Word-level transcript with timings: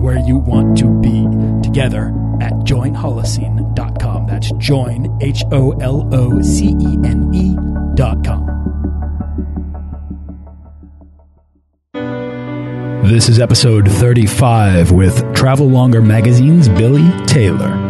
where 0.00 0.18
you 0.18 0.38
want 0.38 0.78
to 0.78 0.88
be 1.00 1.26
together 1.62 2.08
at 2.40 2.52
joinholocene.com. 2.64 4.26
That's 4.26 4.50
join, 4.52 5.18
H 5.20 5.44
O 5.52 5.72
L 5.80 6.08
O 6.14 6.40
C 6.42 6.68
E 6.80 6.98
N 7.04 7.30
E.com. 7.34 8.60
This 13.04 13.28
is 13.28 13.40
episode 13.40 13.90
35 13.90 14.92
with 14.92 15.34
Travel 15.34 15.68
Longer 15.68 16.00
Magazine's 16.00 16.68
Billy 16.68 17.10
Taylor. 17.26 17.89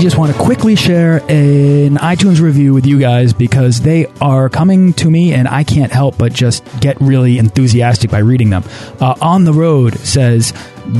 Just 0.00 0.16
want 0.16 0.32
to 0.32 0.38
quickly 0.38 0.76
share 0.76 1.18
an 1.28 1.96
iTunes 1.98 2.40
review 2.40 2.72
with 2.72 2.86
you 2.86 2.98
guys 2.98 3.34
because 3.34 3.82
they 3.82 4.06
are 4.22 4.48
coming 4.48 4.94
to 4.94 5.10
me 5.10 5.34
and 5.34 5.46
I 5.46 5.62
can't 5.62 5.92
help 5.92 6.16
but 6.16 6.32
just 6.32 6.64
get 6.80 6.98
really 7.02 7.36
enthusiastic 7.36 8.10
by 8.10 8.20
reading 8.20 8.48
them. 8.48 8.64
Uh, 8.98 9.14
On 9.20 9.44
the 9.44 9.52
Road 9.52 9.98
says, 9.98 10.54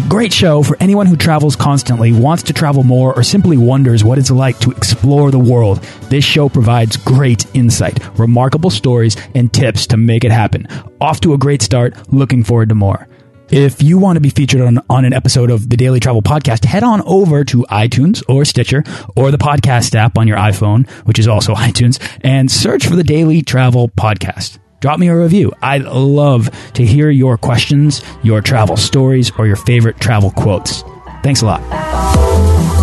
Great 0.09 0.35
show 0.35 0.63
for 0.63 0.77
anyone 0.81 1.07
who 1.07 1.17
travels 1.17 1.57
constantly, 1.57 2.13
wants 2.13 2.43
to 2.45 2.53
travel 2.53 2.85
more, 2.85 3.17
or 3.17 3.23
simply 3.23 3.57
wonders 3.57 4.05
what 4.05 4.19
it's 4.19 4.31
like 4.31 4.59
to 4.61 4.71
explore 4.71 5.31
the 5.31 5.39
world. 5.39 5.79
This 6.11 6.25
show 6.25 6.51
provides 6.51 6.99
great 6.99 7.47
insight, 7.57 7.99
remarkable 8.19 8.71
stories, 8.71 9.17
and 9.35 9.51
tips 9.51 9.87
to 9.89 9.97
make 9.97 10.25
it 10.25 10.31
happen. 10.31 10.69
Off 11.01 11.21
to 11.23 11.33
a 11.33 11.39
great 11.39 11.63
start. 11.63 12.13
Looking 12.13 12.45
forward 12.45 12.69
to 12.69 12.75
more. 12.75 13.09
If 13.51 13.83
you 13.83 13.99
want 13.99 14.17
to 14.17 14.21
be 14.21 14.31
featured 14.31 14.61
on, 14.61 14.79
on 14.89 15.05
an 15.05 15.13
episode 15.13 15.51
of 15.51 15.69
the 15.69 15.77
Daily 15.77 15.99
Travel 15.99 16.23
Podcast, 16.23 16.65
head 16.65 16.85
on 16.85 17.03
over 17.03 17.45
to 17.45 17.67
iTunes 17.71 18.23
or 18.29 18.45
Stitcher 18.45 18.85
or 19.17 19.33
the 19.33 19.39
podcast 19.39 19.95
app 19.97 20.17
on 20.17 20.29
your 20.29 20.37
iPhone, 20.37 20.89
which 21.07 21.19
is 21.19 21.27
also 21.27 21.55
iTunes, 21.57 21.99
and 22.23 22.51
search 22.51 22.87
for 22.87 22.95
the 22.95 23.03
Daily 23.05 23.43
Travel 23.43 23.89
Podcast. 23.89 24.59
Drop 24.79 24.99
me 25.01 25.09
a 25.09 25.17
review. 25.17 25.53
I'd 25.61 25.83
love 25.83 26.49
to 26.75 26.87
hear 26.87 27.11
your 27.11 27.37
questions, 27.37 28.03
your 28.23 28.41
travel 28.41 28.77
stories, 28.77 29.33
or 29.37 29.47
your 29.47 29.57
favorite 29.57 29.99
travel 29.99 30.31
quotes. 30.31 30.85
Thanks 31.23 31.43
a 31.43 31.47
lot. 31.47 32.80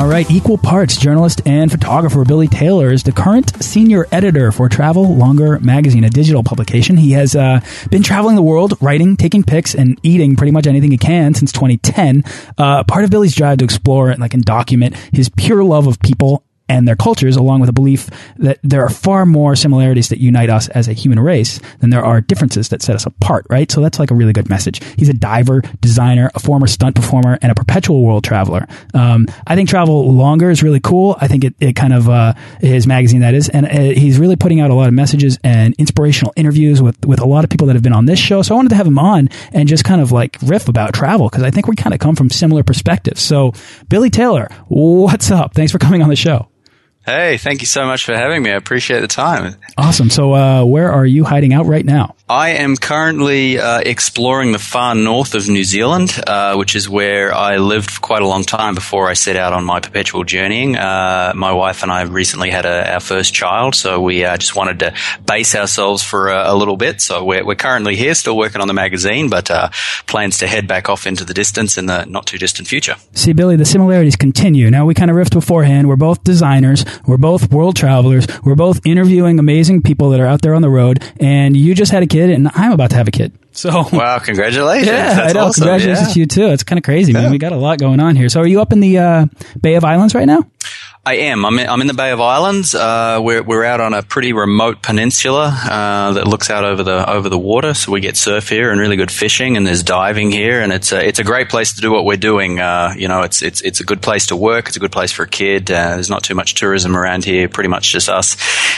All 0.00 0.08
right, 0.08 0.28
equal 0.30 0.56
parts 0.56 0.96
journalist 0.96 1.42
and 1.44 1.70
photographer 1.70 2.24
Billy 2.24 2.48
Taylor 2.48 2.90
is 2.90 3.02
the 3.02 3.12
current 3.12 3.62
senior 3.62 4.06
editor 4.10 4.50
for 4.50 4.66
Travel 4.66 5.14
Longer 5.14 5.60
magazine, 5.60 6.04
a 6.04 6.08
digital 6.08 6.42
publication. 6.42 6.96
He 6.96 7.10
has 7.10 7.36
uh, 7.36 7.60
been 7.90 8.02
traveling 8.02 8.34
the 8.34 8.40
world, 8.40 8.80
writing, 8.80 9.18
taking 9.18 9.42
pics, 9.42 9.74
and 9.74 10.00
eating 10.02 10.36
pretty 10.36 10.52
much 10.52 10.66
anything 10.66 10.90
he 10.90 10.96
can 10.96 11.34
since 11.34 11.52
2010. 11.52 12.24
Uh, 12.56 12.82
part 12.84 13.04
of 13.04 13.10
Billy's 13.10 13.34
drive 13.34 13.58
to 13.58 13.64
explore 13.64 14.08
and 14.08 14.20
like 14.20 14.32
and 14.32 14.42
document 14.42 14.96
his 15.12 15.28
pure 15.28 15.62
love 15.62 15.86
of 15.86 16.00
people 16.00 16.44
and 16.70 16.86
their 16.86 16.94
cultures, 16.94 17.34
along 17.34 17.58
with 17.58 17.68
a 17.68 17.72
belief 17.72 18.08
that 18.36 18.60
there 18.62 18.84
are 18.84 18.88
far 18.88 19.26
more 19.26 19.56
similarities 19.56 20.08
that 20.08 20.20
unite 20.20 20.48
us 20.48 20.68
as 20.68 20.86
a 20.86 20.92
human 20.92 21.18
race 21.18 21.58
than 21.80 21.90
there 21.90 22.04
are 22.04 22.20
differences 22.20 22.68
that 22.68 22.80
set 22.80 22.94
us 22.94 23.06
apart, 23.06 23.44
right? 23.50 23.72
So 23.72 23.80
that's 23.80 23.98
like 23.98 24.12
a 24.12 24.14
really 24.14 24.32
good 24.32 24.48
message. 24.48 24.80
He's 24.96 25.08
a 25.08 25.12
diver, 25.12 25.62
designer, 25.80 26.30
a 26.36 26.38
former 26.38 26.68
stunt 26.68 26.94
performer, 26.94 27.38
and 27.42 27.50
a 27.50 27.56
perpetual 27.56 28.04
world 28.04 28.22
traveler. 28.22 28.68
Um, 28.94 29.26
I 29.48 29.56
think 29.56 29.68
Travel 29.68 30.12
Longer 30.14 30.48
is 30.48 30.62
really 30.62 30.78
cool. 30.78 31.16
I 31.20 31.26
think 31.26 31.42
it, 31.42 31.54
it 31.58 31.74
kind 31.74 31.92
of, 31.92 32.08
uh, 32.08 32.34
his 32.60 32.86
magazine 32.86 33.22
that 33.22 33.34
is, 33.34 33.48
and 33.48 33.66
uh, 33.66 33.70
he's 33.70 34.20
really 34.20 34.36
putting 34.36 34.60
out 34.60 34.70
a 34.70 34.74
lot 34.74 34.86
of 34.86 34.94
messages 34.94 35.40
and 35.42 35.74
inspirational 35.76 36.32
interviews 36.36 36.80
with, 36.80 37.04
with 37.04 37.18
a 37.18 37.26
lot 37.26 37.42
of 37.42 37.50
people 37.50 37.66
that 37.66 37.74
have 37.74 37.82
been 37.82 37.92
on 37.92 38.06
this 38.06 38.20
show. 38.20 38.42
So 38.42 38.54
I 38.54 38.56
wanted 38.56 38.68
to 38.68 38.76
have 38.76 38.86
him 38.86 38.98
on 38.98 39.28
and 39.52 39.68
just 39.68 39.82
kind 39.82 40.00
of 40.00 40.12
like 40.12 40.38
riff 40.42 40.68
about 40.68 40.94
travel 40.94 41.28
because 41.28 41.42
I 41.42 41.50
think 41.50 41.66
we 41.66 41.74
kind 41.74 41.94
of 41.94 41.98
come 41.98 42.14
from 42.14 42.30
similar 42.30 42.62
perspectives. 42.62 43.20
So 43.20 43.54
Billy 43.88 44.08
Taylor, 44.08 44.48
what's 44.68 45.32
up? 45.32 45.54
Thanks 45.54 45.72
for 45.72 45.78
coming 45.78 46.00
on 46.00 46.08
the 46.08 46.16
show. 46.16 46.46
Hey, 47.04 47.38
thank 47.38 47.60
you 47.60 47.66
so 47.66 47.86
much 47.86 48.04
for 48.04 48.14
having 48.14 48.42
me. 48.42 48.50
I 48.50 48.54
appreciate 48.56 49.00
the 49.00 49.08
time. 49.08 49.56
Awesome. 49.76 50.10
So, 50.10 50.34
uh, 50.34 50.64
where 50.64 50.92
are 50.92 51.06
you 51.06 51.24
hiding 51.24 51.52
out 51.52 51.66
right 51.66 51.84
now? 51.84 52.14
I 52.30 52.50
am 52.50 52.76
currently 52.76 53.58
uh, 53.58 53.80
exploring 53.80 54.52
the 54.52 54.60
far 54.60 54.94
north 54.94 55.34
of 55.34 55.48
New 55.48 55.64
Zealand, 55.64 56.16
uh, 56.28 56.54
which 56.54 56.76
is 56.76 56.88
where 56.88 57.34
I 57.34 57.56
lived 57.56 57.90
for 57.90 58.00
quite 58.00 58.22
a 58.22 58.26
long 58.28 58.44
time 58.44 58.76
before 58.76 59.08
I 59.08 59.14
set 59.14 59.34
out 59.34 59.52
on 59.52 59.64
my 59.64 59.80
perpetual 59.80 60.22
journeying. 60.22 60.76
Uh, 60.76 61.32
my 61.34 61.52
wife 61.52 61.82
and 61.82 61.90
I 61.90 62.02
recently 62.02 62.50
had 62.50 62.66
a, 62.66 62.94
our 62.94 63.00
first 63.00 63.34
child, 63.34 63.74
so 63.74 64.00
we 64.00 64.24
uh, 64.24 64.36
just 64.36 64.54
wanted 64.54 64.78
to 64.78 64.94
base 65.26 65.56
ourselves 65.56 66.04
for 66.04 66.28
a, 66.28 66.52
a 66.52 66.54
little 66.54 66.76
bit. 66.76 67.00
So 67.00 67.24
we're, 67.24 67.44
we're, 67.44 67.56
currently 67.56 67.96
here, 67.96 68.14
still 68.14 68.36
working 68.36 68.60
on 68.60 68.68
the 68.68 68.74
magazine, 68.74 69.28
but 69.28 69.50
uh, 69.50 69.70
plans 70.06 70.38
to 70.38 70.46
head 70.46 70.68
back 70.68 70.88
off 70.88 71.08
into 71.08 71.24
the 71.24 71.34
distance 71.34 71.76
in 71.76 71.86
the 71.86 72.04
not 72.04 72.26
too 72.26 72.38
distant 72.38 72.68
future. 72.68 72.94
See, 73.12 73.32
Billy, 73.32 73.56
the 73.56 73.64
similarities 73.64 74.14
continue. 74.14 74.70
Now 74.70 74.86
we 74.86 74.94
kind 74.94 75.10
of 75.10 75.16
riffed 75.16 75.34
beforehand. 75.34 75.88
We're 75.88 75.96
both 75.96 76.22
designers. 76.22 76.84
We're 77.08 77.16
both 77.16 77.50
world 77.50 77.74
travelers. 77.74 78.28
We're 78.44 78.54
both 78.54 78.86
interviewing 78.86 79.40
amazing 79.40 79.82
people 79.82 80.10
that 80.10 80.20
are 80.20 80.26
out 80.26 80.42
there 80.42 80.54
on 80.54 80.62
the 80.62 80.70
road. 80.70 81.02
And 81.18 81.56
you 81.56 81.74
just 81.74 81.90
had 81.90 82.04
a 82.04 82.06
kid, 82.06 82.19
and 82.28 82.50
I'm 82.54 82.72
about 82.72 82.90
to 82.90 82.96
have 82.96 83.08
a 83.08 83.10
kid. 83.10 83.32
So 83.52 83.70
wow, 83.92 84.18
congratulations! 84.18 84.86
Yeah, 84.86 85.14
That's 85.14 85.34
I 85.34 85.38
know. 85.38 85.46
awesome. 85.46 85.62
Congratulations 85.62 86.08
yeah. 86.08 86.14
to 86.14 86.20
you 86.20 86.26
too. 86.26 86.46
It's 86.48 86.62
kind 86.62 86.78
of 86.78 86.84
crazy, 86.84 87.12
man. 87.12 87.24
Yeah. 87.24 87.30
We 87.30 87.38
got 87.38 87.52
a 87.52 87.56
lot 87.56 87.78
going 87.78 88.00
on 88.00 88.16
here. 88.16 88.28
So, 88.28 88.40
are 88.40 88.46
you 88.46 88.60
up 88.60 88.72
in 88.72 88.80
the 88.80 88.98
uh, 88.98 89.26
Bay 89.60 89.74
of 89.76 89.84
Islands 89.84 90.14
right 90.14 90.26
now? 90.26 90.44
I 91.04 91.14
am. 91.14 91.46
I'm 91.46 91.58
in, 91.58 91.66
I'm 91.66 91.80
in 91.80 91.86
the 91.86 91.94
Bay 91.94 92.10
of 92.10 92.20
Islands. 92.20 92.74
Uh, 92.74 93.20
we're 93.22 93.42
we're 93.42 93.64
out 93.64 93.80
on 93.80 93.94
a 93.94 94.02
pretty 94.02 94.34
remote 94.34 94.82
peninsula 94.82 95.46
uh, 95.64 96.12
that 96.12 96.26
looks 96.26 96.50
out 96.50 96.62
over 96.62 96.82
the 96.82 97.08
over 97.10 97.30
the 97.30 97.38
water, 97.38 97.72
so 97.72 97.90
we 97.90 98.00
get 98.00 98.18
surf 98.18 98.50
here 98.50 98.70
and 98.70 98.78
really 98.78 98.96
good 98.96 99.10
fishing, 99.10 99.56
and 99.56 99.66
there's 99.66 99.82
diving 99.82 100.30
here, 100.30 100.60
and 100.60 100.74
it's 100.74 100.92
a 100.92 101.02
it's 101.02 101.18
a 101.18 101.24
great 101.24 101.48
place 101.48 101.72
to 101.72 101.80
do 101.80 101.90
what 101.90 102.04
we're 102.04 102.18
doing. 102.18 102.60
Uh, 102.60 102.92
you 102.98 103.08
know, 103.08 103.22
it's 103.22 103.40
it's 103.40 103.62
it's 103.62 103.80
a 103.80 103.84
good 103.84 104.02
place 104.02 104.26
to 104.26 104.36
work. 104.36 104.68
It's 104.68 104.76
a 104.76 104.80
good 104.80 104.92
place 104.92 105.10
for 105.10 105.22
a 105.22 105.28
kid. 105.28 105.70
Uh, 105.70 105.94
there's 105.94 106.10
not 106.10 106.22
too 106.22 106.34
much 106.34 106.54
tourism 106.54 106.94
around 106.94 107.24
here. 107.24 107.48
Pretty 107.48 107.70
much 107.70 107.90
just 107.92 108.10
us 108.10 108.36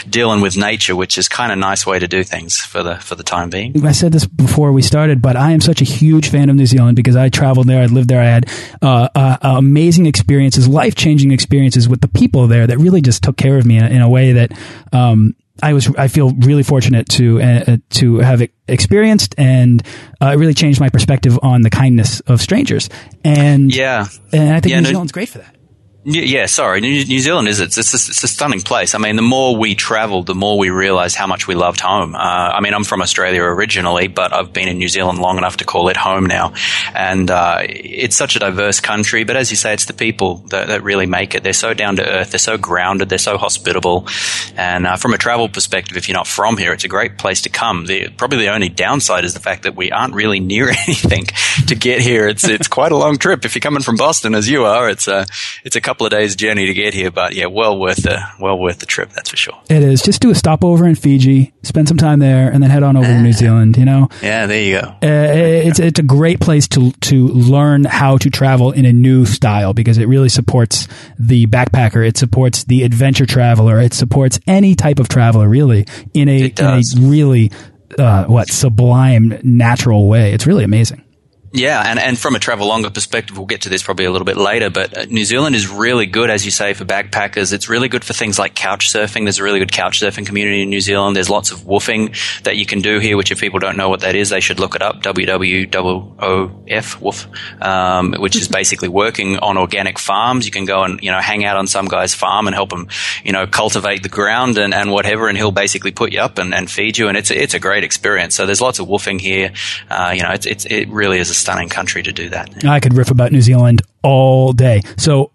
dealing 0.09 0.41
with 0.41 0.57
nature, 0.57 0.95
which 0.95 1.19
is 1.19 1.29
kind 1.29 1.51
of 1.51 1.59
nice 1.59 1.85
way 1.85 1.99
to 1.99 2.07
do 2.07 2.23
things 2.23 2.57
for 2.57 2.85
the 2.85 2.95
for 2.97 3.17
the 3.17 3.25
time 3.25 3.51
being. 3.51 3.85
I 3.85 3.91
said 3.91 4.13
this 4.13 4.27
before 4.27 4.71
we 4.71 4.83
started, 4.83 5.23
but 5.23 5.35
I 5.35 5.51
am 5.51 5.61
such 5.61 5.81
a 5.81 5.85
huge 5.85 6.29
fan 6.29 6.51
of 6.51 6.55
New 6.55 6.67
Zealand 6.67 6.95
because 6.95 7.17
I 7.17 7.31
traveled 7.31 7.67
there, 7.67 7.83
I 7.83 7.87
lived 7.87 8.11
there, 8.11 8.21
I 8.21 8.27
had 8.27 8.49
uh, 8.81 9.09
uh, 9.13 9.39
amazing 9.43 10.07
experiences, 10.07 10.69
life 10.69 10.95
changing 10.95 11.33
experiences 11.33 11.89
with 11.89 12.01
the 12.01 12.12
people 12.15 12.47
there 12.47 12.67
that 12.67 12.79
really 12.79 13.01
just 13.01 13.23
took 13.23 13.37
care 13.37 13.57
of 13.57 13.67
me 13.67 13.79
in, 13.79 13.85
in 13.85 14.03
a 14.03 14.09
way 14.09 14.33
that 14.33 14.53
um, 14.93 15.35
I 15.63 15.73
was 15.73 15.95
I 15.97 16.09
feel 16.09 16.33
really 16.33 16.63
fortunate 16.63 17.09
to 17.11 17.41
uh, 17.41 17.77
to 17.91 18.19
have 18.19 18.43
experienced, 18.67 19.35
and 19.39 19.83
uh, 20.21 20.33
it 20.35 20.37
really 20.37 20.55
changed 20.55 20.81
my 20.81 20.89
perspective 20.89 21.39
on 21.43 21.63
the 21.63 21.71
kindness 21.71 22.21
of 22.21 22.41
strangers. 22.41 22.89
And 23.25 23.75
yeah, 23.75 24.07
and 24.33 24.55
I 24.55 24.61
think 24.61 24.73
yeah, 24.73 24.81
New 24.81 24.85
no, 24.85 24.91
Zealand's 24.91 25.13
great 25.13 25.29
for 25.29 25.39
that. 25.39 25.57
Yeah, 26.05 26.47
sorry. 26.47 26.81
New, 26.81 27.21
Zealand 27.21 27.47
is 27.47 27.61
it's, 27.61 27.79
it's, 27.79 27.95
a, 27.95 28.11
it's 28.11 28.25
a 28.25 28.29
stunning 28.29 28.61
place. 28.61 28.97
I 28.97 28.99
mean, 28.99 29.15
the 29.15 29.23
more 29.23 29.57
we 29.57 29.77
traveled, 29.77 30.27
the 30.27 30.35
more 30.35 30.59
we 30.59 30.69
realized 30.69 31.15
how 31.15 31.29
much 31.29 31.47
we 31.47 31.55
loved 31.55 31.79
home. 31.79 32.17
Uh, 32.17 32.19
I 32.19 32.61
mean, 32.61 32.75
I'm 32.75 32.83
from 32.83 33.03
Australia 33.03 33.41
originally, 33.45 34.09
but 34.09 34.33
I've 34.33 34.53
been 34.53 34.67
in 34.67 34.79
New 34.79 34.89
Zealand 34.89 35.21
long 35.21 35.39
enough 35.39 35.59
to 35.59 35.65
call 35.65 35.89
it 35.91 35.97
home 35.97 36.27
now. 36.27 36.55
And 36.93 37.31
uh, 37.31 37.59
it's 37.61 38.17
such 38.17 38.35
a 38.35 38.41
diverse 38.41 38.81
country. 38.81 39.23
But 39.23 39.37
as 39.37 39.53
you 39.53 39.57
say, 39.57 39.75
it's 39.75 39.85
the 39.85 39.93
people 39.93 40.39
that, 40.49 40.67
that 40.67 40.83
really 40.83 41.07
make 41.07 41.37
it. 41.37 41.45
They're 41.45 41.53
so 41.53 41.73
down 41.73 41.95
to 41.97 42.05
earth. 42.05 42.33
They're 42.33 42.41
so 42.41 42.59
grounded. 42.59 43.09
They're 43.09 43.19
so 43.19 43.39
hospitable. 43.39 44.09
And 44.57 44.89
uh, 44.89 44.97
from 44.97 45.15
a 45.15 45.19
travel 45.19 45.49
perspective, 45.49 45.97
if 45.97 46.09
you're 46.09 46.17
not 46.17 46.27
from 46.27 46.57
here, 46.57 46.73
it's 46.73 46.85
a 46.85 46.89
great 46.89 47.17
place 47.17 47.43
to 47.43 47.49
come. 47.49 47.87
The, 47.87 48.09
probably 48.09 48.39
the 48.39 48.53
only 48.53 48.71
downside 48.71 49.25
is 49.25 49.35
the 49.35 49.41
fact 49.41 49.63
that 49.63 49.77
we 49.77 49.93
aren't 49.93 50.15
really 50.15 50.41
near 50.53 50.69
anything 50.69 51.27
to 51.69 51.77
get 51.77 52.01
here. 52.01 52.27
It's 52.27 52.43
it's 52.43 52.67
quite 52.67 52.91
a 52.91 52.97
long 52.97 53.19
trip. 53.19 53.45
If 53.45 53.55
you're 53.55 53.61
coming 53.61 53.83
from 53.83 53.95
Boston, 53.95 54.35
as 54.35 54.49
you 54.49 54.65
are, 54.65 54.89
it's 54.89 55.07
a 55.07 55.27
it's 55.63 55.77
a 55.77 55.81
couple 55.81 55.92
couple 55.93 56.07
of 56.07 56.11
days 56.11 56.35
journey 56.35 56.65
to 56.65 56.73
get 56.73 56.95
here, 56.95 57.11
but 57.11 57.35
yeah, 57.35 57.45
well 57.45 57.79
worth 57.79 58.05
the 58.05 58.19
well 58.41 58.59
worth 58.59 58.79
the 58.79 58.87
trip. 58.87 59.11
That's 59.11 59.29
for 59.29 59.37
sure. 59.37 59.61
It 59.69 59.83
is. 59.83 60.01
Just 60.01 60.23
do 60.23 60.31
a 60.31 60.35
stopover 60.35 60.87
in 60.87 60.95
Fiji, 60.95 61.53
spend 61.63 61.87
some 61.87 61.99
time 61.99 62.19
there, 62.19 62.51
and 62.51 62.63
then 62.63 62.71
head 62.71 62.83
on 62.83 62.97
over 62.97 63.07
to 63.07 63.21
New 63.21 63.29
ah. 63.29 63.33
Zealand. 63.33 63.77
You 63.77 63.85
know. 63.85 64.09
Yeah, 64.23 64.47
there 64.47 64.63
you 64.63 64.81
go. 64.81 64.87
Uh, 65.03 65.67
it's 65.69 65.79
it's 65.79 65.99
a 65.99 66.03
great 66.03 66.41
place 66.41 66.67
to 66.69 66.93
to 66.93 67.29
learn 67.29 67.85
how 67.85 68.17
to 68.17 68.31
travel 68.31 68.73
in 68.73 68.87
a 68.87 68.93
new 68.93 69.27
style 69.27 69.75
because 69.75 69.99
it 69.99 70.07
really 70.07 70.31
supports 70.31 70.89
the 71.19 71.47
backpacker. 71.47 72.07
It 72.07 72.17
supports 72.17 72.65
the 72.65 72.85
adventure 72.85 73.27
traveler. 73.27 73.79
It 73.79 73.93
supports 73.93 74.41
any 74.47 74.75
type 74.75 74.99
of 74.99 75.11
traveler 75.11 75.47
really 75.47 75.87
in 76.15 76.31
a 76.31 76.47
in 76.47 76.65
a 76.65 76.81
really 77.01 77.53
uh, 77.99 78.25
what 78.25 78.49
sublime 78.49 79.39
natural 79.43 80.09
way. 80.09 80.33
It's 80.33 80.47
really 80.47 80.65
amazing. 80.65 81.05
Yeah, 81.55 81.83
and, 81.85 81.99
and 81.99 82.19
from 82.19 82.35
a 82.35 82.39
Travel 82.39 82.67
Longer 82.67 82.89
perspective, 82.89 83.37
we'll 83.37 83.47
get 83.47 83.63
to 83.63 83.69
this 83.69 83.83
probably 83.83 84.07
a 84.07 84.11
little 84.11 84.25
bit 84.25 84.39
later, 84.39 84.71
but 84.71 84.97
uh, 84.97 85.05
New 85.11 85.27
Zealand 85.27 85.55
is 85.55 85.69
really 85.69 86.07
good, 86.07 86.31
as 86.31 86.47
you 86.47 86.51
say, 86.51 86.73
for 86.73 86.87
backpackers. 86.87 87.53
It's 87.53 87.69
really 87.69 87.91
good 87.91 88.05
for 88.05 88.15
things 88.15 88.39
like 88.39 88.55
couch 88.55 88.91
surfing. 88.91 89.25
There's 89.25 89.39
a 89.39 89.43
really 89.43 89.59
good 89.59 89.71
couch 89.71 90.01
surfing 90.01 90.25
community 90.25 90.63
in 90.63 90.71
New 90.71 90.81
Zealand. 90.81 91.15
There's 91.15 91.29
lots 91.29 91.51
of 91.51 91.59
woofing 91.61 92.17
that 92.45 92.57
you 92.57 92.65
can 92.65 92.81
do 92.81 93.01
here, 93.01 93.19
which 93.19 93.31
if 93.31 93.39
people 93.39 93.59
don't 93.59 93.77
know 93.77 93.91
what 93.91 94.01
that 94.01 94.15
is, 94.15 94.31
they 94.31 94.41
should 94.41 94.61
look 94.61 94.75
it 94.75 94.81
up. 94.81 95.03
WWOF, 95.03 97.01
woof, 97.03 97.29
um, 97.61 98.15
which 98.15 98.35
is 98.35 98.49
basically 98.63 98.89
working 98.89 99.39
on 99.41 99.59
organic 99.59 99.99
farms. 99.99 100.47
You 100.47 100.53
can 100.53 100.65
go 100.65 100.85
and, 100.85 101.03
you 101.03 101.11
know, 101.11 101.21
hang 101.21 101.45
out 101.45 101.59
on 101.59 101.67
some 101.67 101.85
guy's 101.85 102.15
farm 102.15 102.47
and 102.47 102.55
help 102.55 102.73
him, 102.73 102.89
you 103.25 103.33
know, 103.33 103.47
cultivate 103.47 104.03
the 104.03 104.09
ground 104.09 104.57
and, 104.57 104.73
and 104.73 104.91
whatever, 104.91 105.29
and 105.29 105.37
he'll 105.37 105.53
basically 105.53 105.93
put 105.93 106.15
you 106.15 106.21
up 106.21 106.39
and, 106.39 106.55
and 106.55 106.71
feed 106.71 106.97
you, 106.97 107.09
and 107.09 107.19
it's, 107.19 107.31
it's 107.31 107.53
a 107.53 107.61
great 107.61 107.85
experience. 107.85 108.35
So 108.35 108.47
there's 108.47 108.63
lots 108.63 108.79
of 108.79 108.89
woofing 108.89 109.21
here. 109.21 109.53
Uh, 109.91 110.15
you 110.17 110.23
know, 110.23 110.31
it's, 110.31 110.47
it's, 110.47 110.65
it 110.65 110.89
really 110.89 111.19
is 111.19 111.29
a 111.29 111.42
stunning 111.43 111.69
country 111.69 112.03
to 112.03 112.13
do 112.13 112.29
that. 112.31 112.65
I 112.65 112.81
could 112.81 112.95
riff 112.95 113.11
about 113.11 113.33
New 113.33 113.43
Zealand 113.43 113.83
all 114.03 114.53
day. 114.53 114.81
So 114.97 115.33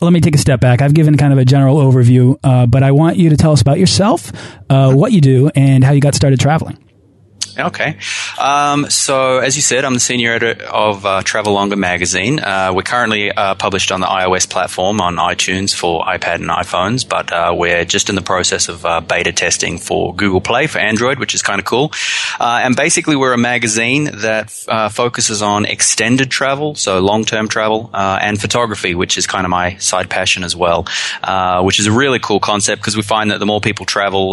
let 0.00 0.12
me 0.12 0.20
take 0.20 0.34
a 0.34 0.38
step 0.38 0.60
back. 0.60 0.82
I've 0.82 0.94
given 0.94 1.16
kind 1.16 1.32
of 1.32 1.38
a 1.38 1.44
general 1.44 1.76
overview, 1.76 2.36
uh, 2.42 2.66
but 2.66 2.82
I 2.82 2.90
want 2.90 3.16
you 3.16 3.30
to 3.30 3.36
tell 3.36 3.52
us 3.52 3.60
about 3.62 3.78
yourself, 3.78 4.32
uh, 4.68 4.92
what 4.92 5.12
you 5.12 5.20
do, 5.20 5.50
and 5.54 5.84
how 5.84 5.92
you 5.92 6.00
got 6.00 6.14
started 6.14 6.40
traveling. 6.40 6.83
Okay. 7.56 7.96
Um, 8.36 8.90
so, 8.90 9.38
as 9.38 9.54
you 9.54 9.62
said, 9.62 9.84
I'm 9.84 9.94
the 9.94 10.00
senior 10.00 10.32
editor 10.32 10.64
of 10.64 11.06
uh, 11.06 11.22
Travel 11.22 11.52
Longer 11.52 11.76
magazine. 11.76 12.40
Uh, 12.40 12.72
we're 12.74 12.82
currently 12.82 13.30
uh, 13.30 13.54
published 13.54 13.92
on 13.92 14.00
the 14.00 14.06
iOS 14.06 14.48
platform 14.48 15.00
on 15.00 15.16
iTunes 15.16 15.72
for 15.72 16.02
iPad 16.04 16.36
and 16.36 16.48
iPhones, 16.50 17.08
but 17.08 17.32
uh, 17.32 17.54
we're 17.56 17.84
just 17.84 18.08
in 18.08 18.16
the 18.16 18.22
process 18.22 18.68
of 18.68 18.84
uh, 18.84 19.00
beta 19.00 19.32
testing 19.32 19.78
for 19.78 20.12
Google 20.14 20.40
Play 20.40 20.66
for 20.66 20.78
Android, 20.80 21.20
which 21.20 21.32
is 21.32 21.42
kind 21.42 21.60
of 21.60 21.64
cool. 21.64 21.92
Uh, 22.40 22.62
and 22.64 22.74
basically, 22.74 23.14
we're 23.14 23.32
a 23.32 23.38
magazine 23.38 24.04
that 24.12 24.50
focuses 24.90 25.40
on 25.40 25.64
extended 25.64 26.30
travel, 26.30 26.74
so 26.74 26.98
long 26.98 27.24
term 27.24 27.46
travel, 27.46 27.88
and 27.94 28.40
photography, 28.40 28.96
which 28.96 29.16
is 29.16 29.28
kind 29.28 29.46
of 29.46 29.50
my 29.50 29.76
side 29.76 30.10
passion 30.10 30.42
as 30.42 30.56
well, 30.56 30.86
which 31.62 31.78
is 31.78 31.86
a 31.86 31.92
really 31.92 32.18
cool 32.18 32.40
concept 32.40 32.82
because 32.82 32.96
we 32.96 33.02
find 33.02 33.30
that 33.30 33.38
the 33.38 33.46
more 33.46 33.60
people 33.60 33.86
travel, 33.86 34.32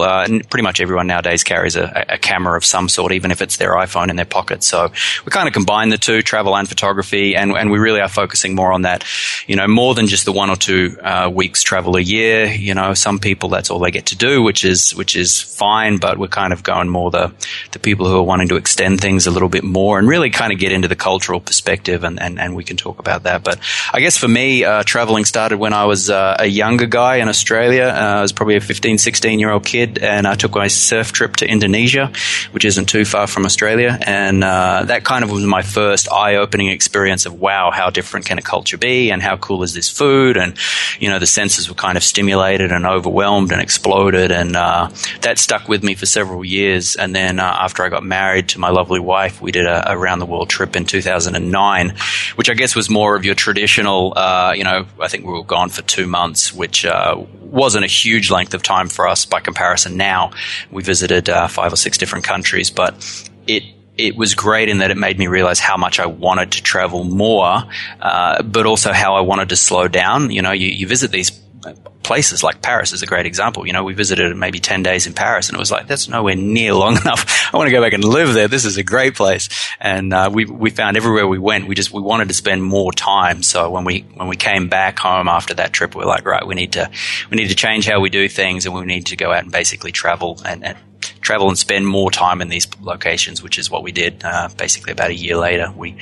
pretty 0.50 0.64
much 0.64 0.82
everyone 0.82 1.06
nowadays 1.06 1.44
carries 1.44 1.76
a, 1.76 2.06
a 2.10 2.18
camera 2.18 2.58
of 2.58 2.66
some 2.66 2.90
sort 2.90 3.11
even 3.12 3.32
if 3.32 3.42
it's 3.42 3.58
their 3.58 3.72
iPhone 3.72 4.10
in 4.10 4.16
their 4.16 4.26
pocket. 4.26 4.64
So 4.64 4.92
we 5.26 5.32
kind 5.32 5.48
of 5.48 5.54
combine 5.54 5.90
the 5.90 5.98
two, 5.98 6.22
travel 6.22 6.56
and 6.56 6.68
photography, 6.68 7.36
and, 7.36 7.52
and 7.52 7.72
we 7.72 7.80
really 7.80 8.02
are 8.02 8.10
focusing 8.10 8.56
more 8.56 8.72
on 8.72 8.84
that, 8.84 9.04
you 9.48 9.56
know, 9.56 9.68
more 9.68 9.96
than 9.96 10.08
just 10.08 10.26
the 10.26 10.32
one 10.32 10.50
or 10.50 10.56
two 10.56 10.98
uh, 11.02 11.30
weeks 11.34 11.64
travel 11.64 11.96
a 11.96 12.02
year. 12.02 12.46
You 12.46 12.74
know, 12.74 12.94
some 12.94 13.20
people 13.20 13.50
that's 13.50 13.70
all 13.70 13.80
they 13.80 13.92
get 13.92 14.08
to 14.08 14.18
do, 14.18 14.42
which 14.42 14.64
is 14.66 14.96
which 14.96 15.16
is 15.16 15.42
fine, 15.42 15.98
but 15.98 16.18
we're 16.18 16.28
kind 16.28 16.54
of 16.54 16.64
going 16.64 16.90
more 16.90 17.12
the 17.12 17.32
the 17.72 17.80
people 17.80 18.08
who 18.08 18.18
are 18.18 18.24
wanting 18.24 18.48
to 18.50 18.56
extend 18.56 19.02
things 19.02 19.28
a 19.28 19.32
little 19.32 19.50
bit 19.50 19.64
more 19.64 20.00
and 20.00 20.08
really 20.08 20.30
kind 20.30 20.54
of 20.54 20.60
get 20.60 20.72
into 20.72 20.88
the 20.88 20.96
cultural 20.96 21.40
perspective, 21.40 22.04
and, 22.04 22.22
and, 22.22 22.40
and 22.40 22.56
we 22.56 22.64
can 22.64 22.78
talk 22.78 23.00
about 23.00 23.24
that. 23.24 23.44
But 23.44 23.60
I 23.94 24.00
guess 24.00 24.18
for 24.18 24.28
me, 24.28 24.64
uh, 24.64 24.84
traveling 24.84 25.26
started 25.26 25.58
when 25.58 25.74
I 25.74 25.86
was 25.86 26.10
uh, 26.10 26.38
a 26.40 26.46
younger 26.46 26.86
guy 26.86 27.18
in 27.18 27.28
Australia. 27.28 27.86
Uh, 27.86 28.20
I 28.20 28.22
was 28.22 28.32
probably 28.32 28.56
a 28.56 28.62
15, 28.62 28.98
16 28.98 29.40
year 29.40 29.52
old 29.52 29.66
kid, 29.66 30.00
and 30.00 30.28
I 30.28 30.36
took 30.36 30.56
my 30.56 30.68
surf 30.68 31.12
trip 31.12 31.38
to 31.38 31.48
Indonesia, 31.48 32.12
which 32.52 32.66
isn't 32.66 32.88
too 32.88 33.01
far 33.06 33.28
from 33.28 33.46
Australia, 33.46 33.98
and 34.02 34.44
uh, 34.44 34.84
that 34.86 35.04
kind 35.04 35.24
of 35.24 35.32
was 35.32 35.46
my 35.46 35.62
first 35.62 36.12
eye-opening 36.12 36.70
experience 36.70 37.26
of 37.26 37.40
wow, 37.40 37.72
how 37.72 37.90
different 37.90 38.26
can 38.26 38.38
a 38.38 38.42
culture 38.42 38.78
be, 38.78 39.12
and 39.12 39.22
how 39.22 39.38
cool 39.38 39.64
is 39.64 39.74
this 39.74 39.90
food, 39.90 40.38
and 40.38 40.56
you 41.00 41.10
know 41.10 41.20
the 41.20 41.28
senses 41.28 41.70
were 41.70 41.76
kind 41.76 41.98
of 41.98 42.04
stimulated 42.04 42.72
and 42.72 42.86
overwhelmed 42.86 43.52
and 43.52 43.62
exploded, 43.62 44.32
and 44.32 44.56
uh, 44.56 44.90
that 45.22 45.38
stuck 45.38 45.68
with 45.68 45.84
me 45.84 45.96
for 45.96 46.06
several 46.06 46.44
years. 46.44 46.96
And 46.96 47.16
then 47.16 47.40
uh, 47.40 47.44
after 47.44 47.84
I 47.84 47.90
got 47.90 48.04
married 48.04 48.50
to 48.50 48.60
my 48.60 48.70
lovely 48.70 49.00
wife, 49.00 49.42
we 49.42 49.52
did 49.52 49.66
a, 49.66 49.92
a 49.92 49.98
round 49.98 50.22
the 50.22 50.26
world 50.26 50.50
trip 50.50 50.76
in 50.76 50.86
2009, 50.86 51.96
which 52.36 52.50
I 52.50 52.54
guess 52.54 52.76
was 52.76 52.90
more 52.90 53.16
of 53.16 53.26
your 53.26 53.36
traditional. 53.36 54.14
Uh, 54.16 54.54
you 54.56 54.64
know, 54.64 54.86
I 55.00 55.08
think 55.08 55.26
we 55.26 55.34
were 55.34 55.44
gone 55.44 55.70
for 55.70 55.82
two 55.82 56.08
months, 56.08 56.54
which 56.54 56.86
uh, 56.86 57.16
wasn't 57.52 57.84
a 57.84 57.88
huge 57.88 58.32
length 58.32 58.54
of 58.54 58.64
time 58.64 58.88
for 58.88 59.08
us 59.08 59.26
by 59.26 59.40
comparison. 59.40 59.98
Now 59.98 60.32
we 60.72 60.82
visited 60.82 61.30
uh, 61.30 61.48
five 61.48 61.74
or 61.74 61.76
six 61.76 61.98
different 61.98 62.26
countries, 62.26 62.72
but 62.72 62.91
it 63.48 63.64
it 63.98 64.16
was 64.16 64.36
great 64.36 64.70
in 64.70 64.80
that 64.80 64.90
it 64.90 64.98
made 64.98 65.20
me 65.20 65.28
realize 65.28 65.60
how 65.60 65.78
much 65.78 66.00
I 66.00 66.08
wanted 66.08 66.54
to 66.54 66.64
travel 66.64 67.04
more, 67.04 67.62
uh, 68.00 68.42
but 68.42 68.66
also 68.66 68.94
how 68.94 69.16
I 69.16 69.22
wanted 69.22 69.50
to 69.50 69.56
slow 69.56 69.88
down. 69.88 70.32
You 70.32 70.42
know, 70.42 70.52
you, 70.52 70.68
you 70.68 70.88
visit 70.88 71.12
these 71.12 71.30
places 72.04 72.44
like 72.44 72.62
Paris 72.62 72.94
is 72.94 73.04
a 73.04 73.06
great 73.06 73.26
example. 73.26 73.66
You 73.66 73.74
know, 73.74 73.84
we 73.84 73.94
visited 73.94 74.36
maybe 74.36 74.60
10 74.60 74.84
days 74.84 75.08
in 75.08 75.14
Paris 75.14 75.50
and 75.50 75.56
it 75.56 75.60
was 75.60 75.72
like, 75.72 75.88
that's 75.88 76.08
nowhere 76.08 76.36
near 76.36 76.74
long 76.74 76.98
enough. 77.02 77.54
I 77.54 77.58
want 77.58 77.68
to 77.68 77.72
go 77.72 77.82
back 77.82 77.94
and 77.94 78.04
live 78.04 78.34
there. 78.34 78.48
This 78.48 78.66
is 78.66 78.78
a 78.78 78.84
great 78.84 79.16
place. 79.16 79.50
And, 79.80 80.14
uh, 80.14 80.30
we, 80.34 80.46
we 80.46 80.72
found 80.72 80.98
everywhere 80.98 81.28
we 81.28 81.38
went, 81.38 81.68
we 81.68 81.76
just, 81.76 81.94
we 81.94 82.02
wanted 82.02 82.30
to 82.30 82.34
spend 82.34 82.64
more 82.64 82.92
time. 82.92 83.44
So 83.44 83.70
when 83.70 83.84
we, 83.84 84.02
when 84.16 84.28
we 84.28 84.36
came 84.36 84.68
back 84.68 85.00
home 85.00 85.28
after 85.28 85.54
that 85.56 85.74
trip, 85.74 85.96
we 85.96 86.04
are 86.04 86.08
like, 86.08 86.26
right, 86.26 86.46
we 86.46 86.56
need 86.56 86.74
to, 86.74 86.90
we 87.30 87.38
need 87.38 87.50
to 87.50 87.56
change 87.56 87.88
how 87.88 88.00
we 88.00 88.10
do 88.10 88.28
things 88.28 88.66
and 88.66 88.74
we 88.74 88.84
need 88.86 89.08
to 89.08 89.16
go 89.16 89.32
out 89.32 89.44
and 89.44 89.52
basically 89.52 89.92
travel 89.92 90.42
and, 90.44 90.66
and 90.66 90.78
travel 91.32 91.48
and 91.48 91.58
spend 91.58 91.88
more 91.88 92.12
time 92.12 92.42
in 92.42 92.50
these 92.50 92.68
locations, 92.82 93.42
which 93.42 93.58
is 93.58 93.72
what 93.72 93.84
we 93.84 93.94
did. 93.94 94.22
Uh, 94.22 94.50
basically, 94.58 94.92
about 94.92 95.12
a 95.12 95.16
year 95.16 95.38
later, 95.38 95.72
we 95.78 95.96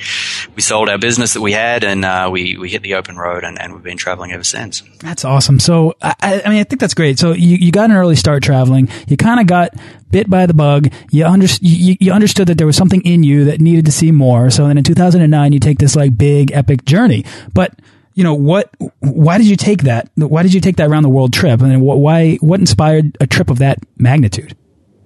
we 0.56 0.60
sold 0.60 0.88
our 0.88 0.98
business 0.98 1.34
that 1.34 1.40
we 1.40 1.52
had, 1.52 1.84
and 1.84 2.04
uh, 2.04 2.28
we 2.32 2.56
we 2.56 2.68
hit 2.68 2.82
the 2.82 2.94
open 2.94 3.16
road, 3.16 3.44
and, 3.44 3.60
and 3.60 3.72
we've 3.72 3.84
been 3.84 3.96
traveling 3.96 4.32
ever 4.32 4.42
since. 4.42 4.82
That's 4.98 5.24
awesome. 5.24 5.60
So, 5.60 5.94
I, 6.02 6.42
I 6.44 6.48
mean, 6.48 6.58
I 6.58 6.64
think 6.64 6.80
that's 6.80 6.94
great. 6.94 7.20
So, 7.20 7.32
you, 7.32 7.56
you 7.56 7.70
got 7.70 7.90
an 7.90 7.96
early 7.96 8.16
start 8.16 8.42
traveling. 8.42 8.88
You 9.06 9.16
kind 9.16 9.38
of 9.38 9.46
got 9.46 9.70
bit 10.10 10.28
by 10.28 10.46
the 10.46 10.54
bug. 10.54 10.92
You, 11.10 11.26
under, 11.26 11.46
you, 11.60 11.96
you 12.00 12.12
understood 12.12 12.48
that 12.48 12.58
there 12.58 12.66
was 12.66 12.76
something 12.76 13.00
in 13.02 13.22
you 13.22 13.44
that 13.44 13.60
needed 13.60 13.86
to 13.86 13.92
see 13.92 14.10
more. 14.10 14.50
So 14.50 14.66
then, 14.66 14.78
in 14.78 14.84
2009, 14.84 15.52
you 15.52 15.60
take 15.60 15.78
this 15.78 15.94
like 15.94 16.18
big 16.18 16.50
epic 16.50 16.84
journey, 16.84 17.24
but 17.54 17.78
you 18.14 18.24
know 18.24 18.34
what 18.34 18.74
why 18.98 19.38
did 19.38 19.46
you 19.46 19.56
take 19.56 19.84
that 19.84 20.10
why 20.16 20.42
did 20.42 20.52
you 20.52 20.60
take 20.60 20.76
that 20.76 20.90
around 20.90 21.04
the 21.04 21.08
world 21.08 21.32
trip 21.32 21.62
and 21.62 21.80
why 21.80 22.34
what 22.40 22.58
inspired 22.58 23.16
a 23.20 23.26
trip 23.26 23.48
of 23.48 23.60
that 23.60 23.78
magnitude 23.96 24.54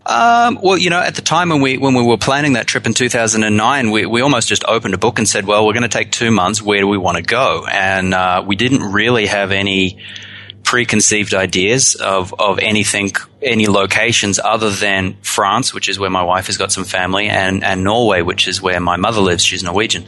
um, 0.06 0.59
well, 0.62 0.77
you 0.77 0.91
know, 0.91 1.01
at 1.01 1.15
the 1.15 1.23
time 1.23 1.49
when 1.49 1.61
we 1.61 1.79
when 1.79 1.95
we 1.95 2.03
were 2.03 2.19
planning 2.19 2.55
that 2.55 2.67
trip 2.67 2.87
in 2.87 2.93
2009, 2.93 3.91
we, 3.91 4.05
we 4.05 4.21
almost 4.21 4.49
just 4.49 4.65
opened 4.65 4.95
a 4.95 4.99
book 4.99 5.19
and 5.19 5.27
said, 5.27 5.47
"Well, 5.47 5.67
we're 5.67 5.73
going 5.73 5.83
to 5.83 5.89
take 5.89 6.12
two 6.12 6.31
months. 6.31 6.61
Where 6.61 6.79
do 6.79 6.87
we 6.87 6.99
want 6.99 7.17
to 7.17 7.23
go?" 7.23 7.67
And 7.71 8.12
uh, 8.12 8.45
we 8.47 8.55
didn't 8.55 8.93
really 8.93 9.27
have 9.27 9.51
any 9.51 9.99
preconceived 10.64 11.34
ideas 11.34 11.94
of, 11.94 12.34
of 12.38 12.58
anything, 12.58 13.12
any 13.43 13.66
locations 13.66 14.41
other 14.43 14.70
than 14.70 15.15
France, 15.22 15.72
which 15.74 15.89
is 15.89 15.98
where 15.98 16.10
my 16.10 16.22
wife 16.22 16.46
has 16.46 16.56
got 16.56 16.72
some 16.72 16.84
family, 16.84 17.29
and, 17.29 17.62
and 17.62 17.84
Norway, 17.84 18.22
which 18.22 18.48
is 18.48 18.60
where 18.60 18.81
my 18.81 18.96
mother 18.96 19.20
lives. 19.20 19.44
She's 19.44 19.62
Norwegian. 19.62 20.06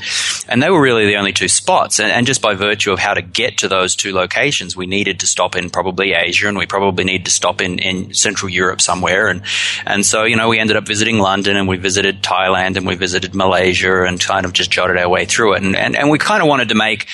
And 0.49 0.63
they 0.63 0.71
were 0.71 0.81
really 0.81 1.07
the 1.07 1.17
only 1.17 1.33
two 1.33 1.49
spots. 1.49 2.01
And, 2.01 2.11
and 2.11 2.27
just 2.27 2.41
by 2.41 2.55
virtue 2.55 2.93
of 2.93 2.99
how 2.99 3.15
to 3.15 3.23
get 3.23 3.59
to 3.59 3.69
those 3.69 3.95
two 3.95 4.13
locations, 4.13 4.77
we 4.77 4.87
needed 4.87 5.21
to 5.21 5.27
stop 5.27 5.55
in 5.55 5.71
probably 5.71 6.13
Asia 6.13 6.49
and 6.49 6.57
we 6.57 6.67
probably 6.67 7.05
need 7.05 7.27
to 7.27 7.31
stop 7.31 7.61
in, 7.61 7.79
in 7.79 8.15
Central 8.15 8.51
Europe 8.51 8.81
somewhere. 8.81 9.29
And, 9.29 9.43
and 9.85 10.05
so, 10.05 10.25
you 10.25 10.37
know, 10.37 10.49
we 10.49 10.59
ended 10.59 10.77
up 10.77 10.87
visiting 10.87 11.19
London 11.19 11.57
and 11.57 11.69
we 11.69 11.77
visited 11.77 12.23
Thailand 12.23 12.77
and 12.77 12.87
we 12.87 12.97
visited 12.97 13.35
Malaysia 13.35 14.05
and 14.05 14.21
kind 14.21 14.47
of 14.47 14.53
just 14.53 14.71
jotted 14.71 14.97
our 14.97 15.09
way 15.09 15.27
through 15.27 15.55
it. 15.55 15.63
And, 15.63 15.77
and, 15.77 15.95
and 15.97 16.11
we 16.11 16.19
kind 16.19 16.43
of 16.43 16.49
wanted 16.49 16.71
to 16.71 16.75
make, 16.75 17.07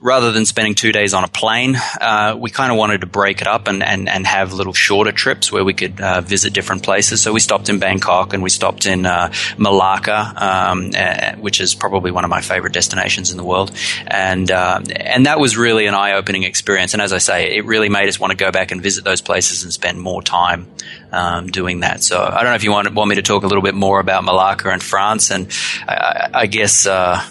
rather 0.00 0.32
than 0.32 0.44
spending 0.44 0.74
two 0.74 0.92
days 0.92 1.14
on 1.14 1.24
a 1.24 1.28
plane, 1.28 1.76
uh, 2.00 2.36
we 2.38 2.50
kind 2.50 2.72
of 2.72 2.78
wanted 2.78 3.00
to 3.00 3.06
break 3.06 3.40
it 3.40 3.46
up 3.46 3.68
and, 3.68 3.82
and, 3.82 4.08
and 4.08 4.26
have 4.26 4.52
little 4.52 4.72
shorter 4.72 5.12
trips 5.12 5.52
where 5.52 5.64
we 5.64 5.74
could 5.74 6.00
uh, 6.00 6.20
visit 6.20 6.52
different 6.52 6.82
places. 6.82 7.22
So 7.22 7.32
we 7.32 7.40
stopped 7.40 7.68
in 7.68 7.78
Bangkok 7.78 8.32
and 8.34 8.42
we 8.42 8.50
stopped 8.50 8.86
in 8.86 9.06
uh, 9.06 9.32
Malacca, 9.56 10.32
um, 10.36 10.92
which 11.40 11.60
is 11.60 11.74
probably 11.74 12.10
one 12.10 12.24
of 12.24 12.30
my 12.30 12.40
favorite 12.40 12.72
destinations 12.72 13.30
in 13.30 13.36
the 13.36 13.44
world. 13.44 13.70
And, 14.06 14.50
uh, 14.50 14.80
and 14.96 15.26
that 15.26 15.38
was 15.38 15.56
really 15.56 15.86
an 15.86 15.94
eye 15.94 16.12
opening 16.12 16.42
experience. 16.42 16.92
And 16.94 17.02
as 17.02 17.12
I 17.12 17.18
say, 17.18 17.56
it 17.56 17.64
really 17.64 17.88
made 17.88 18.08
us 18.08 18.18
want 18.18 18.32
to 18.32 18.36
go 18.36 18.50
back 18.50 18.72
and 18.72 18.82
visit 18.82 19.04
those 19.04 19.20
places 19.20 19.62
and 19.62 19.72
spend 19.72 20.00
more 20.00 20.22
time 20.22 20.66
um, 21.12 21.46
doing 21.46 21.80
that. 21.80 22.02
So 22.02 22.20
I 22.20 22.42
don't 22.42 22.50
know 22.50 22.54
if 22.54 22.64
you 22.64 22.72
want, 22.72 22.92
want 22.94 23.08
me 23.08 23.16
to 23.16 23.22
talk 23.22 23.44
a 23.44 23.46
little 23.46 23.62
bit 23.62 23.74
more 23.74 24.00
about 24.00 24.24
Malacca 24.24 24.70
and 24.70 24.82
France 24.82 25.30
and 25.30 25.50
I, 25.86 26.30
I 26.34 26.46
guess 26.46 26.86
uh, 26.86 27.22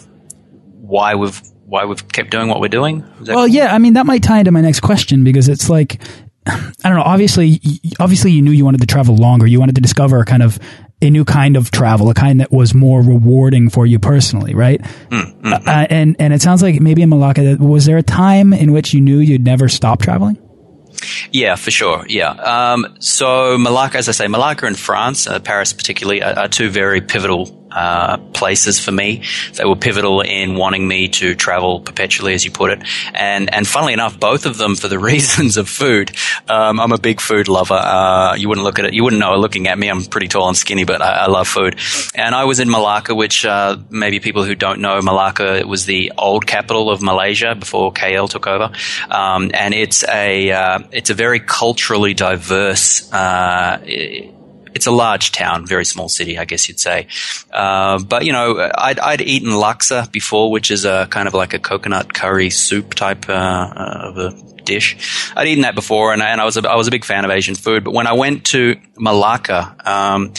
why 0.81 1.15
we've 1.15 1.41
why 1.65 1.85
we've 1.85 2.07
kept 2.09 2.29
doing 2.29 2.47
what 2.47 2.59
we're 2.59 2.67
doing? 2.67 3.03
Well, 3.21 3.47
yeah, 3.47 3.73
I 3.73 3.79
mean 3.79 3.93
that 3.93 4.05
might 4.05 4.23
tie 4.23 4.39
into 4.39 4.51
my 4.51 4.61
next 4.61 4.81
question 4.81 5.23
because 5.23 5.47
it's 5.47 5.69
like 5.69 6.01
I 6.45 6.71
don't 6.83 6.95
know. 6.95 7.03
Obviously, 7.03 7.61
obviously, 7.99 8.31
you 8.31 8.41
knew 8.41 8.51
you 8.51 8.65
wanted 8.65 8.81
to 8.81 8.87
travel 8.87 9.15
longer. 9.15 9.47
You 9.47 9.59
wanted 9.59 9.75
to 9.75 9.81
discover 9.81 10.19
a 10.19 10.25
kind 10.25 10.43
of 10.43 10.59
a 11.01 11.09
new 11.09 11.23
kind 11.23 11.55
of 11.55 11.71
travel, 11.71 12.09
a 12.09 12.13
kind 12.13 12.41
that 12.41 12.51
was 12.51 12.73
more 12.73 13.01
rewarding 13.01 13.69
for 13.69 13.85
you 13.85 13.99
personally, 13.99 14.53
right? 14.53 14.81
Mm, 15.09 15.41
mm, 15.41 15.67
uh, 15.67 15.87
and 15.89 16.15
and 16.19 16.33
it 16.33 16.41
sounds 16.41 16.61
like 16.61 16.81
maybe 16.81 17.01
in 17.01 17.09
Malacca, 17.09 17.57
was 17.59 17.85
there 17.85 17.97
a 17.97 18.03
time 18.03 18.51
in 18.51 18.73
which 18.73 18.93
you 18.93 18.99
knew 18.99 19.19
you'd 19.19 19.45
never 19.45 19.69
stop 19.69 20.01
traveling? 20.01 20.37
Yeah, 21.31 21.55
for 21.55 21.71
sure. 21.71 22.05
Yeah. 22.07 22.31
Um, 22.31 22.95
so 22.99 23.57
Malacca, 23.57 23.97
as 23.97 24.09
I 24.09 24.11
say, 24.11 24.27
Malacca 24.27 24.65
and 24.65 24.77
France, 24.77 25.27
uh, 25.27 25.39
Paris 25.39 25.73
particularly, 25.73 26.21
are, 26.21 26.37
are, 26.37 26.47
two 26.47 26.69
very 26.69 27.01
pivotal 27.01 27.63
uh, 27.73 28.17
places 28.33 28.79
for 28.79 28.91
me. 28.91 29.23
They 29.53 29.65
were 29.65 29.75
pivotal 29.75 30.21
in 30.21 30.55
wanting 30.55 30.87
me 30.87 31.07
to 31.09 31.33
travel 31.33 31.79
perpetually, 31.79 32.33
as 32.33 32.45
you 32.45 32.51
put 32.51 32.71
it. 32.71 32.83
And 33.13 33.51
and 33.53 33.67
funnily 33.67 33.93
enough, 33.93 34.19
both 34.19 34.45
of 34.45 34.57
them 34.57 34.75
for 34.75 34.87
the 34.87 34.99
reasons 35.13 35.57
of 35.57 35.67
food. 35.67 36.11
Um, 36.47 36.79
I'm 36.79 36.91
a 36.91 36.99
big 36.99 37.19
food 37.19 37.47
lover. 37.47 37.73
Uh, 37.73 38.35
you 38.35 38.47
wouldn't 38.47 38.63
look 38.63 38.79
at 38.79 38.85
it, 38.85 38.93
you 38.93 39.03
wouldn't 39.03 39.19
know 39.19 39.35
looking 39.37 39.67
at 39.67 39.77
me. 39.77 39.89
I'm 39.89 40.03
pretty 40.03 40.27
tall 40.27 40.47
and 40.47 40.57
skinny, 40.57 40.83
but 40.83 41.01
I, 41.01 41.25
I 41.25 41.27
love 41.27 41.47
food. 41.47 41.79
And 42.15 42.35
I 42.35 42.45
was 42.45 42.59
in 42.59 42.69
Malacca, 42.69 43.15
which 43.15 43.45
uh, 43.45 43.77
maybe 43.89 44.19
people 44.19 44.43
who 44.43 44.55
don't 44.55 44.79
know 44.79 45.01
Malacca, 45.01 45.57
it 45.57 45.67
was 45.67 45.85
the 45.85 46.11
old 46.17 46.45
capital 46.45 46.89
of 46.89 47.01
Malaysia 47.01 47.55
before 47.55 47.91
KL 47.91 48.29
took 48.29 48.47
over. 48.47 48.71
Um, 49.09 49.51
and 49.53 49.73
it's 49.73 50.07
a 50.07 50.51
uh, 50.51 50.79
it's 50.93 51.09
a 51.09 51.13
very 51.13 51.39
culturally 51.39 52.13
diverse. 52.13 53.11
Uh, 53.11 53.79
it's 54.75 54.87
a 54.87 54.91
large 54.91 55.31
town, 55.31 55.67
very 55.67 55.85
small 55.85 56.09
city, 56.09 56.37
I 56.37 56.45
guess 56.45 56.67
you'd 56.67 56.79
say. 56.79 57.07
Uh, 57.51 57.99
but 57.99 58.25
you 58.25 58.31
know, 58.31 58.71
I'd, 58.75 58.99
I'd, 58.99 59.21
eaten 59.21 59.49
laksa 59.49 60.11
before, 60.11 60.51
which 60.51 60.71
is 60.71 60.85
a 60.85 61.07
kind 61.09 61.27
of 61.27 61.33
like 61.33 61.53
a 61.53 61.59
coconut 61.59 62.13
curry 62.13 62.49
soup 62.49 62.93
type 62.93 63.29
uh, 63.29 63.73
of 63.75 64.17
a 64.17 64.31
dish. 64.63 65.31
I'd 65.35 65.47
eaten 65.47 65.63
that 65.63 65.75
before, 65.75 66.13
and, 66.13 66.21
and, 66.21 66.41
I 66.41 66.45
was 66.45 66.57
a, 66.57 66.67
I 66.67 66.75
was 66.75 66.87
a 66.87 66.91
big 66.91 67.05
fan 67.05 67.25
of 67.25 67.31
Asian 67.31 67.55
food. 67.55 67.83
But 67.83 67.93
when 67.93 68.07
I 68.07 68.13
went 68.13 68.45
to 68.47 68.75
Malacca, 68.97 69.75
um, 69.85 70.33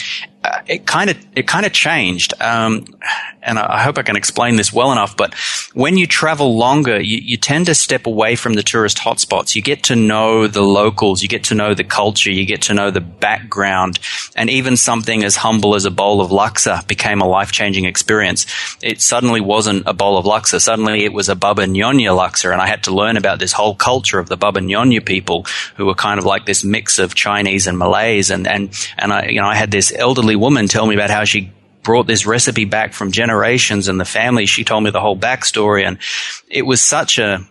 it 0.67 0.85
kind 0.85 1.09
of 1.09 1.17
it 1.35 1.47
kind 1.47 1.65
of 1.65 1.73
changed. 1.73 2.33
Um, 2.41 2.85
and 3.45 3.59
I 3.59 3.83
hope 3.83 3.97
I 3.97 4.01
can 4.01 4.15
explain 4.15 4.55
this 4.55 4.73
well 4.73 4.91
enough, 4.91 5.15
but 5.15 5.33
when 5.73 5.97
you 5.97 6.07
travel 6.07 6.57
longer, 6.57 6.99
you, 6.99 7.17
you, 7.17 7.37
tend 7.37 7.67
to 7.67 7.75
step 7.75 8.07
away 8.07 8.35
from 8.35 8.53
the 8.53 8.63
tourist 8.63 8.97
hotspots. 8.97 9.55
You 9.55 9.61
get 9.61 9.83
to 9.83 9.95
know 9.95 10.47
the 10.47 10.63
locals, 10.63 11.21
you 11.21 11.27
get 11.27 11.43
to 11.45 11.55
know 11.55 11.75
the 11.75 11.83
culture, 11.83 12.31
you 12.31 12.45
get 12.45 12.63
to 12.63 12.73
know 12.73 12.89
the 12.89 13.01
background, 13.01 13.99
and 14.35 14.49
even 14.49 14.77
something 14.77 15.23
as 15.23 15.35
humble 15.35 15.75
as 15.75 15.85
a 15.85 15.91
bowl 15.91 16.21
of 16.21 16.31
laksa 16.31 16.85
became 16.87 17.21
a 17.21 17.27
life 17.27 17.51
changing 17.51 17.85
experience. 17.85 18.47
It 18.81 18.99
suddenly 18.99 19.41
wasn't 19.41 19.83
a 19.85 19.93
bowl 19.93 20.17
of 20.17 20.25
laksa, 20.25 20.59
suddenly 20.59 21.05
it 21.05 21.13
was 21.13 21.29
a 21.29 21.35
Baba 21.35 21.65
Nyonya 21.65 22.17
laksa, 22.17 22.51
and 22.51 22.61
I 22.61 22.67
had 22.67 22.83
to 22.85 22.95
learn 22.95 23.15
about 23.15 23.37
this 23.37 23.53
whole 23.53 23.75
culture 23.75 24.17
of 24.17 24.27
the 24.27 24.37
Baba 24.37 24.59
Nyonya 24.59 25.05
people 25.05 25.45
who 25.75 25.85
were 25.85 25.93
kind 25.93 26.17
of 26.17 26.25
like 26.25 26.47
this 26.47 26.63
mix 26.63 26.97
of 26.97 27.13
Chinese 27.13 27.67
and 27.67 27.77
Malays, 27.77 28.31
and, 28.31 28.47
and, 28.47 28.73
and 28.97 29.13
I, 29.13 29.27
you 29.27 29.39
know, 29.39 29.47
I 29.47 29.55
had 29.55 29.69
this 29.69 29.93
elderly 29.95 30.34
woman 30.35 30.67
tell 30.67 30.85
me 30.85 30.95
about 30.95 31.09
how 31.09 31.23
she 31.23 31.51
brought 31.83 32.07
this 32.07 32.25
recipe 32.25 32.65
back 32.65 32.93
from 32.93 33.11
generations 33.11 33.87
and 33.87 33.99
the 33.99 34.05
family. 34.05 34.45
She 34.45 34.63
told 34.63 34.83
me 34.83 34.89
the 34.89 34.99
whole 34.99 35.17
backstory, 35.17 35.85
and 35.85 35.97
it 36.49 36.63
was 36.63 36.81
such 36.81 37.19
a, 37.19 37.47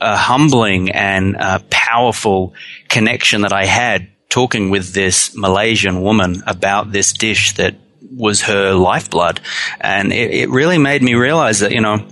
a 0.00 0.16
humbling 0.16 0.90
and 0.90 1.36
a 1.36 1.62
powerful 1.70 2.54
connection 2.88 3.42
that 3.42 3.52
I 3.52 3.64
had 3.64 4.08
talking 4.28 4.70
with 4.70 4.92
this 4.92 5.36
Malaysian 5.36 6.02
woman 6.02 6.42
about 6.46 6.92
this 6.92 7.12
dish 7.12 7.54
that 7.54 7.76
was 8.10 8.42
her 8.42 8.74
lifeblood. 8.74 9.40
And 9.80 10.12
it, 10.12 10.30
it 10.32 10.50
really 10.50 10.78
made 10.78 11.02
me 11.02 11.14
realize 11.14 11.60
that, 11.60 11.72
you 11.72 11.80
know, 11.80 12.04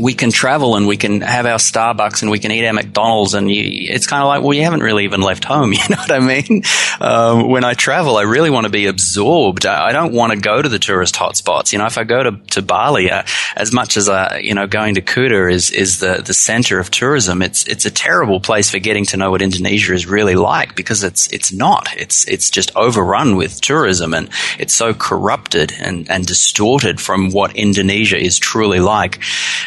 we 0.00 0.14
can 0.14 0.30
travel 0.30 0.76
and 0.76 0.86
we 0.86 0.96
can 0.96 1.20
have 1.20 1.46
our 1.46 1.58
Starbucks 1.58 2.22
and 2.22 2.30
we 2.30 2.38
can 2.38 2.50
eat 2.50 2.66
our 2.66 2.72
McDonald's 2.72 3.34
and 3.34 3.50
you, 3.50 3.64
it's 3.92 4.06
kind 4.06 4.22
of 4.22 4.28
like, 4.28 4.42
well, 4.42 4.54
you 4.54 4.62
haven't 4.62 4.80
really 4.80 5.04
even 5.04 5.20
left 5.20 5.44
home. 5.44 5.72
You 5.80 5.96
know 5.96 6.02
what 6.02 6.12
I 6.12 6.18
mean? 6.20 6.62
Um, 7.00 7.48
when 7.48 7.64
I 7.64 7.72
travel, 7.72 8.18
I 8.18 8.22
really 8.22 8.50
want 8.50 8.64
to 8.64 8.70
be 8.70 8.86
absorbed. 8.86 9.64
I, 9.64 9.88
I 9.88 9.92
don't 9.92 10.12
want 10.12 10.32
to 10.32 10.38
go 10.38 10.60
to 10.60 10.68
the 10.68 10.78
tourist 10.78 11.14
hotspots. 11.14 11.72
You 11.72 11.78
know, 11.78 11.86
if 11.86 11.96
I 11.96 12.04
go 12.04 12.22
to, 12.22 12.32
to 12.50 12.62
Bali, 12.62 13.10
uh, 13.10 13.22
as 13.56 13.72
much 13.72 13.96
as, 13.96 14.08
uh, 14.08 14.38
you 14.40 14.54
know, 14.54 14.66
going 14.66 14.96
to 14.96 15.00
Kuta 15.00 15.50
is, 15.50 15.70
is 15.70 16.00
the, 16.00 16.22
the 16.24 16.34
center 16.34 16.78
of 16.78 16.90
tourism, 16.90 17.40
it's, 17.40 17.66
it's 17.66 17.86
a 17.86 17.90
terrible 17.90 18.40
place 18.40 18.70
for 18.70 18.78
getting 18.78 19.06
to 19.06 19.16
know 19.16 19.30
what 19.30 19.40
Indonesia 19.40 19.94
is 19.94 20.06
really 20.06 20.34
like 20.34 20.76
because 20.76 21.02
it's, 21.02 21.32
it's 21.32 21.50
not. 21.50 21.88
It's, 21.96 22.28
it's 22.28 22.50
just 22.50 22.76
overrun 22.76 23.36
with 23.36 23.60
tourism 23.60 24.12
and 24.12 24.28
it's 24.58 24.74
so 24.74 24.92
corrupted 24.92 25.72
and, 25.80 26.10
and 26.10 26.26
distorted 26.26 27.00
from 27.00 27.30
what 27.30 27.56
Indonesia 27.56 28.18
is 28.18 28.38
truly 28.38 28.80
like. 28.80 29.20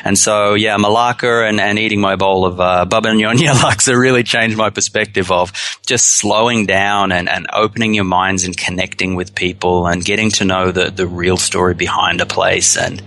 And 0.03 0.17
so 0.23 0.53
yeah, 0.53 0.77
Malacca 0.77 1.45
and, 1.45 1.59
and 1.59 1.77
eating 1.77 1.99
my 1.99 2.15
bowl 2.15 2.45
of 2.45 2.59
uh, 2.59 2.85
Baba 2.85 3.09
Nyonya 3.09 3.51
laksa 3.53 3.95
really 3.99 4.23
changed 4.23 4.55
my 4.55 4.69
perspective 4.69 5.31
of 5.31 5.51
just 5.85 6.09
slowing 6.09 6.65
down 6.65 7.11
and, 7.11 7.27
and 7.27 7.45
opening 7.51 7.93
your 7.93 8.05
minds 8.05 8.45
and 8.45 8.55
connecting 8.55 9.15
with 9.15 9.35
people 9.35 9.85
and 9.85 10.03
getting 10.05 10.29
to 10.31 10.45
know 10.45 10.71
the, 10.71 10.89
the 10.89 11.05
real 11.05 11.35
story 11.35 11.73
behind 11.73 12.21
a 12.21 12.25
place 12.25 12.77
and 12.77 13.03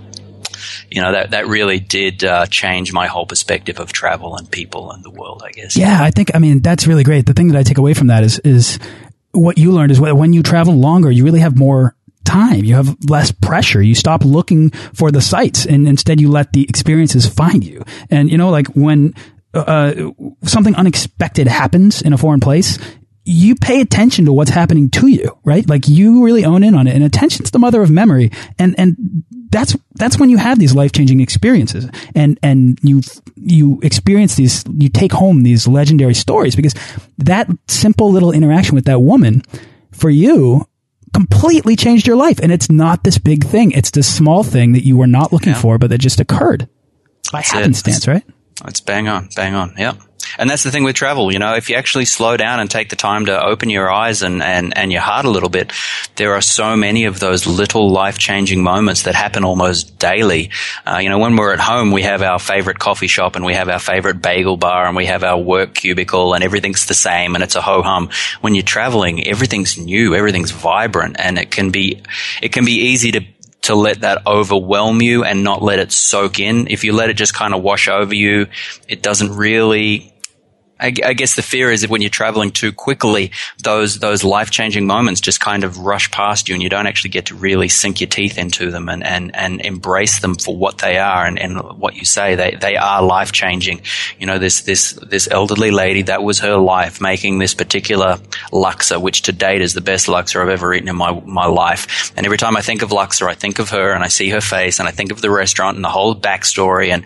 you 0.90 1.00
know 1.00 1.12
that 1.12 1.30
that 1.30 1.46
really 1.46 1.80
did 1.80 2.22
uh, 2.22 2.44
change 2.46 2.92
my 2.92 3.06
whole 3.06 3.26
perspective 3.26 3.80
of 3.80 3.92
travel 3.92 4.36
and 4.36 4.50
people 4.50 4.92
and 4.92 5.02
the 5.02 5.10
world. 5.10 5.42
I 5.44 5.50
guess. 5.52 5.76
Yeah, 5.76 5.98
I 6.00 6.10
think 6.10 6.34
I 6.34 6.38
mean 6.38 6.60
that's 6.60 6.86
really 6.86 7.02
great. 7.02 7.26
The 7.26 7.32
thing 7.32 7.48
that 7.48 7.56
I 7.56 7.62
take 7.62 7.78
away 7.78 7.94
from 7.94 8.08
that 8.08 8.22
is 8.22 8.38
is 8.40 8.78
what 9.32 9.58
you 9.58 9.72
learned 9.72 9.90
is 9.90 10.00
when 10.00 10.32
you 10.32 10.42
travel 10.42 10.74
longer, 10.74 11.10
you 11.10 11.24
really 11.24 11.40
have 11.40 11.56
more 11.56 11.95
time. 12.26 12.64
You 12.64 12.74
have 12.74 12.96
less 13.08 13.32
pressure. 13.32 13.80
You 13.80 13.94
stop 13.94 14.24
looking 14.24 14.70
for 14.92 15.10
the 15.10 15.20
sights 15.20 15.64
and 15.64 15.88
instead 15.88 16.20
you 16.20 16.30
let 16.30 16.52
the 16.52 16.64
experiences 16.68 17.26
find 17.26 17.64
you. 17.64 17.82
And 18.10 18.30
you 18.30 18.36
know, 18.36 18.50
like 18.50 18.66
when 18.68 19.14
uh, 19.54 19.60
uh, 19.60 20.10
something 20.44 20.74
unexpected 20.74 21.46
happens 21.46 22.02
in 22.02 22.12
a 22.12 22.18
foreign 22.18 22.40
place, 22.40 22.78
you 23.24 23.56
pay 23.56 23.80
attention 23.80 24.24
to 24.26 24.32
what's 24.32 24.50
happening 24.50 24.88
to 24.90 25.08
you, 25.08 25.36
right? 25.44 25.68
Like 25.68 25.88
you 25.88 26.22
really 26.24 26.44
own 26.44 26.62
in 26.62 26.74
on 26.74 26.86
it 26.86 26.94
and 26.94 27.02
attention's 27.02 27.50
the 27.50 27.58
mother 27.58 27.82
of 27.82 27.90
memory. 27.90 28.30
And, 28.58 28.74
and 28.78 29.24
that's, 29.50 29.76
that's 29.94 30.18
when 30.18 30.30
you 30.30 30.36
have 30.36 30.58
these 30.58 30.74
life-changing 30.74 31.20
experiences 31.20 31.88
and, 32.14 32.38
and 32.42 32.78
you, 32.82 33.00
you 33.34 33.80
experience 33.82 34.36
these, 34.36 34.62
you 34.72 34.88
take 34.88 35.12
home 35.12 35.42
these 35.42 35.66
legendary 35.66 36.14
stories 36.14 36.54
because 36.54 36.74
that 37.18 37.48
simple 37.66 38.12
little 38.12 38.30
interaction 38.30 38.76
with 38.76 38.84
that 38.84 39.00
woman 39.00 39.42
for 39.90 40.10
you 40.10 40.68
completely 41.16 41.76
changed 41.76 42.06
your 42.06 42.16
life. 42.16 42.38
And 42.40 42.52
it's 42.52 42.70
not 42.70 43.02
this 43.02 43.16
big 43.16 43.42
thing. 43.42 43.70
It's 43.72 43.90
this 43.90 44.14
small 44.14 44.42
thing 44.42 44.72
that 44.72 44.84
you 44.84 44.98
were 44.98 45.06
not 45.06 45.32
looking 45.32 45.54
yeah. 45.54 45.60
for, 45.60 45.78
but 45.78 45.88
that 45.88 45.98
just 45.98 46.20
occurred 46.20 46.68
by 47.32 47.38
That's 47.38 47.52
happenstance, 47.52 48.06
right? 48.06 48.22
It's 48.66 48.82
bang 48.82 49.08
on, 49.08 49.30
bang 49.34 49.54
on. 49.54 49.74
Yep. 49.78 49.96
And 50.38 50.48
that's 50.48 50.62
the 50.62 50.70
thing 50.70 50.84
with 50.84 50.96
travel, 50.96 51.32
you 51.32 51.38
know, 51.38 51.54
if 51.54 51.68
you 51.70 51.76
actually 51.76 52.04
slow 52.04 52.36
down 52.36 52.60
and 52.60 52.70
take 52.70 52.88
the 52.88 52.96
time 52.96 53.26
to 53.26 53.44
open 53.44 53.70
your 53.70 53.90
eyes 53.90 54.22
and, 54.22 54.42
and, 54.42 54.76
and 54.76 54.92
your 54.92 55.00
heart 55.00 55.24
a 55.24 55.30
little 55.30 55.48
bit, 55.48 55.72
there 56.16 56.34
are 56.34 56.40
so 56.40 56.76
many 56.76 57.04
of 57.04 57.20
those 57.20 57.46
little 57.46 57.90
life 57.90 58.18
changing 58.18 58.62
moments 58.62 59.02
that 59.02 59.14
happen 59.14 59.44
almost 59.44 59.98
daily. 59.98 60.50
Uh, 60.86 60.98
you 60.98 61.08
know, 61.08 61.18
when 61.18 61.36
we're 61.36 61.52
at 61.52 61.60
home, 61.60 61.90
we 61.90 62.02
have 62.02 62.22
our 62.22 62.38
favorite 62.38 62.78
coffee 62.78 63.06
shop 63.06 63.36
and 63.36 63.44
we 63.44 63.54
have 63.54 63.68
our 63.68 63.78
favorite 63.78 64.22
bagel 64.22 64.56
bar 64.56 64.86
and 64.86 64.96
we 64.96 65.06
have 65.06 65.24
our 65.24 65.38
work 65.38 65.74
cubicle 65.74 66.34
and 66.34 66.42
everything's 66.42 66.86
the 66.86 66.94
same 66.94 67.34
and 67.34 67.44
it's 67.44 67.56
a 67.56 67.60
ho 67.62 67.82
hum. 67.82 68.10
When 68.40 68.54
you're 68.54 68.62
traveling, 68.62 69.26
everything's 69.26 69.78
new, 69.78 70.14
everything's 70.14 70.50
vibrant 70.50 71.16
and 71.18 71.38
it 71.38 71.50
can 71.50 71.70
be, 71.70 72.02
it 72.42 72.52
can 72.52 72.64
be 72.64 72.88
easy 72.88 73.12
to 73.12 73.20
to 73.66 73.74
let 73.74 74.02
that 74.02 74.24
overwhelm 74.28 75.02
you 75.02 75.24
and 75.24 75.42
not 75.42 75.60
let 75.60 75.80
it 75.80 75.90
soak 75.90 76.38
in. 76.38 76.68
If 76.68 76.84
you 76.84 76.92
let 76.92 77.10
it 77.10 77.14
just 77.14 77.34
kind 77.34 77.52
of 77.52 77.64
wash 77.64 77.88
over 77.88 78.14
you, 78.14 78.46
it 78.88 79.02
doesn't 79.02 79.36
really 79.36 80.14
I, 80.78 80.92
I, 81.04 81.14
guess 81.14 81.36
the 81.36 81.42
fear 81.42 81.70
is 81.70 81.80
that 81.80 81.90
when 81.90 82.02
you're 82.02 82.10
traveling 82.10 82.50
too 82.50 82.70
quickly, 82.70 83.32
those 83.62 83.98
those 83.98 84.22
life 84.22 84.50
changing 84.50 84.86
moments 84.86 85.22
just 85.22 85.40
kind 85.40 85.64
of 85.64 85.78
rush 85.78 86.10
past 86.10 86.48
you, 86.48 86.54
and 86.54 86.62
you 86.62 86.68
don't 86.68 86.86
actually 86.86 87.10
get 87.10 87.26
to 87.26 87.34
really 87.34 87.68
sink 87.68 88.00
your 88.00 88.08
teeth 88.08 88.36
into 88.36 88.70
them 88.70 88.88
and 88.88 89.02
and, 89.02 89.34
and 89.34 89.62
embrace 89.62 90.20
them 90.20 90.34
for 90.34 90.54
what 90.54 90.78
they 90.78 90.98
are 90.98 91.24
and, 91.24 91.38
and 91.38 91.58
what 91.78 91.94
you 91.94 92.04
say 92.04 92.34
they 92.34 92.56
they 92.60 92.76
are 92.76 93.02
life 93.02 93.32
changing. 93.32 93.80
You 94.18 94.26
know, 94.26 94.38
this 94.38 94.62
this 94.62 94.92
this 94.92 95.28
elderly 95.30 95.70
lady 95.70 96.02
that 96.02 96.22
was 96.22 96.40
her 96.40 96.58
life 96.58 97.00
making 97.00 97.38
this 97.38 97.54
particular 97.54 98.18
laksa, 98.52 99.00
which 99.00 99.22
to 99.22 99.32
date 99.32 99.62
is 99.62 99.72
the 99.72 99.80
best 99.80 100.08
laksa 100.08 100.42
I've 100.42 100.48
ever 100.50 100.74
eaten 100.74 100.88
in 100.88 100.96
my 100.96 101.18
my 101.24 101.46
life. 101.46 102.12
And 102.16 102.26
every 102.26 102.38
time 102.38 102.56
I 102.56 102.60
think 102.60 102.82
of 102.82 102.90
laksa, 102.90 103.26
I 103.26 103.34
think 103.34 103.58
of 103.58 103.70
her 103.70 103.92
and 103.92 104.04
I 104.04 104.08
see 104.08 104.28
her 104.30 104.42
face 104.42 104.78
and 104.78 104.86
I 104.86 104.92
think 104.92 105.10
of 105.10 105.22
the 105.22 105.30
restaurant 105.30 105.76
and 105.76 105.84
the 105.84 105.88
whole 105.88 106.14
backstory, 106.14 106.88
and 106.92 107.04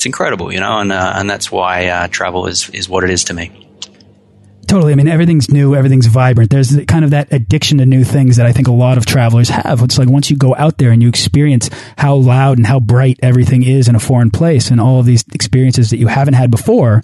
it's 0.00 0.06
incredible, 0.06 0.50
you 0.50 0.60
know, 0.60 0.78
and 0.78 0.90
uh, 0.90 1.12
and 1.14 1.28
that's 1.28 1.52
why 1.52 1.88
uh, 1.88 2.08
travel 2.08 2.46
is 2.46 2.70
is 2.70 2.88
what 2.88 3.04
it 3.04 3.10
is 3.10 3.24
to 3.24 3.34
me. 3.34 3.68
Totally. 4.66 4.92
I 4.92 4.94
mean, 4.94 5.08
everything's 5.08 5.50
new, 5.50 5.74
everything's 5.74 6.06
vibrant. 6.06 6.48
There's 6.48 6.74
kind 6.86 7.04
of 7.04 7.10
that 7.10 7.30
addiction 7.30 7.78
to 7.78 7.86
new 7.86 8.02
things 8.02 8.36
that 8.36 8.46
I 8.46 8.52
think 8.52 8.66
a 8.66 8.72
lot 8.72 8.96
of 8.96 9.04
travelers 9.04 9.50
have. 9.50 9.82
It's 9.82 9.98
like 9.98 10.08
once 10.08 10.30
you 10.30 10.38
go 10.38 10.54
out 10.54 10.78
there 10.78 10.90
and 10.90 11.02
you 11.02 11.08
experience 11.10 11.68
how 11.98 12.14
loud 12.14 12.56
and 12.56 12.66
how 12.66 12.80
bright 12.80 13.18
everything 13.22 13.62
is 13.62 13.88
in 13.88 13.94
a 13.94 14.00
foreign 14.00 14.30
place 14.30 14.70
and 14.70 14.80
all 14.80 15.00
of 15.00 15.06
these 15.06 15.22
experiences 15.34 15.90
that 15.90 15.98
you 15.98 16.06
haven't 16.06 16.34
had 16.34 16.50
before, 16.50 17.02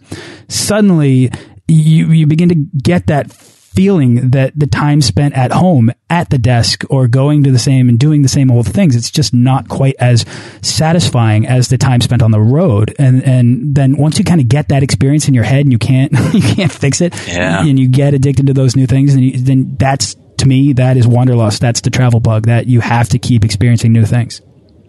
suddenly 0.49 1.31
you, 1.69 2.07
you 2.13 2.27
begin 2.27 2.49
to 2.49 2.55
get 2.55 3.09
that 3.09 3.31
feeling 3.77 4.31
that 4.31 4.59
the 4.59 4.67
time 4.67 5.01
spent 5.01 5.35
at 5.35 5.53
home 5.53 5.91
at 6.11 6.31
the 6.31 6.39
desk 6.39 6.83
or 6.91 7.07
going 7.07 7.45
to 7.45 7.51
the 7.51 7.59
same 7.59 7.89
and 7.89 7.99
doing 7.99 8.23
the 8.23 8.29
same 8.29 8.51
old 8.51 8.67
things 8.67 8.97
it's 8.97 9.11
just 9.11 9.35
not 9.35 9.69
quite 9.69 9.95
as 9.99 10.25
satisfying 10.63 11.47
as 11.47 11.69
the 11.69 11.79
time 11.79 12.01
spent 12.01 12.23
on 12.23 12.31
the 12.31 12.41
road 12.41 12.95
and 12.99 13.23
and 13.23 13.75
then 13.75 13.97
once 13.97 14.19
you 14.19 14.25
kind 14.25 14.41
of 14.41 14.49
get 14.49 14.69
that 14.69 14.83
experience 14.83 15.29
in 15.29 15.35
your 15.35 15.45
head 15.45 15.61
and 15.61 15.73
you 15.73 15.79
can't 15.79 16.13
you 16.33 16.41
can't 16.41 16.73
fix 16.73 17.01
it 17.01 17.15
yeah. 17.29 17.65
and 17.65 17.79
you 17.79 17.89
get 17.89 18.15
addicted 18.15 18.47
to 18.47 18.55
those 18.55 18.75
new 18.75 18.87
things 18.87 19.15
and 19.15 19.23
you, 19.25 19.39
then 19.39 19.77
that's 19.77 20.17
to 20.39 20.47
me, 20.47 20.73
that 20.75 20.97
is 20.97 21.07
wanderlust. 21.07 21.61
That's 21.61 21.81
the 21.81 21.91
travel 21.91 22.21
bug 22.21 22.47
that 22.47 22.67
you 22.67 22.81
have 22.81 23.09
to 23.11 23.19
keep 23.19 23.45
experiencing 23.45 23.93
new 23.93 24.05
things. 24.05 24.43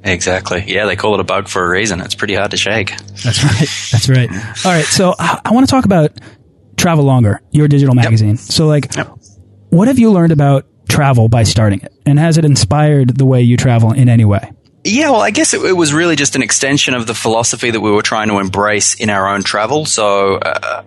Exactly. 0.04 0.64
Yeah, 0.68 0.86
they 0.86 0.96
call 0.96 1.16
it 1.16 1.20
a 1.20 1.24
bug 1.24 1.48
for 1.48 1.66
a 1.66 1.70
reason. 1.70 2.00
It's 2.02 2.16
pretty 2.16 2.36
hard 2.36 2.52
to 2.52 2.58
shake. 2.58 2.96
That's 3.24 3.44
right. 3.44 3.70
That's 3.92 4.10
right. 4.10 4.30
All 4.66 4.72
right. 4.72 4.86
So 4.86 5.16
I, 5.18 5.42
I 5.44 5.52
want 5.52 5.68
to 5.68 5.72
talk 5.72 5.86
about 5.86 6.12
Travel 6.78 7.04
Longer, 7.04 7.42
your 7.52 7.68
digital 7.68 7.96
magazine. 7.96 8.30
Yep. 8.30 8.40
So, 8.40 8.68
like, 8.68 8.96
yep. 8.96 9.18
what 9.70 9.88
have 9.88 10.00
you 10.00 10.12
learned 10.12 10.32
about 10.32 10.66
travel 10.88 11.28
by 11.28 11.44
starting 11.44 11.82
it? 11.82 11.94
And 12.06 12.18
has 12.20 12.38
it 12.38 12.46
inspired 12.46 13.18
the 13.18 13.26
way 13.26 13.42
you 13.42 13.58
travel 13.58 13.92
in 13.92 14.10
any 14.10 14.26
way? 14.26 14.52
Yeah, 14.84 15.10
well, 15.10 15.22
I 15.22 15.32
guess 15.32 15.54
it, 15.54 15.62
it, 15.62 15.74
was 15.74 15.94
really 15.94 16.16
just 16.16 16.36
an 16.36 16.42
extension 16.42 16.94
of 16.94 17.08
the 17.08 17.14
philosophy 17.14 17.72
that 17.72 17.82
we 17.82 17.92
were 17.92 18.02
trying 18.02 18.30
to 18.30 18.40
embrace 18.40 18.96
in 18.96 19.10
our 19.10 19.28
own 19.28 19.44
travel. 19.44 19.86
So, 19.86 20.36
uh, 20.36 20.84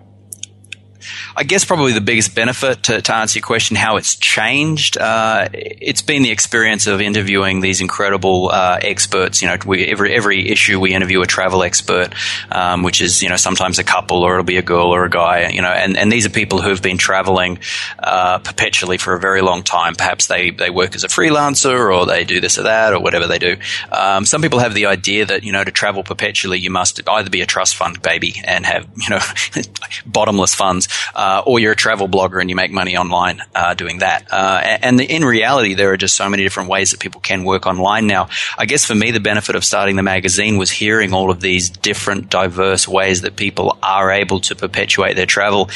I 1.41 1.43
guess 1.43 1.65
probably 1.65 1.93
the 1.93 2.01
biggest 2.01 2.35
benefit 2.35 2.83
to, 2.83 3.01
to 3.01 3.15
answer 3.15 3.39
your 3.39 3.43
question, 3.43 3.75
how 3.75 3.97
it's 3.97 4.15
changed, 4.15 4.95
uh, 4.95 5.49
it's 5.51 6.03
been 6.03 6.21
the 6.21 6.29
experience 6.29 6.85
of 6.85 7.01
interviewing 7.01 7.61
these 7.61 7.81
incredible 7.81 8.51
uh, 8.51 8.77
experts. 8.79 9.41
You 9.41 9.47
know, 9.47 9.57
we, 9.65 9.87
every 9.87 10.13
every 10.13 10.49
issue 10.49 10.79
we 10.79 10.93
interview 10.93 11.19
a 11.23 11.25
travel 11.25 11.63
expert, 11.63 12.13
um, 12.51 12.83
which 12.83 13.01
is 13.01 13.23
you 13.23 13.29
know 13.29 13.37
sometimes 13.37 13.79
a 13.79 13.83
couple 13.83 14.21
or 14.21 14.33
it'll 14.33 14.43
be 14.43 14.57
a 14.57 14.61
girl 14.61 14.93
or 14.93 15.03
a 15.03 15.09
guy. 15.09 15.49
You 15.49 15.63
know, 15.63 15.71
and, 15.71 15.97
and 15.97 16.11
these 16.11 16.27
are 16.27 16.29
people 16.29 16.61
who've 16.61 16.79
been 16.79 16.99
traveling 16.99 17.57
uh, 17.97 18.37
perpetually 18.37 18.99
for 18.99 19.15
a 19.15 19.19
very 19.19 19.41
long 19.41 19.63
time. 19.63 19.95
Perhaps 19.95 20.27
they 20.27 20.51
they 20.51 20.69
work 20.69 20.93
as 20.93 21.03
a 21.03 21.07
freelancer 21.07 21.91
or 21.91 22.05
they 22.05 22.23
do 22.23 22.39
this 22.39 22.59
or 22.59 22.63
that 22.63 22.93
or 22.93 22.99
whatever 22.99 23.25
they 23.25 23.39
do. 23.39 23.57
Um, 23.91 24.25
some 24.25 24.43
people 24.43 24.59
have 24.59 24.75
the 24.75 24.85
idea 24.85 25.25
that 25.25 25.41
you 25.41 25.51
know 25.51 25.63
to 25.63 25.71
travel 25.71 26.03
perpetually 26.03 26.59
you 26.59 26.69
must 26.69 27.01
either 27.09 27.31
be 27.31 27.41
a 27.41 27.47
trust 27.47 27.77
fund 27.77 27.99
baby 28.03 28.35
and 28.45 28.63
have 28.67 28.87
you 28.95 29.09
know 29.09 29.21
bottomless 30.05 30.53
funds 30.53 30.87
uh, 31.31 31.43
or 31.45 31.59
you're 31.59 31.71
a 31.71 31.75
travel 31.75 32.09
blogger 32.09 32.41
and 32.41 32.49
you 32.49 32.55
make 32.55 32.71
money 32.71 32.97
online 32.97 33.41
uh, 33.55 33.73
doing 33.73 33.99
that. 33.99 34.27
Uh, 34.31 34.59
and 34.81 34.99
the, 34.99 35.05
in 35.05 35.23
reality, 35.23 35.75
there 35.75 35.91
are 35.91 35.97
just 35.97 36.15
so 36.15 36.29
many 36.29 36.43
different 36.43 36.69
ways 36.69 36.91
that 36.91 36.99
people 36.99 37.21
can 37.21 37.45
work 37.45 37.65
online 37.65 38.05
now. 38.05 38.27
I 38.57 38.65
guess 38.65 38.85
for 38.85 38.95
me, 38.95 39.11
the 39.11 39.21
benefit 39.21 39.55
of 39.55 39.63
starting 39.63 39.95
the 39.95 40.03
magazine 40.03 40.57
was 40.57 40.69
hearing 40.69 41.13
all 41.13 41.31
of 41.31 41.39
these 41.39 41.69
different, 41.69 42.29
diverse 42.29 42.85
ways 42.87 43.21
that 43.21 43.37
people 43.37 43.77
are 43.81 44.11
able 44.11 44.41
to 44.41 44.55
perpetuate 44.55 45.15
their 45.15 45.25
travel. 45.25 45.69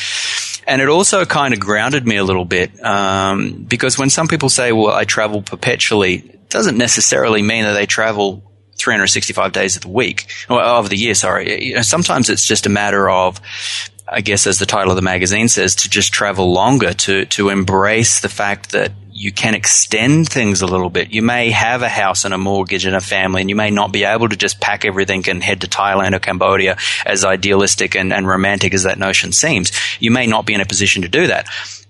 And 0.68 0.82
it 0.82 0.90
also 0.90 1.24
kind 1.26 1.54
of 1.54 1.60
grounded 1.60 2.06
me 2.06 2.18
a 2.18 2.24
little 2.24 2.46
bit 2.46 2.84
um, 2.84 3.64
because 3.64 3.98
when 3.98 4.10
some 4.10 4.28
people 4.28 4.50
say, 4.50 4.72
"Well, 4.72 4.92
I 4.92 5.04
travel 5.04 5.42
perpetually," 5.44 6.16
it 6.16 6.50
doesn't 6.50 6.78
necessarily 6.78 7.44
mean 7.44 7.64
that 7.66 7.74
they 7.74 7.86
travel 7.86 8.44
365 8.78 9.52
days 9.52 9.76
of 9.76 9.84
the 9.84 9.90
week 9.90 10.28
or 10.50 10.60
of 10.60 10.90
the 10.90 10.98
year. 10.98 11.14
Sorry, 11.14 11.76
sometimes 11.84 12.30
it's 12.30 12.46
just 12.46 12.66
a 12.66 12.70
matter 12.70 13.08
of 13.10 13.40
I 14.08 14.22
guess 14.22 14.46
as 14.46 14.60
the 14.60 14.66
title 14.66 14.92
of 14.92 14.96
the 14.96 15.02
magazine 15.02 15.48
says, 15.48 15.76
to 15.76 15.90
just 15.90 16.14
travel 16.14 16.52
longer, 16.52 16.94
to, 16.94 17.26
to 17.26 17.50
embrace 17.50 18.22
the 18.22 18.30
fact 18.30 18.72
that 18.72 18.92
you 19.12 19.32
can 19.32 19.56
extend 19.56 20.28
things 20.28 20.62
a 20.62 20.68
little 20.68 20.90
bit. 20.90 21.12
You 21.12 21.22
may 21.22 21.50
have 21.52 21.82
a 21.82 21.90
house 21.90 22.26
and 22.26 22.34
a 22.34 22.38
mortgage 22.38 22.86
and 22.86 22.96
a 22.96 23.02
family, 23.02 23.42
and 23.42 23.50
you 23.50 23.56
may 23.56 23.72
not 23.72 23.94
be 23.94 24.04
able 24.04 24.28
to 24.28 24.36
just 24.36 24.60
pack 24.60 24.84
everything 24.84 25.28
and 25.30 25.42
head 25.42 25.62
to 25.62 25.68
Thailand 25.68 26.14
or 26.14 26.20
Cambodia 26.20 26.78
as 27.06 27.24
idealistic 27.24 27.96
and, 27.96 28.12
and 28.12 28.28
romantic 28.28 28.74
as 28.74 28.84
that 28.84 29.00
notion 29.00 29.32
seems. 29.32 29.72
You 30.02 30.12
may 30.12 30.28
not 30.28 30.46
be 30.46 30.54
in 30.54 30.62
a 30.62 30.66
position 30.66 31.04
to 31.04 31.08
do 31.08 31.28
that. 31.28 31.48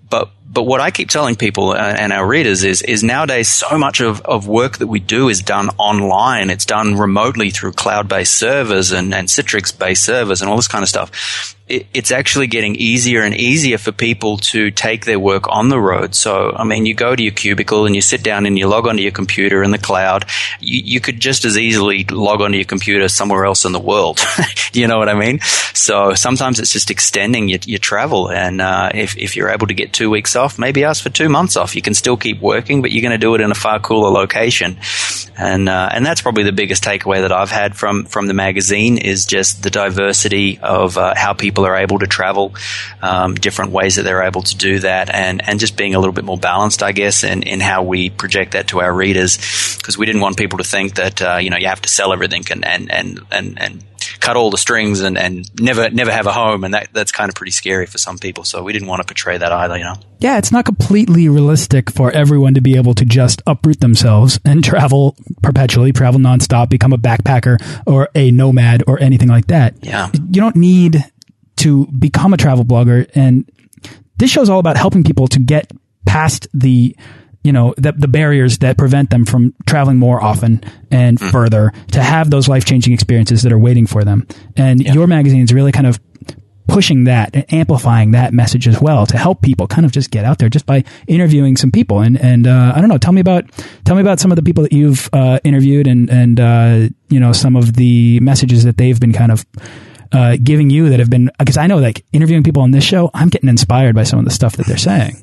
But 0.08 0.30
but 0.48 0.62
what 0.62 0.80
I 0.80 0.92
keep 0.92 1.10
telling 1.10 1.34
people 1.34 1.70
uh, 1.70 1.96
and 1.98 2.12
our 2.12 2.24
readers 2.24 2.62
is 2.62 2.80
is 2.80 3.02
nowadays 3.02 3.48
so 3.48 3.76
much 3.76 4.00
of, 4.00 4.20
of 4.20 4.46
work 4.46 4.78
that 4.78 4.86
we 4.86 5.00
do 5.00 5.28
is 5.28 5.42
done 5.42 5.68
online. 5.78 6.48
It's 6.48 6.64
done 6.64 6.94
remotely 6.94 7.50
through 7.50 7.72
cloud 7.72 8.08
based 8.08 8.36
servers 8.36 8.92
and, 8.92 9.12
and 9.12 9.26
Citrix 9.26 9.76
based 9.76 10.04
servers 10.04 10.42
and 10.42 10.48
all 10.48 10.54
this 10.54 10.68
kind 10.68 10.84
of 10.84 10.88
stuff 10.88 11.55
it, 11.68 11.86
it's 11.92 12.10
actually 12.10 12.46
getting 12.46 12.76
easier 12.76 13.22
and 13.22 13.34
easier 13.34 13.78
for 13.78 13.92
people 13.92 14.36
to 14.36 14.70
take 14.70 15.04
their 15.04 15.18
work 15.18 15.48
on 15.48 15.68
the 15.68 15.80
road. 15.80 16.14
So, 16.14 16.52
I 16.54 16.64
mean, 16.64 16.86
you 16.86 16.94
go 16.94 17.16
to 17.16 17.22
your 17.22 17.32
cubicle 17.32 17.86
and 17.86 17.94
you 17.94 18.00
sit 18.00 18.22
down 18.22 18.46
and 18.46 18.56
you 18.56 18.68
log 18.68 18.86
onto 18.86 19.02
your 19.02 19.12
computer 19.12 19.62
in 19.62 19.72
the 19.72 19.78
cloud. 19.78 20.26
You, 20.60 20.82
you 20.84 21.00
could 21.00 21.18
just 21.18 21.44
as 21.44 21.58
easily 21.58 22.04
log 22.04 22.40
onto 22.40 22.56
your 22.56 22.66
computer 22.66 23.08
somewhere 23.08 23.44
else 23.44 23.64
in 23.64 23.72
the 23.72 23.80
world. 23.80 24.20
you 24.72 24.86
know 24.86 24.98
what 24.98 25.08
I 25.08 25.14
mean? 25.14 25.40
So 25.74 26.14
sometimes 26.14 26.60
it's 26.60 26.72
just 26.72 26.90
extending 26.90 27.48
your, 27.48 27.58
your 27.64 27.78
travel. 27.80 28.30
And 28.30 28.60
uh, 28.60 28.90
if, 28.94 29.16
if 29.16 29.36
you're 29.36 29.50
able 29.50 29.66
to 29.66 29.74
get 29.74 29.92
two 29.92 30.08
weeks 30.08 30.36
off, 30.36 30.58
maybe 30.58 30.84
ask 30.84 31.02
for 31.02 31.10
two 31.10 31.28
months 31.28 31.56
off. 31.56 31.74
You 31.74 31.82
can 31.82 31.94
still 31.94 32.16
keep 32.16 32.40
working, 32.40 32.80
but 32.80 32.92
you're 32.92 33.02
going 33.02 33.12
to 33.12 33.18
do 33.18 33.34
it 33.34 33.40
in 33.40 33.50
a 33.50 33.56
far 33.56 33.80
cooler 33.80 34.10
location. 34.10 34.78
And 35.38 35.68
uh, 35.68 35.90
and 35.92 36.04
that's 36.04 36.22
probably 36.22 36.44
the 36.44 36.52
biggest 36.52 36.82
takeaway 36.82 37.20
that 37.20 37.32
I've 37.32 37.50
had 37.50 37.76
from 37.76 38.04
from 38.04 38.26
the 38.26 38.32
magazine 38.32 38.96
is 38.96 39.26
just 39.26 39.62
the 39.62 39.68
diversity 39.68 40.58
of 40.62 40.96
uh, 40.96 41.14
how 41.14 41.34
people 41.34 41.55
people 41.56 41.66
are 41.66 41.76
able 41.76 41.98
to 41.98 42.06
travel, 42.06 42.54
um, 43.00 43.34
different 43.34 43.72
ways 43.72 43.96
that 43.96 44.02
they're 44.02 44.24
able 44.24 44.42
to 44.42 44.56
do 44.58 44.78
that, 44.80 45.08
and, 45.08 45.40
and 45.48 45.58
just 45.58 45.74
being 45.74 45.94
a 45.94 45.98
little 45.98 46.12
bit 46.12 46.24
more 46.24 46.36
balanced, 46.36 46.82
I 46.82 46.92
guess, 46.92 47.24
in, 47.24 47.42
in 47.44 47.60
how 47.60 47.82
we 47.82 48.10
project 48.10 48.52
that 48.52 48.68
to 48.68 48.80
our 48.80 48.92
readers. 48.92 49.38
Because 49.78 49.96
we 49.96 50.04
didn't 50.04 50.20
want 50.20 50.36
people 50.36 50.58
to 50.58 50.64
think 50.64 50.96
that, 50.96 51.22
uh, 51.22 51.38
you 51.40 51.48
know, 51.48 51.56
you 51.56 51.68
have 51.68 51.80
to 51.80 51.88
sell 51.88 52.12
everything 52.12 52.42
and, 52.50 52.62
and, 52.62 52.92
and, 52.92 53.20
and, 53.30 53.58
and 53.58 53.84
cut 54.20 54.36
all 54.36 54.50
the 54.50 54.58
strings 54.58 55.00
and, 55.00 55.16
and 55.16 55.48
never 55.60 55.90
never 55.90 56.10
have 56.10 56.26
a 56.26 56.32
home. 56.32 56.64
And 56.64 56.74
that 56.74 56.88
that's 56.92 57.12
kind 57.12 57.28
of 57.28 57.34
pretty 57.34 57.52
scary 57.52 57.86
for 57.86 57.98
some 57.98 58.18
people. 58.18 58.44
So 58.44 58.62
we 58.62 58.72
didn't 58.72 58.88
want 58.88 59.00
to 59.02 59.06
portray 59.06 59.38
that 59.38 59.52
either 59.52 59.76
you 59.76 59.84
know. 59.84 59.94
Yeah 60.18 60.38
it's 60.38 60.52
not 60.52 60.64
completely 60.64 61.28
realistic 61.28 61.90
for 61.90 62.10
everyone 62.10 62.54
to 62.54 62.60
be 62.60 62.76
able 62.76 62.94
to 62.94 63.04
just 63.04 63.42
uproot 63.46 63.80
themselves 63.80 64.40
and 64.44 64.64
travel 64.64 65.16
perpetually 65.42 65.92
travel 65.92 66.20
nonstop 66.20 66.68
become 66.68 66.92
a 66.92 66.98
backpacker 66.98 67.56
or 67.86 68.08
a 68.14 68.30
nomad 68.30 68.82
or 68.86 69.00
anything 69.00 69.28
like 69.28 69.46
that. 69.48 69.74
Yeah. 69.82 70.10
You 70.12 70.40
don't 70.40 70.56
need 70.56 71.04
to 71.56 71.86
become 71.86 72.32
a 72.32 72.36
travel 72.36 72.64
blogger. 72.64 73.10
And 73.14 73.50
this 74.18 74.30
show 74.30 74.42
is 74.42 74.48
all 74.48 74.58
about 74.58 74.76
helping 74.76 75.04
people 75.04 75.26
to 75.28 75.38
get 75.38 75.70
past 76.06 76.46
the, 76.54 76.96
you 77.42 77.52
know, 77.52 77.74
the, 77.76 77.92
the 77.92 78.08
barriers 78.08 78.58
that 78.58 78.78
prevent 78.78 79.10
them 79.10 79.24
from 79.24 79.54
traveling 79.66 79.98
more 79.98 80.22
often 80.22 80.62
and 80.90 81.18
mm. 81.18 81.30
further 81.30 81.72
to 81.92 82.02
have 82.02 82.30
those 82.30 82.48
life 82.48 82.64
changing 82.64 82.92
experiences 82.92 83.42
that 83.42 83.52
are 83.52 83.58
waiting 83.58 83.86
for 83.86 84.04
them. 84.04 84.26
And 84.56 84.82
yeah. 84.82 84.92
your 84.92 85.06
magazine 85.06 85.42
is 85.42 85.52
really 85.52 85.72
kind 85.72 85.86
of 85.86 85.98
pushing 86.68 87.04
that 87.04 87.34
and 87.34 87.52
amplifying 87.52 88.10
that 88.10 88.32
message 88.32 88.66
as 88.66 88.80
well 88.80 89.06
to 89.06 89.16
help 89.16 89.40
people 89.40 89.66
kind 89.66 89.84
of 89.84 89.92
just 89.92 90.10
get 90.10 90.24
out 90.24 90.38
there 90.38 90.48
just 90.48 90.66
by 90.66 90.82
interviewing 91.06 91.56
some 91.56 91.70
people 91.70 92.00
and 92.00 92.20
and 92.20 92.46
uh, 92.46 92.72
I 92.74 92.80
don't 92.80 92.88
know 92.88 92.98
tell 92.98 93.12
me 93.12 93.20
about 93.20 93.44
tell 93.84 93.94
me 93.94 94.02
about 94.02 94.18
some 94.18 94.32
of 94.32 94.36
the 94.36 94.42
people 94.42 94.62
that 94.64 94.72
you've 94.72 95.08
uh, 95.12 95.38
interviewed 95.44 95.86
and 95.86 96.10
and 96.10 96.40
uh, 96.40 96.88
you 97.08 97.20
know 97.20 97.32
some 97.32 97.56
of 97.56 97.74
the 97.74 98.20
messages 98.20 98.64
that 98.64 98.76
they've 98.78 98.98
been 98.98 99.12
kind 99.12 99.30
of 99.30 99.46
uh, 100.12 100.36
giving 100.42 100.70
you 100.70 100.90
that 100.90 101.00
have 101.00 101.10
been 101.10 101.30
because 101.38 101.56
I 101.56 101.66
know 101.66 101.78
like 101.78 102.04
interviewing 102.12 102.42
people 102.42 102.62
on 102.62 102.70
this 102.70 102.84
show, 102.84 103.10
I'm 103.14 103.28
getting 103.28 103.48
inspired 103.48 103.94
by 103.94 104.04
some 104.04 104.18
of 104.18 104.24
the 104.24 104.30
stuff 104.30 104.56
that 104.56 104.66
they're 104.66 104.76
saying. 104.76 105.22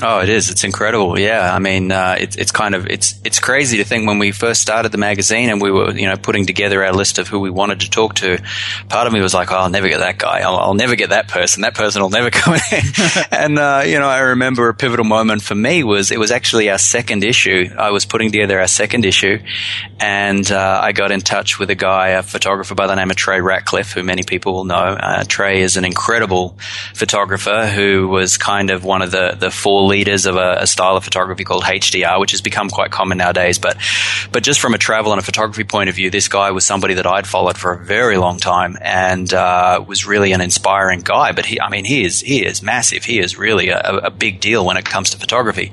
Oh, 0.00 0.20
it 0.20 0.28
is. 0.28 0.48
It's 0.48 0.62
incredible. 0.62 1.18
Yeah. 1.18 1.52
I 1.52 1.58
mean, 1.58 1.90
uh, 1.90 2.16
it's, 2.20 2.36
it's 2.36 2.52
kind 2.52 2.76
of, 2.76 2.86
it's, 2.86 3.20
it's 3.24 3.40
crazy 3.40 3.78
to 3.78 3.84
think 3.84 4.06
when 4.06 4.20
we 4.20 4.30
first 4.30 4.62
started 4.62 4.92
the 4.92 4.98
magazine 4.98 5.50
and 5.50 5.60
we 5.60 5.72
were, 5.72 5.90
you 5.90 6.06
know, 6.06 6.16
putting 6.16 6.46
together 6.46 6.84
our 6.84 6.92
list 6.92 7.18
of 7.18 7.26
who 7.26 7.40
we 7.40 7.50
wanted 7.50 7.80
to 7.80 7.90
talk 7.90 8.14
to, 8.16 8.40
part 8.88 9.08
of 9.08 9.12
me 9.12 9.20
was 9.20 9.34
like, 9.34 9.50
oh, 9.50 9.56
I'll 9.56 9.70
never 9.70 9.88
get 9.88 9.98
that 9.98 10.16
guy. 10.16 10.40
I'll, 10.40 10.56
I'll 10.56 10.74
never 10.74 10.94
get 10.94 11.10
that 11.10 11.26
person. 11.26 11.62
That 11.62 11.74
person 11.74 12.00
will 12.00 12.10
never 12.10 12.30
come 12.32 12.54
in. 12.54 12.82
and, 13.32 13.58
uh, 13.58 13.82
you 13.86 13.98
know, 13.98 14.06
I 14.06 14.20
remember 14.20 14.68
a 14.68 14.74
pivotal 14.74 15.04
moment 15.04 15.42
for 15.42 15.56
me 15.56 15.82
was, 15.82 16.12
it 16.12 16.18
was 16.20 16.30
actually 16.30 16.70
our 16.70 16.78
second 16.78 17.24
issue. 17.24 17.68
I 17.76 17.90
was 17.90 18.06
putting 18.06 18.30
together 18.30 18.60
our 18.60 18.68
second 18.68 19.04
issue 19.04 19.40
and, 19.98 20.48
uh, 20.50 20.80
I 20.80 20.92
got 20.92 21.10
in 21.10 21.22
touch 21.22 21.58
with 21.58 21.70
a 21.70 21.74
guy, 21.74 22.10
a 22.10 22.22
photographer 22.22 22.76
by 22.76 22.86
the 22.86 22.94
name 22.94 23.10
of 23.10 23.16
Trey 23.16 23.40
Ratcliff, 23.40 23.94
who 23.94 24.04
many 24.04 24.22
people 24.22 24.54
will 24.54 24.64
know. 24.64 24.76
Uh, 24.76 25.24
Trey 25.26 25.60
is 25.62 25.76
an 25.76 25.84
incredible 25.84 26.56
photographer 26.94 27.66
who 27.66 28.06
was 28.06 28.36
kind 28.36 28.70
of 28.70 28.84
one 28.84 29.02
of 29.02 29.10
the, 29.10 29.36
the 29.36 29.50
four 29.50 29.87
leaders 29.88 30.26
of 30.26 30.36
a, 30.36 30.58
a, 30.60 30.66
style 30.66 30.96
of 30.96 31.04
photography 31.04 31.44
called 31.44 31.64
HDR, 31.64 32.20
which 32.20 32.30
has 32.30 32.40
become 32.40 32.68
quite 32.68 32.90
common 32.90 33.18
nowadays. 33.18 33.58
But 33.58 33.76
but 34.30 34.42
just 34.42 34.60
from 34.60 34.74
a 34.74 34.78
travel 34.78 35.12
and 35.12 35.18
a 35.18 35.24
photography 35.24 35.64
point 35.64 35.88
of 35.88 35.96
view, 35.96 36.10
this 36.10 36.28
guy 36.28 36.50
was 36.50 36.64
somebody 36.64 36.94
that 36.94 37.06
I'd 37.06 37.26
followed 37.26 37.58
for 37.58 37.72
a 37.72 37.78
very 37.78 38.16
long 38.16 38.38
time 38.38 38.76
and 38.80 39.32
uh, 39.32 39.82
was 39.86 40.06
really 40.06 40.32
an 40.32 40.40
inspiring 40.40 41.00
guy. 41.00 41.32
But 41.32 41.46
he, 41.46 41.60
I 41.60 41.70
mean, 41.70 41.84
he 41.84 42.04
is 42.04 42.20
he 42.20 42.44
is 42.44 42.62
massive. 42.62 43.04
He 43.04 43.18
is 43.18 43.38
really 43.38 43.70
a, 43.70 43.80
a 43.80 44.10
big 44.10 44.40
deal 44.40 44.64
when 44.64 44.76
it 44.76 44.84
comes 44.84 45.10
to 45.10 45.18
photography. 45.18 45.72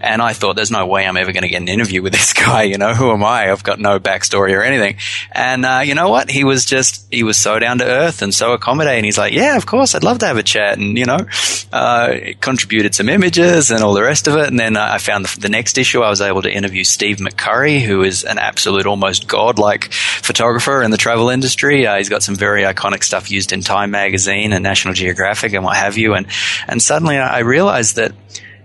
And 0.00 0.22
I 0.22 0.32
thought, 0.32 0.56
there's 0.56 0.70
no 0.70 0.86
way 0.86 1.06
I'm 1.06 1.16
ever 1.16 1.32
going 1.32 1.42
to 1.42 1.48
get 1.48 1.60
an 1.60 1.68
interview 1.68 2.02
with 2.02 2.12
this 2.18 2.32
guy. 2.32 2.62
You 2.62 2.78
know, 2.78 2.94
who 2.94 3.10
am 3.10 3.24
I? 3.24 3.50
I've 3.50 3.64
got 3.64 3.78
no 3.78 3.98
backstory 3.98 4.52
or 4.56 4.62
anything. 4.62 4.96
And 5.32 5.64
uh, 5.64 5.82
you 5.84 5.94
know 5.94 6.08
what? 6.08 6.30
He 6.30 6.44
was 6.44 6.64
just 6.64 7.06
he 7.12 7.22
was 7.22 7.38
so 7.38 7.58
down 7.58 7.78
to 7.78 7.84
earth 7.84 8.22
and 8.22 8.32
so 8.32 8.52
accommodating. 8.52 9.04
He's 9.04 9.18
like, 9.18 9.32
yeah, 9.32 9.56
of 9.56 9.66
course, 9.66 9.94
I'd 9.94 10.04
love 10.04 10.18
to 10.20 10.26
have 10.26 10.36
a 10.36 10.42
chat. 10.42 10.78
And 10.78 10.96
you 10.96 11.04
know, 11.04 11.26
uh, 11.72 12.16
contributed 12.40 12.94
some 12.94 13.08
images 13.08 13.55
and 13.56 13.82
all 13.82 13.94
the 13.94 14.02
rest 14.02 14.28
of 14.28 14.36
it. 14.36 14.48
And 14.48 14.58
then 14.58 14.76
I 14.76 14.98
found 14.98 15.24
the, 15.24 15.40
the, 15.40 15.48
next 15.48 15.78
issue, 15.78 16.02
I 16.02 16.10
was 16.10 16.20
able 16.20 16.42
to 16.42 16.52
interview 16.52 16.84
Steve 16.84 17.16
McCurry, 17.16 17.80
who 17.80 18.02
is 18.02 18.24
an 18.24 18.38
absolute, 18.38 18.86
almost 18.86 19.26
godlike 19.26 19.92
photographer 19.92 20.82
in 20.82 20.90
the 20.90 20.96
travel 20.96 21.30
industry. 21.30 21.86
Uh, 21.86 21.96
he's 21.96 22.10
got 22.10 22.22
some 22.22 22.36
very 22.36 22.62
iconic 22.62 23.02
stuff 23.02 23.30
used 23.30 23.52
in 23.52 23.62
Time 23.62 23.90
magazine 23.90 24.52
and 24.52 24.62
National 24.62 24.92
Geographic 24.92 25.54
and 25.54 25.64
what 25.64 25.76
have 25.76 25.96
you. 25.96 26.14
And 26.14 26.26
and 26.68 26.82
suddenly 26.82 27.16
I 27.16 27.40
realized 27.40 27.96
that 27.96 28.12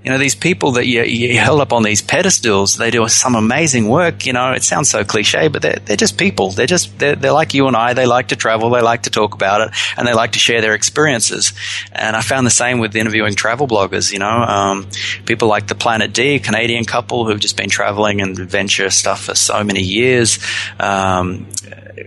you 0.04 0.10
know, 0.10 0.18
these 0.18 0.34
people 0.34 0.72
that 0.74 0.88
you, 0.88 1.04
you 1.04 1.38
held 1.38 1.62
up 1.62 1.72
on 1.72 1.84
these 1.84 2.02
pedestals, 2.02 2.78
they 2.78 2.90
do 2.90 3.08
some 3.08 3.36
amazing 3.36 3.88
work. 3.88 4.26
You 4.26 4.34
know, 4.34 4.52
it 4.52 4.64
sounds 4.64 4.90
so 4.90 5.04
cliche, 5.04 5.48
but 5.48 5.62
they're, 5.62 5.80
they're 5.86 5.98
just 5.98 6.18
people. 6.18 6.50
They're 6.50 6.66
just, 6.66 6.98
they're, 6.98 7.16
they're 7.16 7.32
like 7.32 7.54
you 7.54 7.68
and 7.68 7.76
I. 7.76 7.94
They 7.94 8.08
like 8.08 8.30
to 8.30 8.36
travel. 8.36 8.72
They 8.72 8.82
like 8.82 9.04
to 9.04 9.12
talk 9.12 9.36
about 9.36 9.62
it 9.62 9.76
and 9.98 10.08
they 10.08 10.14
like 10.14 10.32
to 10.32 10.40
share 10.40 10.60
their 10.60 10.74
experiences. 10.74 11.54
And 11.92 12.16
I 12.16 12.22
found 12.22 12.48
the 12.48 12.52
same 12.52 12.80
with 12.80 12.96
interviewing 12.96 13.36
travel 13.36 13.68
bloggers, 13.68 14.12
you 14.12 14.18
know, 14.18 14.28
um, 14.28 14.88
people 15.26 15.48
like 15.48 15.68
the 15.68 15.76
Planet 15.76 16.14
D, 16.14 16.40
Canadian 16.40 16.86
couple 16.86 17.26
who've 17.26 17.40
just 17.40 17.56
been 17.56 17.70
traveling 17.70 18.22
and 18.22 18.40
adventure 18.40 18.90
stuff 18.90 19.26
for 19.26 19.36
so 19.36 19.64
many 19.64 19.82
years. 19.82 20.40
Um, 20.80 21.48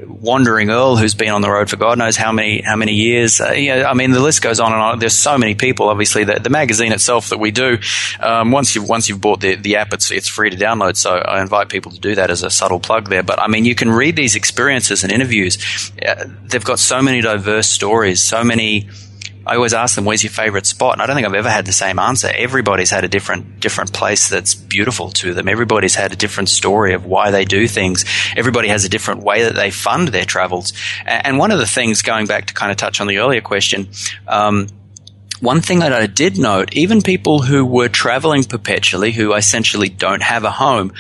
Wandering 0.07 0.71
Earl, 0.71 0.97
who's 0.97 1.15
been 1.15 1.31
on 1.31 1.43
the 1.43 1.51
road 1.51 1.71
for 1.71 1.77
God 1.77 1.99
knows 1.99 2.17
how 2.17 2.33
many 2.33 2.63
how 2.63 2.77
many 2.77 2.95
years. 2.95 3.41
Uh, 3.41 3.47
I 3.47 3.95
mean, 3.95 4.11
the 4.11 4.21
list 4.21 4.43
goes 4.43 4.61
on 4.61 4.73
and 4.73 4.81
on. 4.81 4.99
There's 4.99 5.17
so 5.17 5.39
many 5.39 5.55
people. 5.55 5.89
Obviously, 5.89 6.25
the, 6.25 6.35
the 6.35 6.51
magazine 6.51 6.93
itself 6.93 7.29
that 7.31 7.39
we 7.39 7.51
do. 7.51 7.79
Um, 8.21 8.51
once 8.51 8.75
you've 8.75 8.89
once 8.89 9.09
you've 9.09 9.21
bought 9.21 9.41
the, 9.41 9.57
the 9.57 9.77
app, 9.77 9.93
it's 9.93 10.11
it's 10.11 10.29
free 10.29 10.51
to 10.51 10.57
download. 10.57 10.97
So 10.97 11.15
I 11.15 11.43
invite 11.43 11.69
people 11.69 11.93
to 11.93 12.01
do 12.01 12.15
that 12.15 12.31
as 12.31 12.43
a 12.43 12.51
subtle 12.51 12.81
plug 12.81 13.09
there. 13.09 13.23
But 13.23 13.41
I 13.41 13.49
mean, 13.49 13.65
you 13.65 13.75
can 13.75 13.91
read 13.91 14.17
these 14.17 14.35
experiences 14.35 15.05
and 15.05 15.13
interviews. 15.13 15.93
Uh, 16.07 16.25
they've 16.45 16.65
got 16.65 16.79
so 16.79 17.03
many 17.03 17.21
diverse 17.21 17.69
stories, 17.69 18.23
so 18.23 18.45
many 18.45 18.89
I 19.47 19.57
always 19.57 19.75
ask 19.75 19.95
them, 19.95 20.05
"Where's 20.05 20.23
your 20.23 20.33
favorite 20.33 20.67
spot?" 20.67 20.95
And 20.95 21.03
I 21.03 21.07
don't 21.07 21.17
think 21.17 21.27
I've 21.27 21.35
ever 21.35 21.51
had 21.51 21.67
the 21.67 21.73
same 21.73 21.99
answer. 21.99 22.31
Everybody's 22.35 22.91
had 22.91 23.05
a 23.05 23.09
different 23.09 23.61
different 23.61 23.93
place 23.93 24.29
that's 24.29 24.55
beautiful 24.55 25.11
to 25.11 25.35
them. 25.35 25.49
Everybody's 25.49 25.95
had 25.95 26.13
a 26.13 26.17
different 26.17 26.49
story 26.49 26.95
of 26.95 27.05
why 27.05 27.31
they 27.31 27.45
do 27.45 27.69
things. 27.69 28.05
Everybody 28.37 28.69
has 28.69 28.85
a 28.85 28.89
different 28.89 29.23
way 29.23 29.45
that 29.45 29.55
they 29.55 29.71
fund 29.71 30.09
their 30.09 30.25
travels. 30.25 30.73
And 31.07 31.39
one 31.39 31.51
of 31.51 31.59
the 31.59 31.67
things, 31.67 32.03
going 32.03 32.27
back 32.27 32.47
to 32.47 32.55
kind 32.55 32.71
of 32.71 32.77
touch 32.77 33.01
on 33.01 33.07
the 33.07 33.19
earlier 33.19 33.41
question. 33.41 33.89
Um, 34.29 34.69
one 35.41 35.61
thing 35.61 35.81
that 35.81 35.93
I 35.93 36.07
did 36.07 36.39
note, 36.39 36.73
even 36.73 37.03
people 37.03 37.43
who 37.43 37.67
were 37.67 37.89
traveling 37.89 38.45
perpetually, 38.45 39.13
who 39.13 39.35
essentially 39.35 39.89
don't 39.89 40.23
have 40.23 40.45
a 40.45 40.51
home, 40.51 40.93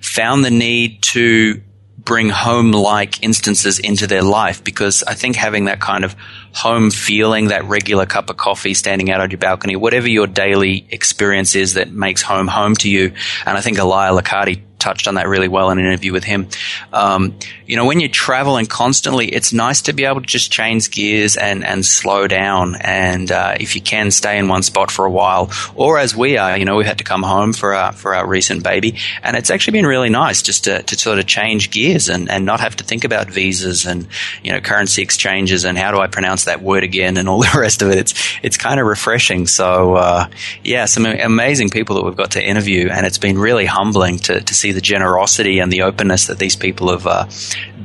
found 0.00 0.44
the 0.44 0.50
need 0.50 1.02
to 1.02 1.60
bring 2.04 2.28
home 2.28 2.72
like 2.72 3.22
instances 3.22 3.78
into 3.78 4.06
their 4.06 4.22
life 4.22 4.64
because 4.64 5.02
I 5.04 5.14
think 5.14 5.36
having 5.36 5.66
that 5.66 5.80
kind 5.80 6.04
of 6.04 6.16
home 6.52 6.90
feeling, 6.90 7.48
that 7.48 7.64
regular 7.64 8.06
cup 8.06 8.30
of 8.30 8.36
coffee 8.36 8.74
standing 8.74 9.10
out 9.10 9.20
on 9.20 9.30
your 9.30 9.38
balcony, 9.38 9.76
whatever 9.76 10.08
your 10.08 10.26
daily 10.26 10.86
experience 10.90 11.54
is 11.54 11.74
that 11.74 11.92
makes 11.92 12.22
home 12.22 12.48
home 12.48 12.74
to 12.76 12.90
you. 12.90 13.12
And 13.46 13.56
I 13.56 13.60
think 13.60 13.78
Elia 13.78 14.12
Locardi 14.20 14.62
touched 14.78 15.06
on 15.06 15.14
that 15.14 15.28
really 15.28 15.48
well 15.48 15.70
in 15.70 15.78
an 15.78 15.86
interview 15.86 16.12
with 16.12 16.24
him. 16.24 16.48
Um, 16.92 17.34
you 17.66 17.76
know, 17.76 17.86
when 17.86 18.00
you're 18.00 18.10
traveling 18.10 18.66
constantly, 18.66 19.28
it's 19.28 19.52
nice 19.52 19.82
to 19.82 19.92
be 19.92 20.04
able 20.04 20.20
to 20.20 20.26
just 20.26 20.52
change 20.52 20.90
gears 20.90 21.36
and, 21.36 21.64
and 21.64 21.86
slow 21.86 22.28
down. 22.28 22.76
And 22.80 23.32
uh, 23.32 23.56
if 23.58 23.74
you 23.74 23.80
can, 23.80 24.10
stay 24.10 24.38
in 24.38 24.48
one 24.48 24.62
spot 24.62 24.90
for 24.90 25.06
a 25.06 25.10
while. 25.10 25.50
Or 25.74 25.98
as 25.98 26.14
we 26.14 26.36
are, 26.36 26.56
you 26.56 26.64
know, 26.64 26.76
we've 26.76 26.86
had 26.86 26.98
to 26.98 27.04
come 27.04 27.22
home 27.22 27.52
for 27.52 27.74
our, 27.74 27.92
for 27.92 28.14
our 28.14 28.26
recent 28.26 28.62
baby. 28.62 28.96
And 29.22 29.36
it's 29.36 29.50
actually 29.50 29.78
been 29.78 29.86
really 29.86 30.10
nice 30.10 30.42
just 30.42 30.64
to, 30.64 30.82
to 30.82 30.98
sort 30.98 31.18
of 31.18 31.26
change 31.26 31.70
gears 31.70 32.08
and, 32.08 32.30
and 32.30 32.44
not 32.44 32.60
have 32.60 32.76
to 32.76 32.84
think 32.84 33.04
about 33.04 33.30
visas 33.30 33.86
and, 33.86 34.06
you 34.42 34.52
know, 34.52 34.60
currency 34.60 35.02
exchanges 35.02 35.64
and 35.64 35.78
how 35.78 35.92
do 35.92 35.98
I 35.98 36.08
pronounce 36.08 36.44
that 36.44 36.60
word 36.60 36.84
again 36.84 37.16
and 37.16 37.28
all 37.28 37.40
the 37.52 37.58
rest 37.58 37.80
of 37.80 37.90
it. 37.90 37.98
It's, 37.98 38.38
it's 38.42 38.56
kind 38.56 38.80
of 38.80 38.86
refreshing. 38.86 39.46
So, 39.46 39.94
uh, 39.94 40.26
yeah, 40.62 40.84
some 40.84 41.06
amazing 41.06 41.70
people 41.70 41.96
that 41.96 42.04
we've 42.04 42.16
got 42.16 42.32
to 42.32 42.44
interview. 42.44 42.88
And 42.90 43.06
it's 43.06 43.18
been 43.18 43.38
really 43.38 43.64
humbling 43.64 44.18
to, 44.20 44.40
to 44.40 44.54
see 44.54 44.72
the 44.72 44.80
generosity 44.82 45.58
and 45.58 45.72
the 45.72 45.82
openness 45.82 46.26
that 46.26 46.38
these 46.38 46.56
people 46.56 46.81
have 46.90 47.06
uh, 47.06 47.26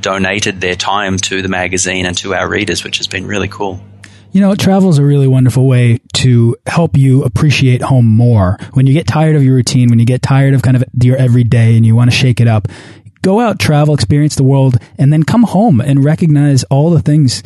donated 0.01 0.61
their 0.61 0.75
time 0.75 1.17
to 1.17 1.41
the 1.41 1.49
magazine 1.49 2.05
and 2.05 2.17
to 2.17 2.33
our 2.33 2.49
readers, 2.49 2.83
which 2.83 2.97
has 2.97 3.07
been 3.07 3.25
really 3.25 3.47
cool. 3.47 3.81
You 4.31 4.41
know, 4.41 4.55
travel 4.55 4.89
is 4.89 4.97
a 4.97 5.03
really 5.03 5.27
wonderful 5.27 5.65
way 5.65 5.99
to 6.13 6.55
help 6.67 6.97
you 6.97 7.23
appreciate 7.23 7.81
home 7.81 8.05
more. 8.05 8.57
When 8.73 8.85
you 8.85 8.93
get 8.93 9.07
tired 9.07 9.35
of 9.35 9.43
your 9.43 9.55
routine, 9.55 9.89
when 9.89 9.99
you 9.99 10.05
get 10.05 10.21
tired 10.21 10.53
of 10.53 10.61
kind 10.61 10.75
of 10.75 10.83
your 11.01 11.17
everyday 11.17 11.75
and 11.75 11.85
you 11.85 11.95
want 11.95 12.11
to 12.11 12.15
shake 12.15 12.39
it 12.39 12.47
up, 12.47 12.67
go 13.21 13.39
out, 13.39 13.59
travel, 13.59 13.93
experience 13.93 14.35
the 14.35 14.43
world, 14.43 14.77
and 14.97 15.11
then 15.11 15.23
come 15.23 15.43
home 15.43 15.81
and 15.81 16.03
recognize 16.03 16.63
all 16.65 16.91
the 16.91 17.01
things 17.01 17.41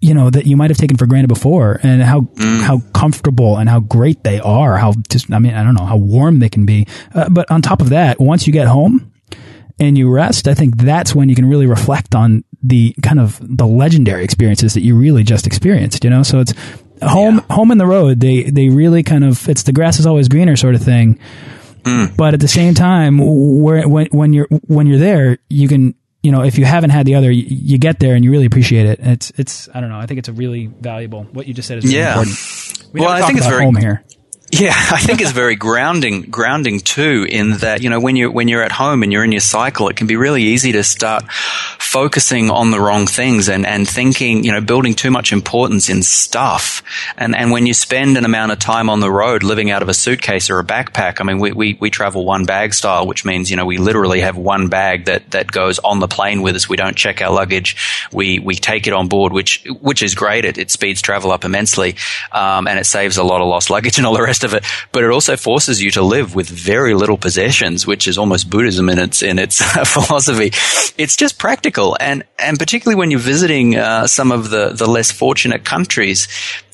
you 0.00 0.14
know 0.14 0.28
that 0.28 0.46
you 0.46 0.56
might 0.56 0.68
have 0.68 0.76
taken 0.76 0.96
for 0.96 1.06
granted 1.06 1.28
before 1.28 1.78
and 1.84 2.02
how 2.02 2.22
mm. 2.22 2.60
how 2.60 2.80
comfortable 2.92 3.56
and 3.56 3.68
how 3.68 3.78
great 3.78 4.24
they 4.24 4.40
are 4.40 4.76
how 4.76 4.92
just 5.08 5.32
i 5.32 5.38
mean 5.38 5.54
i 5.54 5.62
don't 5.62 5.74
know 5.74 5.84
how 5.84 5.96
warm 5.96 6.40
they 6.40 6.48
can 6.48 6.66
be 6.66 6.86
uh, 7.14 7.28
but 7.28 7.48
on 7.52 7.62
top 7.62 7.80
of 7.80 7.90
that 7.90 8.18
once 8.18 8.44
you 8.44 8.52
get 8.52 8.66
home 8.66 9.11
and 9.78 9.96
you 9.96 10.10
rest 10.10 10.48
i 10.48 10.54
think 10.54 10.76
that's 10.76 11.14
when 11.14 11.28
you 11.28 11.34
can 11.34 11.46
really 11.46 11.66
reflect 11.66 12.14
on 12.14 12.44
the 12.62 12.94
kind 13.02 13.20
of 13.20 13.38
the 13.40 13.66
legendary 13.66 14.24
experiences 14.24 14.74
that 14.74 14.82
you 14.82 14.96
really 14.96 15.22
just 15.22 15.46
experienced 15.46 16.04
you 16.04 16.10
know 16.10 16.22
so 16.22 16.40
it's 16.40 16.54
home 17.02 17.36
yeah. 17.36 17.54
home 17.54 17.70
in 17.70 17.78
the 17.78 17.86
road 17.86 18.20
they 18.20 18.44
they 18.44 18.68
really 18.68 19.02
kind 19.02 19.24
of 19.24 19.48
it's 19.48 19.64
the 19.64 19.72
grass 19.72 19.98
is 19.98 20.06
always 20.06 20.28
greener 20.28 20.56
sort 20.56 20.74
of 20.74 20.82
thing 20.82 21.18
mm. 21.82 22.16
but 22.16 22.34
at 22.34 22.40
the 22.40 22.48
same 22.48 22.74
time 22.74 23.18
where 23.18 23.88
when 23.88 24.06
when 24.12 24.32
you're 24.32 24.48
when 24.66 24.86
you're 24.86 24.98
there 24.98 25.38
you 25.48 25.68
can 25.68 25.94
you 26.22 26.30
know, 26.30 26.42
if 26.42 26.56
you 26.56 26.64
haven't 26.64 26.90
had 26.90 27.04
the 27.04 27.16
other, 27.16 27.30
you, 27.30 27.44
you, 27.48 27.78
get 27.78 27.98
there 27.98 28.14
and 28.14 28.24
you 28.24 28.30
really 28.30 28.46
appreciate 28.46 28.86
it. 28.86 29.00
It's, 29.02 29.32
it's, 29.36 29.68
I 29.74 29.80
don't 29.80 29.90
know. 29.90 29.98
I 29.98 30.06
think 30.06 30.18
it's 30.18 30.28
a 30.28 30.32
really 30.32 30.66
valuable. 30.66 31.24
What 31.24 31.48
you 31.48 31.54
just 31.54 31.66
said 31.66 31.78
is 31.78 31.84
really 31.84 31.96
yeah. 31.96 32.12
important. 32.12 32.88
We 32.92 33.00
well, 33.00 33.10
I 33.10 33.22
think 33.22 33.38
it's 33.38 33.46
very 33.48 33.64
home 33.64 33.76
here. 33.76 34.04
Yeah, 34.54 34.74
I 34.76 35.00
think 35.00 35.22
it's 35.22 35.30
very 35.30 35.56
grounding, 35.56 36.22
grounding 36.22 36.80
too, 36.80 37.26
in 37.26 37.52
that, 37.58 37.82
you 37.82 37.88
know, 37.88 37.98
when 37.98 38.16
you're, 38.16 38.30
when 38.30 38.48
you're 38.48 38.62
at 38.62 38.70
home 38.70 39.02
and 39.02 39.10
you're 39.10 39.24
in 39.24 39.32
your 39.32 39.40
cycle, 39.40 39.88
it 39.88 39.96
can 39.96 40.06
be 40.06 40.16
really 40.16 40.42
easy 40.42 40.72
to 40.72 40.84
start 40.84 41.24
focusing 41.92 42.50
on 42.50 42.70
the 42.70 42.80
wrong 42.80 43.06
things 43.06 43.50
and, 43.50 43.66
and 43.66 43.86
thinking, 43.86 44.44
you 44.44 44.50
know, 44.50 44.62
building 44.62 44.94
too 44.94 45.10
much 45.10 45.30
importance 45.30 45.90
in 45.90 46.02
stuff. 46.02 46.82
And, 47.18 47.36
and 47.36 47.50
when 47.50 47.66
you 47.66 47.74
spend 47.74 48.16
an 48.16 48.24
amount 48.24 48.50
of 48.50 48.58
time 48.58 48.88
on 48.88 49.00
the 49.00 49.10
road 49.10 49.42
living 49.42 49.70
out 49.70 49.82
of 49.82 49.90
a 49.90 49.94
suitcase 49.94 50.48
or 50.48 50.58
a 50.58 50.64
backpack, 50.64 51.20
I 51.20 51.24
mean, 51.24 51.38
we, 51.38 51.52
we, 51.52 51.76
we 51.78 51.90
travel 51.90 52.24
one 52.24 52.46
bag 52.46 52.72
style, 52.72 53.06
which 53.06 53.26
means, 53.26 53.50
you 53.50 53.58
know, 53.58 53.66
we 53.66 53.76
literally 53.76 54.20
have 54.20 54.38
one 54.38 54.68
bag 54.68 55.04
that, 55.04 55.32
that 55.32 55.52
goes 55.52 55.78
on 55.80 56.00
the 56.00 56.08
plane 56.08 56.40
with 56.40 56.56
us. 56.56 56.66
We 56.66 56.78
don't 56.78 56.96
check 56.96 57.20
our 57.20 57.30
luggage. 57.30 57.76
We, 58.10 58.38
we 58.38 58.54
take 58.54 58.86
it 58.86 58.94
on 58.94 59.08
board, 59.08 59.34
which, 59.34 59.62
which 59.82 60.02
is 60.02 60.14
great. 60.14 60.46
It, 60.46 60.56
it 60.56 60.70
speeds 60.70 61.02
travel 61.02 61.30
up 61.30 61.44
immensely. 61.44 61.96
Um, 62.32 62.68
and 62.68 62.78
it 62.78 62.86
saves 62.86 63.18
a 63.18 63.22
lot 63.22 63.42
of 63.42 63.48
lost 63.48 63.68
luggage 63.68 63.98
and 63.98 64.06
all 64.06 64.14
the 64.14 64.22
rest 64.22 64.44
of 64.44 64.54
it. 64.54 64.64
But 64.92 65.04
it 65.04 65.10
also 65.10 65.36
forces 65.36 65.82
you 65.82 65.90
to 65.90 66.02
live 66.02 66.34
with 66.34 66.48
very 66.48 66.94
little 66.94 67.18
possessions, 67.18 67.86
which 67.86 68.08
is 68.08 68.16
almost 68.16 68.48
Buddhism 68.48 68.88
in 68.88 68.98
its 68.98 69.22
in 69.22 69.38
its 69.38 69.60
philosophy. 69.92 70.52
It's 70.96 71.16
just 71.16 71.38
practical, 71.38 71.81
and 72.00 72.24
and 72.38 72.58
particularly 72.58 72.96
when 72.96 73.10
you're 73.10 73.20
visiting 73.20 73.76
uh, 73.76 74.06
some 74.06 74.32
of 74.32 74.50
the 74.50 74.70
the 74.70 74.86
less 74.86 75.10
fortunate 75.10 75.64
countries, 75.64 76.28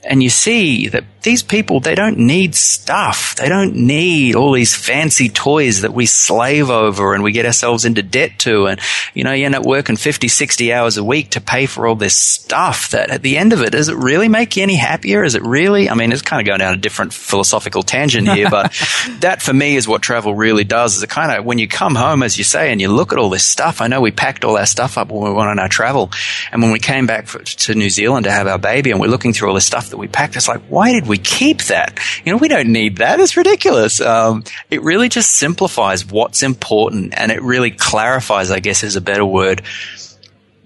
and 0.04 0.22
you 0.22 0.30
see 0.30 0.88
that 0.88 1.04
these 1.22 1.42
people 1.42 1.80
they 1.80 1.94
don't 1.94 2.18
need 2.18 2.54
stuff. 2.54 3.34
They 3.36 3.48
don't 3.48 3.74
need 3.74 4.34
all 4.34 4.52
these 4.52 4.74
fancy 4.74 5.28
toys 5.28 5.82
that 5.82 5.92
we 5.92 6.06
slave 6.06 6.70
over 6.70 7.14
and 7.14 7.22
we 7.22 7.32
get 7.32 7.44
ourselves 7.44 7.84
into 7.84 8.02
debt 8.02 8.38
to 8.40 8.66
and 8.66 8.80
you 9.14 9.24
know 9.24 9.32
you 9.32 9.44
end 9.44 9.54
up 9.54 9.66
working 9.66 9.96
50 9.96 10.28
60 10.28 10.72
hours 10.72 10.96
a 10.96 11.04
week 11.04 11.30
to 11.30 11.40
pay 11.40 11.66
for 11.66 11.86
all 11.86 11.96
this 11.96 12.16
stuff 12.16 12.90
that 12.90 13.10
at 13.10 13.22
the 13.22 13.36
end 13.36 13.52
of 13.52 13.62
it 13.62 13.72
does 13.72 13.88
it 13.88 13.96
really 13.96 14.28
make 14.28 14.56
you 14.56 14.62
any 14.62 14.76
happier? 14.76 15.24
Is 15.24 15.34
it 15.34 15.42
really 15.42 15.90
i 15.90 15.94
mean 15.94 16.12
it's 16.12 16.22
kind 16.22 16.40
of 16.40 16.46
going 16.46 16.60
down 16.60 16.74
a 16.74 16.78
different 16.78 17.12
philosophical 17.12 17.82
tangent 17.82 18.28
here 18.28 18.48
but 18.48 18.72
that 19.20 19.42
for 19.42 19.52
me 19.52 19.76
is 19.76 19.88
what 19.88 20.02
travel 20.02 20.34
really 20.34 20.64
does. 20.64 20.96
Is 20.96 21.02
it 21.02 21.10
kind 21.10 21.36
of 21.36 21.44
when 21.44 21.58
you 21.58 21.68
come 21.68 21.94
home 21.94 22.22
as 22.22 22.38
you 22.38 22.44
say 22.44 22.70
and 22.70 22.80
you 22.80 22.88
look 22.88 23.12
at 23.12 23.18
all 23.18 23.28
this 23.28 23.44
stuff 23.44 23.80
i 23.80 23.88
know 23.88 24.00
we 24.00 24.12
packed 24.12 24.44
all 24.44 24.56
our 24.56 24.66
stuff 24.66 24.96
up 24.96 25.10
when 25.10 25.24
we 25.24 25.36
went 25.36 25.50
on 25.50 25.58
our 25.58 25.68
travel 25.68 26.10
and 26.52 26.62
when 26.62 26.70
we 26.70 26.78
came 26.78 27.06
back 27.06 27.26
for, 27.26 27.42
to 27.42 27.74
new 27.74 27.90
zealand 27.90 28.24
to 28.24 28.30
have 28.30 28.46
our 28.46 28.58
baby 28.58 28.90
and 28.90 29.00
we're 29.00 29.08
looking 29.08 29.32
through 29.32 29.48
all 29.48 29.54
this 29.54 29.66
stuff 29.66 29.90
that 29.90 29.97
we 29.98 30.08
packed. 30.08 30.36
It's 30.36 30.48
like, 30.48 30.62
why 30.68 30.92
did 30.92 31.06
we 31.06 31.18
keep 31.18 31.62
that? 31.64 31.98
You 32.24 32.32
know, 32.32 32.38
we 32.38 32.48
don't 32.48 32.72
need 32.72 32.98
that. 32.98 33.20
It's 33.20 33.36
ridiculous. 33.36 34.00
Um, 34.00 34.44
it 34.70 34.82
really 34.82 35.08
just 35.08 35.32
simplifies 35.32 36.06
what's 36.06 36.42
important 36.42 37.14
and 37.16 37.32
it 37.32 37.42
really 37.42 37.70
clarifies, 37.70 38.50
I 38.50 38.60
guess 38.60 38.82
is 38.82 38.96
a 38.96 39.00
better 39.00 39.24
word, 39.24 39.62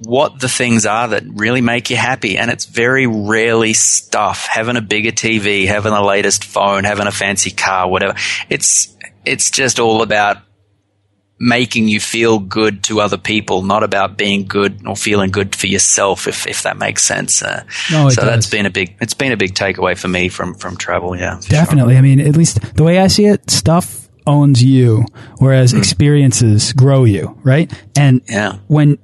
what 0.05 0.41
the 0.41 0.49
things 0.49 0.87
are 0.87 1.09
that 1.09 1.25
really 1.27 1.61
make 1.61 1.91
you 1.91 1.97
happy. 1.97 2.37
And 2.37 2.51
it's 2.51 2.65
very 2.65 3.07
rarely 3.07 3.73
stuff. 3.73 4.47
Having 4.47 4.77
a 4.77 4.83
bigger 4.83 5.13
TV, 5.13 5.67
having 5.67 5.93
the 5.93 6.03
latest 6.03 6.45
phone, 6.45 6.85
having 6.85 7.07
a 7.07 7.13
fancy 7.13 7.51
car, 7.51 7.89
whatever. 7.89 8.15
It's, 8.49 8.97
it's 9.25 9.51
just 9.51 9.79
all 9.79 10.03
about 10.03 10.39
making 11.39 11.89
you 11.89 11.99
feel 11.99 12.39
good 12.39 12.85
to 12.85 13.01
other 13.01 13.19
people, 13.19 13.63
not 13.63 13.83
about 13.83 14.17
being 14.17 14.45
good 14.45 14.87
or 14.87 14.95
feeling 14.95 15.31
good 15.31 15.57
for 15.57 15.67
yourself, 15.67 16.29
if, 16.29 16.47
if 16.47 16.63
that 16.63 16.77
makes 16.77 17.03
sense. 17.03 17.43
Uh, 17.43 17.65
no, 17.91 18.09
so 18.09 18.21
does. 18.21 18.31
that's 18.31 18.51
been 18.51 18.67
a 18.67 18.71
big, 18.71 18.97
it's 19.01 19.15
been 19.15 19.33
a 19.33 19.37
big 19.37 19.55
takeaway 19.55 19.99
for 19.99 20.09
me 20.09 20.29
from, 20.29 20.55
from 20.55 20.77
travel. 20.77 21.17
Yeah. 21.17 21.41
Definitely. 21.49 21.95
Sure. 21.95 21.99
I 21.99 22.03
mean, 22.03 22.21
at 22.21 22.37
least 22.37 22.61
the 22.77 22.85
way 22.85 22.99
I 22.99 23.09
see 23.09 23.27
it, 23.27 23.51
stuff 23.51 24.09
owns 24.27 24.63
you, 24.63 25.05
whereas 25.39 25.73
mm. 25.73 25.79
experiences 25.79 26.73
grow 26.73 27.05
you, 27.05 27.37
right? 27.43 27.73
And 27.97 28.23
yeah. 28.29 28.59
when 28.69 28.99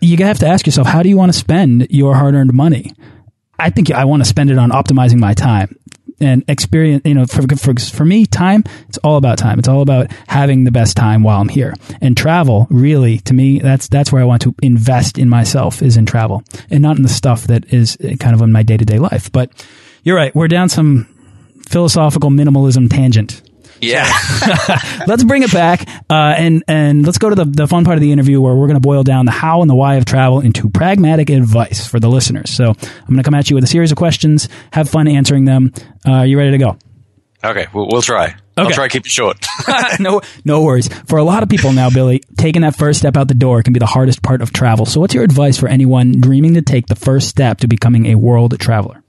you 0.00 0.16
have 0.18 0.40
to 0.40 0.46
ask 0.46 0.66
yourself, 0.66 0.88
how 0.88 1.02
do 1.02 1.08
you 1.08 1.16
want 1.16 1.32
to 1.32 1.38
spend 1.38 1.88
your 1.90 2.16
hard 2.16 2.34
earned 2.34 2.52
money? 2.52 2.94
I 3.58 3.70
think 3.70 3.92
I 3.92 4.06
want 4.06 4.22
to 4.22 4.28
spend 4.28 4.50
it 4.50 4.58
on 4.58 4.70
optimizing 4.70 5.20
my 5.20 5.34
time 5.34 5.78
and 6.22 6.44
experience, 6.48 7.02
you 7.04 7.14
know, 7.14 7.26
for, 7.26 7.42
for, 7.56 7.74
for 7.78 8.04
me, 8.04 8.26
time, 8.26 8.64
it's 8.88 8.98
all 8.98 9.16
about 9.16 9.38
time. 9.38 9.58
It's 9.58 9.68
all 9.68 9.82
about 9.82 10.10
having 10.28 10.64
the 10.64 10.70
best 10.70 10.96
time 10.96 11.22
while 11.22 11.40
I'm 11.40 11.48
here. 11.48 11.74
And 12.00 12.16
travel, 12.16 12.66
really, 12.70 13.18
to 13.20 13.34
me, 13.34 13.58
that's, 13.58 13.88
that's 13.88 14.12
where 14.12 14.22
I 14.22 14.24
want 14.24 14.42
to 14.42 14.54
invest 14.62 15.18
in 15.18 15.28
myself 15.28 15.82
is 15.82 15.96
in 15.96 16.06
travel 16.06 16.44
and 16.70 16.80
not 16.80 16.96
in 16.96 17.02
the 17.02 17.08
stuff 17.08 17.44
that 17.44 17.72
is 17.72 17.96
uh, 17.96 18.16
kind 18.18 18.34
of 18.34 18.42
in 18.42 18.52
my 18.52 18.62
day 18.62 18.76
to 18.76 18.84
day 18.84 18.98
life. 18.98 19.30
But 19.32 19.50
you're 20.02 20.16
right. 20.16 20.34
We're 20.34 20.48
down 20.48 20.68
some 20.68 21.08
philosophical 21.68 22.30
minimalism 22.30 22.90
tangent. 22.90 23.41
Yeah. 23.82 24.08
let's 25.06 25.24
bring 25.24 25.42
it 25.42 25.52
back 25.52 25.88
uh, 26.08 26.34
and 26.38 26.62
and 26.68 27.04
let's 27.04 27.18
go 27.18 27.28
to 27.28 27.34
the, 27.34 27.44
the 27.44 27.66
fun 27.66 27.84
part 27.84 27.96
of 27.96 28.00
the 28.00 28.12
interview 28.12 28.40
where 28.40 28.54
we're 28.54 28.68
going 28.68 28.80
to 28.80 28.80
boil 28.80 29.02
down 29.02 29.26
the 29.26 29.32
how 29.32 29.60
and 29.60 29.68
the 29.68 29.74
why 29.74 29.96
of 29.96 30.04
travel 30.04 30.40
into 30.40 30.70
pragmatic 30.70 31.30
advice 31.30 31.86
for 31.86 31.98
the 31.98 32.08
listeners. 32.08 32.50
So 32.50 32.66
I'm 32.66 33.06
going 33.06 33.16
to 33.18 33.22
come 33.24 33.34
at 33.34 33.50
you 33.50 33.56
with 33.56 33.64
a 33.64 33.68
series 33.68 33.90
of 33.90 33.98
questions. 33.98 34.48
Have 34.72 34.88
fun 34.88 35.08
answering 35.08 35.44
them. 35.44 35.72
Uh, 36.06 36.12
are 36.12 36.26
you 36.26 36.38
ready 36.38 36.52
to 36.52 36.58
go? 36.58 36.78
Okay, 37.44 37.66
we'll, 37.74 37.88
we'll 37.90 38.02
try. 38.02 38.26
Okay. 38.26 38.36
I'll 38.56 38.70
try 38.70 38.86
to 38.86 38.92
keep 38.92 39.04
it 39.04 39.10
short. 39.10 39.44
no, 40.00 40.20
no 40.44 40.62
worries. 40.62 40.88
For 41.06 41.18
a 41.18 41.24
lot 41.24 41.42
of 41.42 41.48
people 41.48 41.72
now, 41.72 41.90
Billy, 41.90 42.20
taking 42.36 42.62
that 42.62 42.76
first 42.76 43.00
step 43.00 43.16
out 43.16 43.26
the 43.26 43.34
door 43.34 43.62
can 43.62 43.72
be 43.72 43.80
the 43.80 43.86
hardest 43.86 44.22
part 44.22 44.42
of 44.42 44.52
travel. 44.52 44.86
So, 44.86 45.00
what's 45.00 45.14
your 45.14 45.24
advice 45.24 45.58
for 45.58 45.68
anyone 45.68 46.20
dreaming 46.20 46.54
to 46.54 46.62
take 46.62 46.86
the 46.86 46.94
first 46.94 47.28
step 47.28 47.58
to 47.60 47.66
becoming 47.66 48.06
a 48.06 48.14
world 48.14 48.58
traveler? 48.60 49.01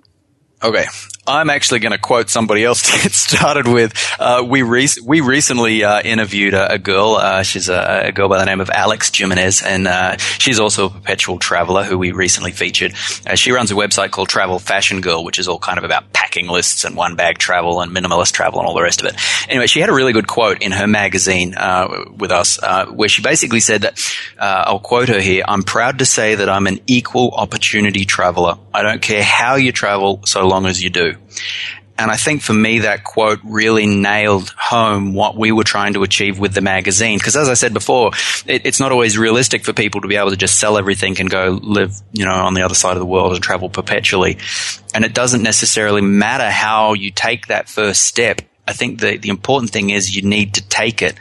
Okay, 0.63 0.85
I'm 1.27 1.49
actually 1.49 1.81
going 1.81 1.91
to 1.91 1.97
quote 1.97 2.29
somebody 2.29 2.63
else 2.63 2.81
to 2.91 3.03
get 3.03 3.11
started 3.11 3.67
with. 3.67 3.93
Uh, 4.17 4.45
we 4.47 4.61
re- 4.61 4.87
we 5.05 5.19
recently 5.19 5.83
uh, 5.83 6.01
interviewed 6.01 6.53
a, 6.53 6.73
a 6.73 6.77
girl. 6.77 7.15
Uh, 7.15 7.43
she's 7.43 7.67
a, 7.67 8.05
a, 8.05 8.11
girl 8.13 8.29
by 8.29 8.39
the 8.39 8.45
name 8.45 8.61
of 8.61 8.69
Alex 8.69 9.11
Jimenez, 9.13 9.61
and 9.61 9.87
uh, 9.87 10.15
she's 10.17 10.61
also 10.61 10.85
a 10.85 10.89
perpetual 10.89 11.37
traveler 11.37 11.83
who 11.83 11.97
we 11.97 12.13
recently 12.13 12.51
featured. 12.51 12.93
Uh, 13.27 13.35
she 13.35 13.51
runs 13.51 13.71
a 13.71 13.73
website 13.73 14.11
called 14.11 14.29
Travel 14.29 14.57
Fashion 14.57 15.01
Girl, 15.01 15.25
which 15.25 15.37
is 15.37 15.49
all 15.49 15.59
kind 15.59 15.77
of 15.77 15.83
about 15.83 16.11
packing 16.33 16.49
lists 16.49 16.83
and 16.83 16.95
one 16.95 17.15
bag 17.15 17.37
travel 17.37 17.81
and 17.81 17.91
minimalist 17.91 18.31
travel 18.31 18.59
and 18.59 18.67
all 18.67 18.73
the 18.73 18.81
rest 18.81 19.01
of 19.01 19.07
it. 19.07 19.15
Anyway, 19.49 19.67
she 19.67 19.79
had 19.79 19.89
a 19.89 19.93
really 19.93 20.13
good 20.13 20.27
quote 20.27 20.61
in 20.61 20.71
her 20.71 20.87
magazine 20.87 21.53
uh, 21.55 22.05
with 22.17 22.31
us, 22.31 22.59
where 22.91 23.09
she 23.09 23.21
basically 23.21 23.59
said 23.59 23.83
that 23.83 23.99
I'll 24.39 24.79
quote 24.79 25.09
her 25.09 25.19
here: 25.19 25.43
"I'm 25.47 25.63
proud 25.63 25.99
to 25.99 26.05
say 26.05 26.35
that 26.35 26.49
I'm 26.49 26.67
an 26.67 26.79
equal 26.87 27.31
opportunity 27.31 28.05
traveler. 28.05 28.57
I 28.73 28.81
don't 28.81 29.01
care 29.01 29.23
how 29.23 29.55
you 29.55 29.71
travel, 29.71 30.21
so 30.25 30.47
long 30.47 30.65
as 30.65 30.81
you 30.81 30.89
do." 30.89 31.15
And 31.97 32.09
I 32.09 32.15
think 32.15 32.41
for 32.41 32.53
me, 32.53 32.79
that 32.79 33.03
quote 33.03 33.39
really 33.43 33.85
nailed 33.85 34.49
home 34.57 35.13
what 35.13 35.37
we 35.37 35.51
were 35.51 35.63
trying 35.63 35.93
to 35.93 36.03
achieve 36.03 36.39
with 36.39 36.53
the 36.53 36.61
magazine. 36.61 37.19
Because 37.19 37.35
as 37.35 37.49
I 37.49 37.53
said 37.53 37.73
before, 37.73 38.11
it, 38.47 38.65
it's 38.65 38.79
not 38.79 38.91
always 38.91 39.17
realistic 39.17 39.63
for 39.63 39.73
people 39.73 40.01
to 40.01 40.07
be 40.07 40.15
able 40.15 40.31
to 40.31 40.37
just 40.37 40.59
sell 40.59 40.77
everything 40.77 41.19
and 41.19 41.29
go 41.29 41.59
live, 41.61 41.93
you 42.11 42.25
know, 42.25 42.31
on 42.31 42.55
the 42.55 42.63
other 42.63 42.73
side 42.73 42.93
of 42.93 42.99
the 42.99 43.05
world 43.05 43.33
and 43.33 43.43
travel 43.43 43.69
perpetually. 43.69 44.39
And 44.95 45.05
it 45.05 45.13
doesn't 45.13 45.43
necessarily 45.43 46.01
matter 46.01 46.49
how 46.49 46.93
you 46.93 47.11
take 47.11 47.47
that 47.47 47.69
first 47.69 48.03
step 48.03 48.41
I 48.65 48.73
think 48.73 49.01
the, 49.01 49.17
the 49.17 49.29
important 49.29 49.71
thing 49.71 49.89
is 49.89 50.15
you 50.15 50.21
need 50.21 50.53
to 50.53 50.67
take 50.67 51.01
it. 51.01 51.15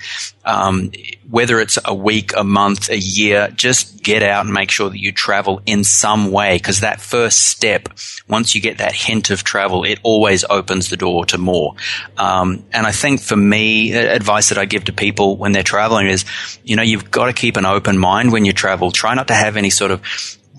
Um, 0.45 0.93
whether 1.29 1.61
it's 1.61 1.79
a 1.85 1.95
week, 1.95 2.33
a 2.37 2.45
month, 2.45 2.91
a 2.91 2.99
year, 2.99 3.49
just 3.55 4.03
get 4.03 4.23
out 4.23 4.45
and 4.45 4.53
make 4.53 4.71
sure 4.71 4.91
that 4.91 4.99
you 4.99 5.13
travel 5.13 5.61
in 5.67 5.83
some 5.83 6.31
way. 6.31 6.57
Because 6.57 6.81
that 6.81 7.01
first 7.01 7.49
step, 7.49 7.89
once 8.29 8.55
you 8.55 8.61
get 8.61 8.79
that 8.79 8.95
hint 8.95 9.31
of 9.31 9.43
travel, 9.43 9.85
it 9.85 9.99
always 10.03 10.45
opens 10.49 10.89
the 10.89 10.97
door 10.97 11.25
to 11.27 11.39
more. 11.39 11.75
Um, 12.17 12.65
and 12.73 12.87
I 12.87 12.93
think 12.93 13.21
for 13.21 13.37
me, 13.37 13.93
advice 13.93 14.51
that 14.51 14.59
I 14.59 14.65
give 14.65 14.85
to 14.85 14.93
people 14.93 15.37
when 15.37 15.53
they're 15.53 15.63
traveling 15.63 16.09
is, 16.09 16.25
you 16.65 16.77
know, 16.77 16.83
you've 16.83 17.11
got 17.11 17.27
to 17.27 17.33
keep 17.33 17.57
an 17.57 17.67
open 17.67 17.99
mind 17.99 18.33
when 18.33 18.45
you 18.45 18.53
travel. 18.53 18.91
Try 18.91 19.15
not 19.15 19.29
to 19.29 19.35
have 19.35 19.57
any 19.57 19.71
sort 19.71 19.91
of 19.91 20.03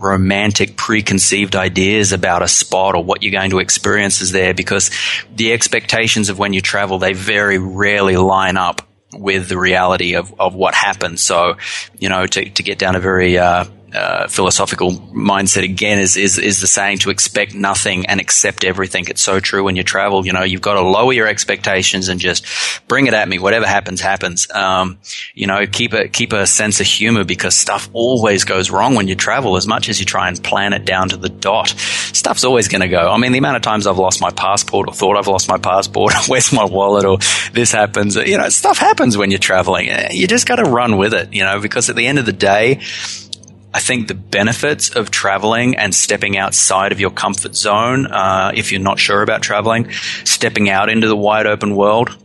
romantic 0.03 0.75
preconceived 0.75 1.55
ideas 1.55 2.11
about 2.11 2.43
a 2.43 2.47
spot 2.47 2.95
or 2.95 3.03
what 3.03 3.23
you're 3.23 3.31
going 3.31 3.51
to 3.51 3.59
experience 3.59 4.21
is 4.21 4.31
there 4.31 4.53
because 4.53 4.91
the 5.35 5.53
expectations 5.53 6.29
of 6.29 6.37
when 6.37 6.53
you 6.53 6.61
travel, 6.61 6.99
they 6.99 7.13
very 7.13 7.57
rarely 7.57 8.17
line 8.17 8.57
up 8.57 8.87
with 9.13 9.47
the 9.47 9.57
reality 9.57 10.15
of, 10.15 10.33
of 10.39 10.55
what 10.55 10.73
happens. 10.73 11.23
So, 11.23 11.57
you 11.97 12.09
know, 12.09 12.25
to, 12.25 12.49
to 12.49 12.63
get 12.63 12.79
down 12.79 12.95
a 12.95 12.99
very, 12.99 13.37
uh, 13.37 13.65
uh, 13.93 14.27
philosophical 14.27 14.91
mindset 14.91 15.63
again 15.63 15.99
is, 15.99 16.17
is 16.17 16.39
is 16.39 16.61
the 16.61 16.67
saying 16.67 16.97
to 16.99 17.09
expect 17.11 17.53
nothing 17.53 18.05
and 18.07 18.19
accept 18.19 18.63
everything. 18.63 19.05
It's 19.07 19.21
so 19.21 19.39
true 19.39 19.63
when 19.63 19.75
you 19.75 19.83
travel. 19.83 20.25
You 20.25 20.33
know, 20.33 20.43
you've 20.43 20.61
got 20.61 20.73
to 20.73 20.81
lower 20.81 21.13
your 21.13 21.27
expectations 21.27 22.09
and 22.09 22.19
just 22.19 22.45
bring 22.87 23.07
it 23.07 23.13
at 23.13 23.29
me. 23.29 23.37
Whatever 23.39 23.67
happens, 23.67 24.01
happens. 24.01 24.49
Um, 24.51 24.97
you 25.35 25.45
know, 25.45 25.67
keep 25.67 25.93
a 25.93 26.07
keep 26.07 26.33
a 26.33 26.47
sense 26.47 26.79
of 26.79 26.87
humor 26.87 27.23
because 27.23 27.55
stuff 27.55 27.89
always 27.93 28.45
goes 28.45 28.71
wrong 28.71 28.95
when 28.95 29.07
you 29.07 29.15
travel. 29.15 29.57
As 29.57 29.67
much 29.67 29.89
as 29.89 29.99
you 29.99 30.05
try 30.05 30.27
and 30.27 30.43
plan 30.43 30.73
it 30.73 30.85
down 30.85 31.09
to 31.09 31.17
the 31.17 31.29
dot, 31.29 31.69
stuff's 31.69 32.43
always 32.43 32.67
going 32.67 32.81
to 32.81 32.87
go. 32.87 33.11
I 33.11 33.17
mean, 33.17 33.31
the 33.31 33.37
amount 33.37 33.57
of 33.57 33.61
times 33.61 33.85
I've 33.85 33.99
lost 33.99 34.21
my 34.21 34.31
passport 34.31 34.87
or 34.87 34.93
thought 34.93 35.17
I've 35.17 35.27
lost 35.27 35.47
my 35.49 35.57
passport, 35.57 36.15
or 36.15 36.19
where's 36.27 36.51
my 36.51 36.65
wallet, 36.65 37.05
or 37.05 37.19
this 37.53 37.71
happens. 37.71 38.15
You 38.15 38.39
know, 38.39 38.49
stuff 38.49 38.77
happens 38.77 39.17
when 39.17 39.29
you're 39.29 39.39
traveling. 39.39 39.89
You 40.11 40.27
just 40.27 40.47
got 40.47 40.55
to 40.55 40.63
run 40.63 40.97
with 40.97 41.13
it. 41.13 41.31
You 41.33 41.43
know, 41.43 41.59
because 41.59 41.89
at 41.89 41.95
the 41.95 42.07
end 42.07 42.17
of 42.17 42.25
the 42.25 42.33
day 42.33 42.81
I 43.73 43.79
think 43.79 44.07
the 44.07 44.13
benefits 44.13 44.95
of 44.95 45.09
traveling 45.09 45.77
and 45.77 45.95
stepping 45.95 46.37
outside 46.37 46.91
of 46.91 46.99
your 46.99 47.09
comfort 47.09 47.55
zone, 47.55 48.05
uh, 48.05 48.51
if 48.53 48.71
you're 48.71 48.81
not 48.81 48.99
sure 48.99 49.23
about 49.23 49.41
traveling, 49.41 49.91
stepping 50.25 50.69
out 50.69 50.89
into 50.89 51.07
the 51.07 51.15
wide 51.15 51.47
open 51.47 51.75
world, 51.75 52.15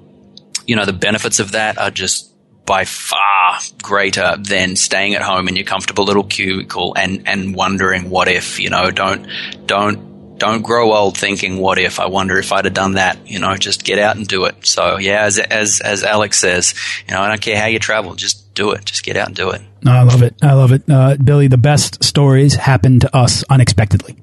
you 0.66 0.76
know, 0.76 0.84
the 0.84 0.92
benefits 0.92 1.40
of 1.40 1.52
that 1.52 1.78
are 1.78 1.90
just 1.90 2.34
by 2.66 2.84
far 2.84 3.58
greater 3.82 4.36
than 4.38 4.76
staying 4.76 5.14
at 5.14 5.22
home 5.22 5.48
in 5.48 5.56
your 5.56 5.64
comfortable 5.64 6.04
little 6.04 6.24
cubicle 6.24 6.92
and, 6.94 7.26
and 7.26 7.54
wondering 7.54 8.10
what 8.10 8.28
if, 8.28 8.60
you 8.60 8.68
know, 8.68 8.90
don't, 8.90 9.26
don't, 9.64 10.36
don't 10.36 10.60
grow 10.60 10.92
old 10.92 11.16
thinking 11.16 11.56
what 11.56 11.78
if, 11.78 11.98
I 11.98 12.06
wonder 12.06 12.38
if 12.38 12.52
I'd 12.52 12.66
have 12.66 12.74
done 12.74 12.92
that, 12.92 13.26
you 13.26 13.38
know, 13.38 13.56
just 13.56 13.84
get 13.84 13.98
out 13.98 14.16
and 14.16 14.28
do 14.28 14.44
it. 14.44 14.66
So 14.66 14.98
yeah, 14.98 15.22
as, 15.22 15.38
as, 15.38 15.80
as 15.80 16.04
Alex 16.04 16.38
says, 16.38 16.74
you 17.08 17.14
know, 17.14 17.22
I 17.22 17.28
don't 17.28 17.40
care 17.40 17.58
how 17.58 17.66
you 17.66 17.78
travel, 17.78 18.14
just 18.14 18.47
do 18.58 18.72
it. 18.72 18.84
Just 18.84 19.04
get 19.04 19.16
out 19.16 19.28
and 19.28 19.36
do 19.36 19.50
it. 19.50 19.62
I 19.86 20.02
love 20.02 20.22
it. 20.22 20.34
I 20.42 20.52
love 20.54 20.72
it. 20.72 20.82
Uh, 20.90 21.16
Billy, 21.16 21.46
the 21.46 21.56
best 21.56 22.02
stories 22.02 22.54
happen 22.56 22.98
to 23.00 23.16
us 23.16 23.44
unexpectedly. 23.48 24.16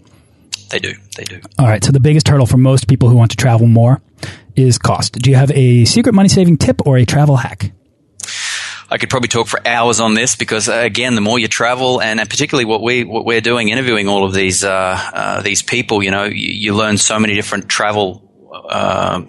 They 0.70 0.80
do. 0.80 0.94
They 1.16 1.24
do. 1.24 1.40
All 1.58 1.68
right. 1.68 1.84
So 1.84 1.92
the 1.92 2.02
biggest 2.02 2.28
hurdle 2.28 2.46
for 2.46 2.58
most 2.58 2.88
people 2.88 3.08
who 3.08 3.16
want 3.16 3.32
to 3.32 3.38
travel 3.38 3.66
more 3.66 4.02
is 4.56 4.78
cost. 4.78 5.14
Do 5.14 5.30
you 5.30 5.38
have 5.38 5.52
a 5.52 5.86
secret 5.86 6.14
money 6.14 6.28
saving 6.28 6.58
tip 6.58 6.86
or 6.86 6.98
a 6.98 7.06
travel 7.06 7.38
hack? 7.38 7.72
I 8.90 8.98
could 8.98 9.10
probably 9.10 9.30
talk 9.30 9.48
for 9.48 9.66
hours 9.66 10.00
on 10.00 10.14
this 10.14 10.36
because, 10.36 10.70
uh, 10.70 10.74
again, 10.74 11.16
the 11.16 11.22
more 11.22 11.40
you 11.40 11.48
travel, 11.48 12.02
and, 12.02 12.20
and, 12.20 12.30
particularly 12.30 12.66
what 12.66 12.84
we 12.84 13.04
what 13.04 13.26
we're 13.26 13.42
doing, 13.42 13.70
interviewing 13.70 14.08
all 14.08 14.26
of 14.26 14.34
these 14.34 14.64
uh, 14.64 14.70
uh, 15.14 15.42
these 15.42 15.64
people, 15.64 16.04
you 16.04 16.12
know, 16.12 16.26
you, 16.26 16.52
you, 16.52 16.76
learn 16.76 16.98
so 16.98 17.20
many 17.20 17.34
different 17.34 17.68
travel 17.68 18.22
uh, 18.70 19.24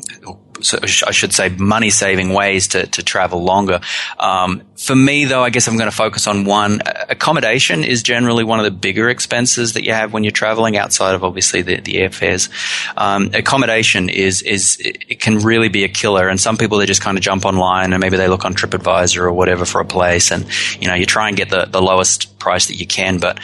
so 0.63 0.79
I 0.83 1.11
should 1.11 1.33
say 1.33 1.49
money 1.49 1.91
saving 1.91 2.33
ways 2.33 2.69
to, 2.69 2.87
to 2.87 3.03
travel 3.03 3.43
longer. 3.43 3.81
Um, 4.19 4.63
for 4.77 4.95
me, 4.95 5.25
though, 5.25 5.43
I 5.43 5.51
guess 5.51 5.69
I'm 5.69 5.77
going 5.77 5.91
to 5.91 5.97
focus 5.97 6.27
on 6.27 6.45
one. 6.45 6.81
Accommodation 7.09 7.85
is 7.85 8.03
generally 8.03 8.45
one 8.45 8.59
of 8.59 8.65
the 8.65 8.71
bigger 8.71 9.09
expenses 9.09 9.75
that 9.75 9.85
you 9.85 9.93
have 9.93 10.13
when 10.13 10.25
you're 10.25 10.31
traveling 10.31 10.77
outside 10.77 11.15
of 11.15 11.25
obviously 11.25 11.63
the, 11.63 11.81
the 11.81 11.95
airfares. 11.95 12.49
Um, 12.97 13.31
accommodation 13.35 14.09
is, 14.09 14.43
is, 14.43 14.79
it 14.81 15.21
can 15.21 15.39
really 15.39 15.69
be 15.69 15.85
a 15.85 15.89
killer. 15.89 16.29
And 16.29 16.41
some 16.41 16.57
people, 16.57 16.79
they 16.79 16.87
just 16.87 17.03
kind 17.03 17.17
of 17.17 17.23
jump 17.23 17.45
online 17.45 17.93
and 17.93 18.01
maybe 18.01 18.17
they 18.17 18.29
look 18.29 18.45
on 18.45 18.55
TripAdvisor 18.55 19.21
or 19.21 19.33
whatever 19.33 19.65
for 19.65 19.81
a 19.81 19.85
place. 19.85 20.31
And, 20.31 20.47
you 20.81 20.89
know, 20.89 20.95
you 20.95 21.07
try 21.07 21.29
and 21.29 21.37
get 21.37 21.51
the, 21.51 21.67
the 21.67 21.83
lowest 21.83 22.39
price 22.39 22.67
that 22.67 22.77
you 22.77 22.87
can. 22.87 23.19
But 23.19 23.41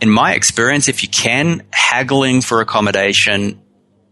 in 0.00 0.10
my 0.10 0.34
experience, 0.34 0.88
if 0.88 1.02
you 1.02 1.08
can, 1.08 1.62
haggling 1.72 2.40
for 2.40 2.60
accommodation 2.60 3.60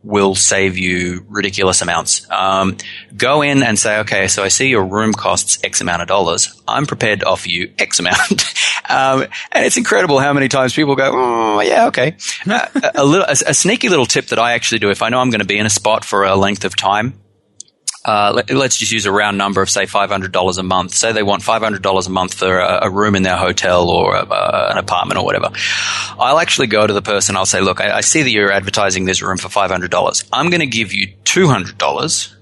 will 0.08 0.34
save 0.34 0.78
you 0.78 1.22
ridiculous 1.28 1.82
amounts. 1.82 2.28
Um, 2.30 2.78
go 3.14 3.42
in 3.42 3.62
and 3.62 3.78
say, 3.78 3.98
okay, 3.98 4.26
so 4.26 4.42
I 4.42 4.48
see 4.48 4.68
your 4.68 4.82
room 4.82 5.12
costs 5.12 5.58
X 5.62 5.82
amount 5.82 6.00
of 6.00 6.08
dollars. 6.08 6.60
I'm 6.66 6.86
prepared 6.86 7.20
to 7.20 7.26
offer 7.26 7.50
you 7.50 7.74
X 7.78 8.00
amount. 8.00 8.54
um, 8.88 9.26
and 9.52 9.66
it's 9.66 9.76
incredible 9.76 10.18
how 10.18 10.32
many 10.32 10.48
times 10.48 10.72
people 10.72 10.96
go, 10.96 11.10
oh, 11.12 11.60
yeah, 11.60 11.88
okay. 11.88 12.16
uh, 12.48 12.66
a, 12.94 13.04
little, 13.04 13.26
a, 13.26 13.50
a 13.50 13.54
sneaky 13.54 13.90
little 13.90 14.06
tip 14.06 14.28
that 14.28 14.38
I 14.38 14.52
actually 14.54 14.78
do 14.78 14.88
if 14.88 15.02
I 15.02 15.10
know 15.10 15.20
I'm 15.20 15.28
going 15.28 15.40
to 15.40 15.46
be 15.46 15.58
in 15.58 15.66
a 15.66 15.70
spot 15.70 16.06
for 16.06 16.24
a 16.24 16.36
length 16.36 16.64
of 16.64 16.74
time, 16.74 17.12
uh, 18.04 18.32
let, 18.34 18.50
us 18.50 18.76
just 18.76 18.92
use 18.92 19.06
a 19.06 19.12
round 19.12 19.38
number 19.38 19.60
of 19.60 19.68
say 19.68 19.84
$500 19.84 20.58
a 20.58 20.62
month. 20.62 20.92
Say 20.92 21.12
they 21.12 21.22
want 21.22 21.42
$500 21.42 22.06
a 22.06 22.10
month 22.10 22.34
for 22.34 22.58
a, 22.58 22.86
a 22.86 22.90
room 22.90 23.14
in 23.14 23.22
their 23.22 23.36
hotel 23.36 23.90
or 23.90 24.14
a, 24.16 24.22
an 24.70 24.78
apartment 24.78 25.18
or 25.18 25.24
whatever. 25.24 25.50
I'll 26.18 26.38
actually 26.38 26.68
go 26.68 26.86
to 26.86 26.92
the 26.92 27.02
person. 27.02 27.36
I'll 27.36 27.46
say, 27.46 27.60
look, 27.60 27.80
I, 27.80 27.98
I 27.98 28.00
see 28.00 28.22
that 28.22 28.30
you're 28.30 28.52
advertising 28.52 29.04
this 29.04 29.22
room 29.22 29.36
for 29.36 29.48
$500. 29.48 30.28
I'm 30.32 30.50
going 30.50 30.60
to 30.60 30.66
give 30.66 30.92
you 30.92 31.08
$200 31.24 32.34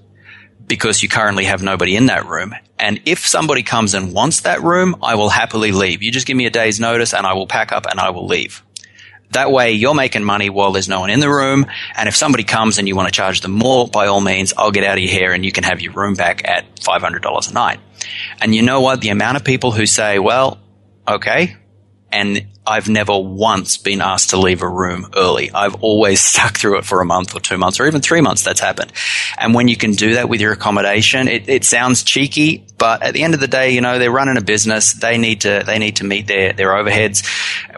because 0.67 1.01
you 1.01 1.09
currently 1.09 1.45
have 1.45 1.63
nobody 1.63 1.95
in 1.95 2.07
that 2.07 2.25
room. 2.27 2.53
And 2.77 3.01
if 3.05 3.25
somebody 3.25 3.63
comes 3.63 3.93
and 3.93 4.13
wants 4.13 4.41
that 4.41 4.61
room, 4.61 4.97
I 5.01 5.15
will 5.15 5.29
happily 5.29 5.71
leave. 5.71 6.03
You 6.03 6.11
just 6.11 6.27
give 6.27 6.37
me 6.37 6.45
a 6.45 6.51
day's 6.51 6.79
notice 6.79 7.13
and 7.13 7.25
I 7.25 7.33
will 7.33 7.47
pack 7.47 7.71
up 7.71 7.85
and 7.85 7.99
I 7.99 8.11
will 8.11 8.27
leave. 8.27 8.63
That 9.31 9.51
way 9.51 9.73
you're 9.73 9.93
making 9.93 10.23
money 10.23 10.49
while 10.49 10.71
there's 10.71 10.87
no 10.87 11.01
one 11.01 11.09
in 11.09 11.19
the 11.19 11.29
room. 11.29 11.65
And 11.95 12.07
if 12.07 12.15
somebody 12.15 12.43
comes 12.43 12.77
and 12.77 12.87
you 12.87 12.95
want 12.95 13.07
to 13.07 13.11
charge 13.11 13.41
them 13.41 13.51
more, 13.51 13.87
by 13.87 14.07
all 14.07 14.21
means, 14.21 14.53
I'll 14.57 14.71
get 14.71 14.83
out 14.83 14.97
of 14.97 15.03
your 15.03 15.11
hair 15.11 15.33
and 15.33 15.43
you 15.43 15.51
can 15.51 15.63
have 15.63 15.81
your 15.81 15.93
room 15.93 16.13
back 16.13 16.47
at 16.47 16.75
$500 16.77 17.49
a 17.49 17.53
night. 17.53 17.79
And 18.41 18.55
you 18.55 18.61
know 18.61 18.81
what? 18.81 19.01
The 19.01 19.09
amount 19.09 19.37
of 19.37 19.43
people 19.43 19.71
who 19.71 19.85
say, 19.85 20.19
well, 20.19 20.59
okay, 21.07 21.57
and 22.11 22.47
I've 22.65 22.89
never 22.89 23.17
once 23.17 23.77
been 23.77 24.01
asked 24.01 24.31
to 24.31 24.37
leave 24.37 24.61
a 24.61 24.69
room 24.69 25.09
early. 25.15 25.51
I've 25.51 25.75
always 25.75 26.21
stuck 26.23 26.57
through 26.57 26.79
it 26.79 26.85
for 26.85 27.01
a 27.01 27.05
month 27.05 27.35
or 27.35 27.39
two 27.39 27.57
months 27.57 27.79
or 27.79 27.87
even 27.87 28.01
three 28.01 28.21
months. 28.21 28.43
That's 28.43 28.59
happened. 28.59 28.93
And 29.37 29.53
when 29.53 29.67
you 29.67 29.77
can 29.77 29.91
do 29.91 30.15
that 30.15 30.29
with 30.29 30.41
your 30.41 30.53
accommodation, 30.53 31.27
it, 31.27 31.49
it 31.49 31.63
sounds 31.63 32.03
cheeky, 32.03 32.66
but 32.77 33.01
at 33.01 33.13
the 33.13 33.23
end 33.23 33.33
of 33.33 33.39
the 33.39 33.47
day, 33.47 33.71
you 33.71 33.81
know, 33.81 33.99
they're 33.99 34.11
running 34.11 34.37
a 34.37 34.41
business. 34.41 34.93
They 34.93 35.17
need 35.17 35.41
to, 35.41 35.63
they 35.65 35.79
need 35.79 35.97
to 35.97 36.03
meet 36.03 36.27
their, 36.27 36.53
their 36.53 36.69
overheads. 36.69 37.25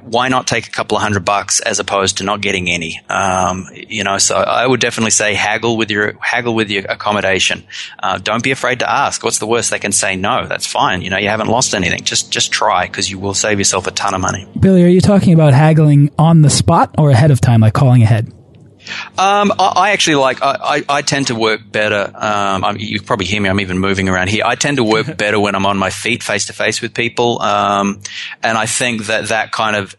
why 0.01 0.27
not 0.27 0.47
take 0.47 0.67
a 0.67 0.71
couple 0.71 0.97
of 0.97 1.03
hundred 1.03 1.25
bucks 1.25 1.59
as 1.59 1.79
opposed 1.79 2.17
to 2.17 2.23
not 2.23 2.41
getting 2.41 2.69
any? 2.69 3.01
Um, 3.09 3.67
you 3.73 4.03
know, 4.03 4.17
so 4.17 4.35
I 4.35 4.65
would 4.65 4.79
definitely 4.79 5.11
say 5.11 5.33
haggle 5.33 5.77
with 5.77 5.89
your 5.89 6.17
haggle 6.19 6.53
with 6.53 6.69
your 6.69 6.83
accommodation. 6.85 7.63
Uh, 7.97 8.17
don't 8.17 8.43
be 8.43 8.51
afraid 8.51 8.79
to 8.79 8.89
ask. 8.89 9.23
What's 9.23 9.39
the 9.39 9.47
worst 9.47 9.71
they 9.71 9.79
can 9.79 9.91
say? 9.91 10.15
No, 10.15 10.47
that's 10.47 10.65
fine. 10.65 11.01
You 11.01 11.09
know, 11.09 11.17
you 11.17 11.29
haven't 11.29 11.47
lost 11.47 11.73
anything. 11.73 12.03
Just 12.03 12.31
just 12.31 12.51
try 12.51 12.85
because 12.87 13.09
you 13.09 13.19
will 13.19 13.33
save 13.33 13.57
yourself 13.57 13.87
a 13.87 13.91
ton 13.91 14.13
of 14.13 14.21
money. 14.21 14.47
Billy, 14.59 14.83
are 14.83 14.87
you 14.87 15.01
talking 15.01 15.33
about 15.33 15.53
haggling 15.53 16.11
on 16.17 16.41
the 16.41 16.49
spot 16.49 16.95
or 16.97 17.09
ahead 17.09 17.31
of 17.31 17.39
time, 17.41 17.61
like 17.61 17.73
calling 17.73 18.03
ahead? 18.03 18.33
Um, 19.17 19.51
I, 19.59 19.73
I, 19.75 19.91
actually 19.91 20.15
like. 20.15 20.39
I, 20.41 20.83
I, 20.87 21.01
tend 21.01 21.27
to 21.27 21.35
work 21.35 21.61
better. 21.69 22.11
Um, 22.15 22.77
you 22.79 23.01
probably 23.01 23.25
hear 23.25 23.41
me. 23.41 23.49
I'm 23.49 23.59
even 23.59 23.79
moving 23.79 24.09
around 24.09 24.29
here. 24.29 24.43
I 24.45 24.55
tend 24.55 24.77
to 24.77 24.83
work 24.83 25.17
better 25.17 25.39
when 25.39 25.55
I'm 25.55 25.65
on 25.65 25.77
my 25.77 25.89
feet, 25.89 26.23
face 26.23 26.47
to 26.47 26.53
face 26.53 26.81
with 26.81 26.93
people. 26.93 27.41
Um, 27.41 28.01
and 28.43 28.57
I 28.57 28.65
think 28.65 29.05
that 29.07 29.29
that 29.29 29.51
kind 29.51 29.75
of 29.75 29.95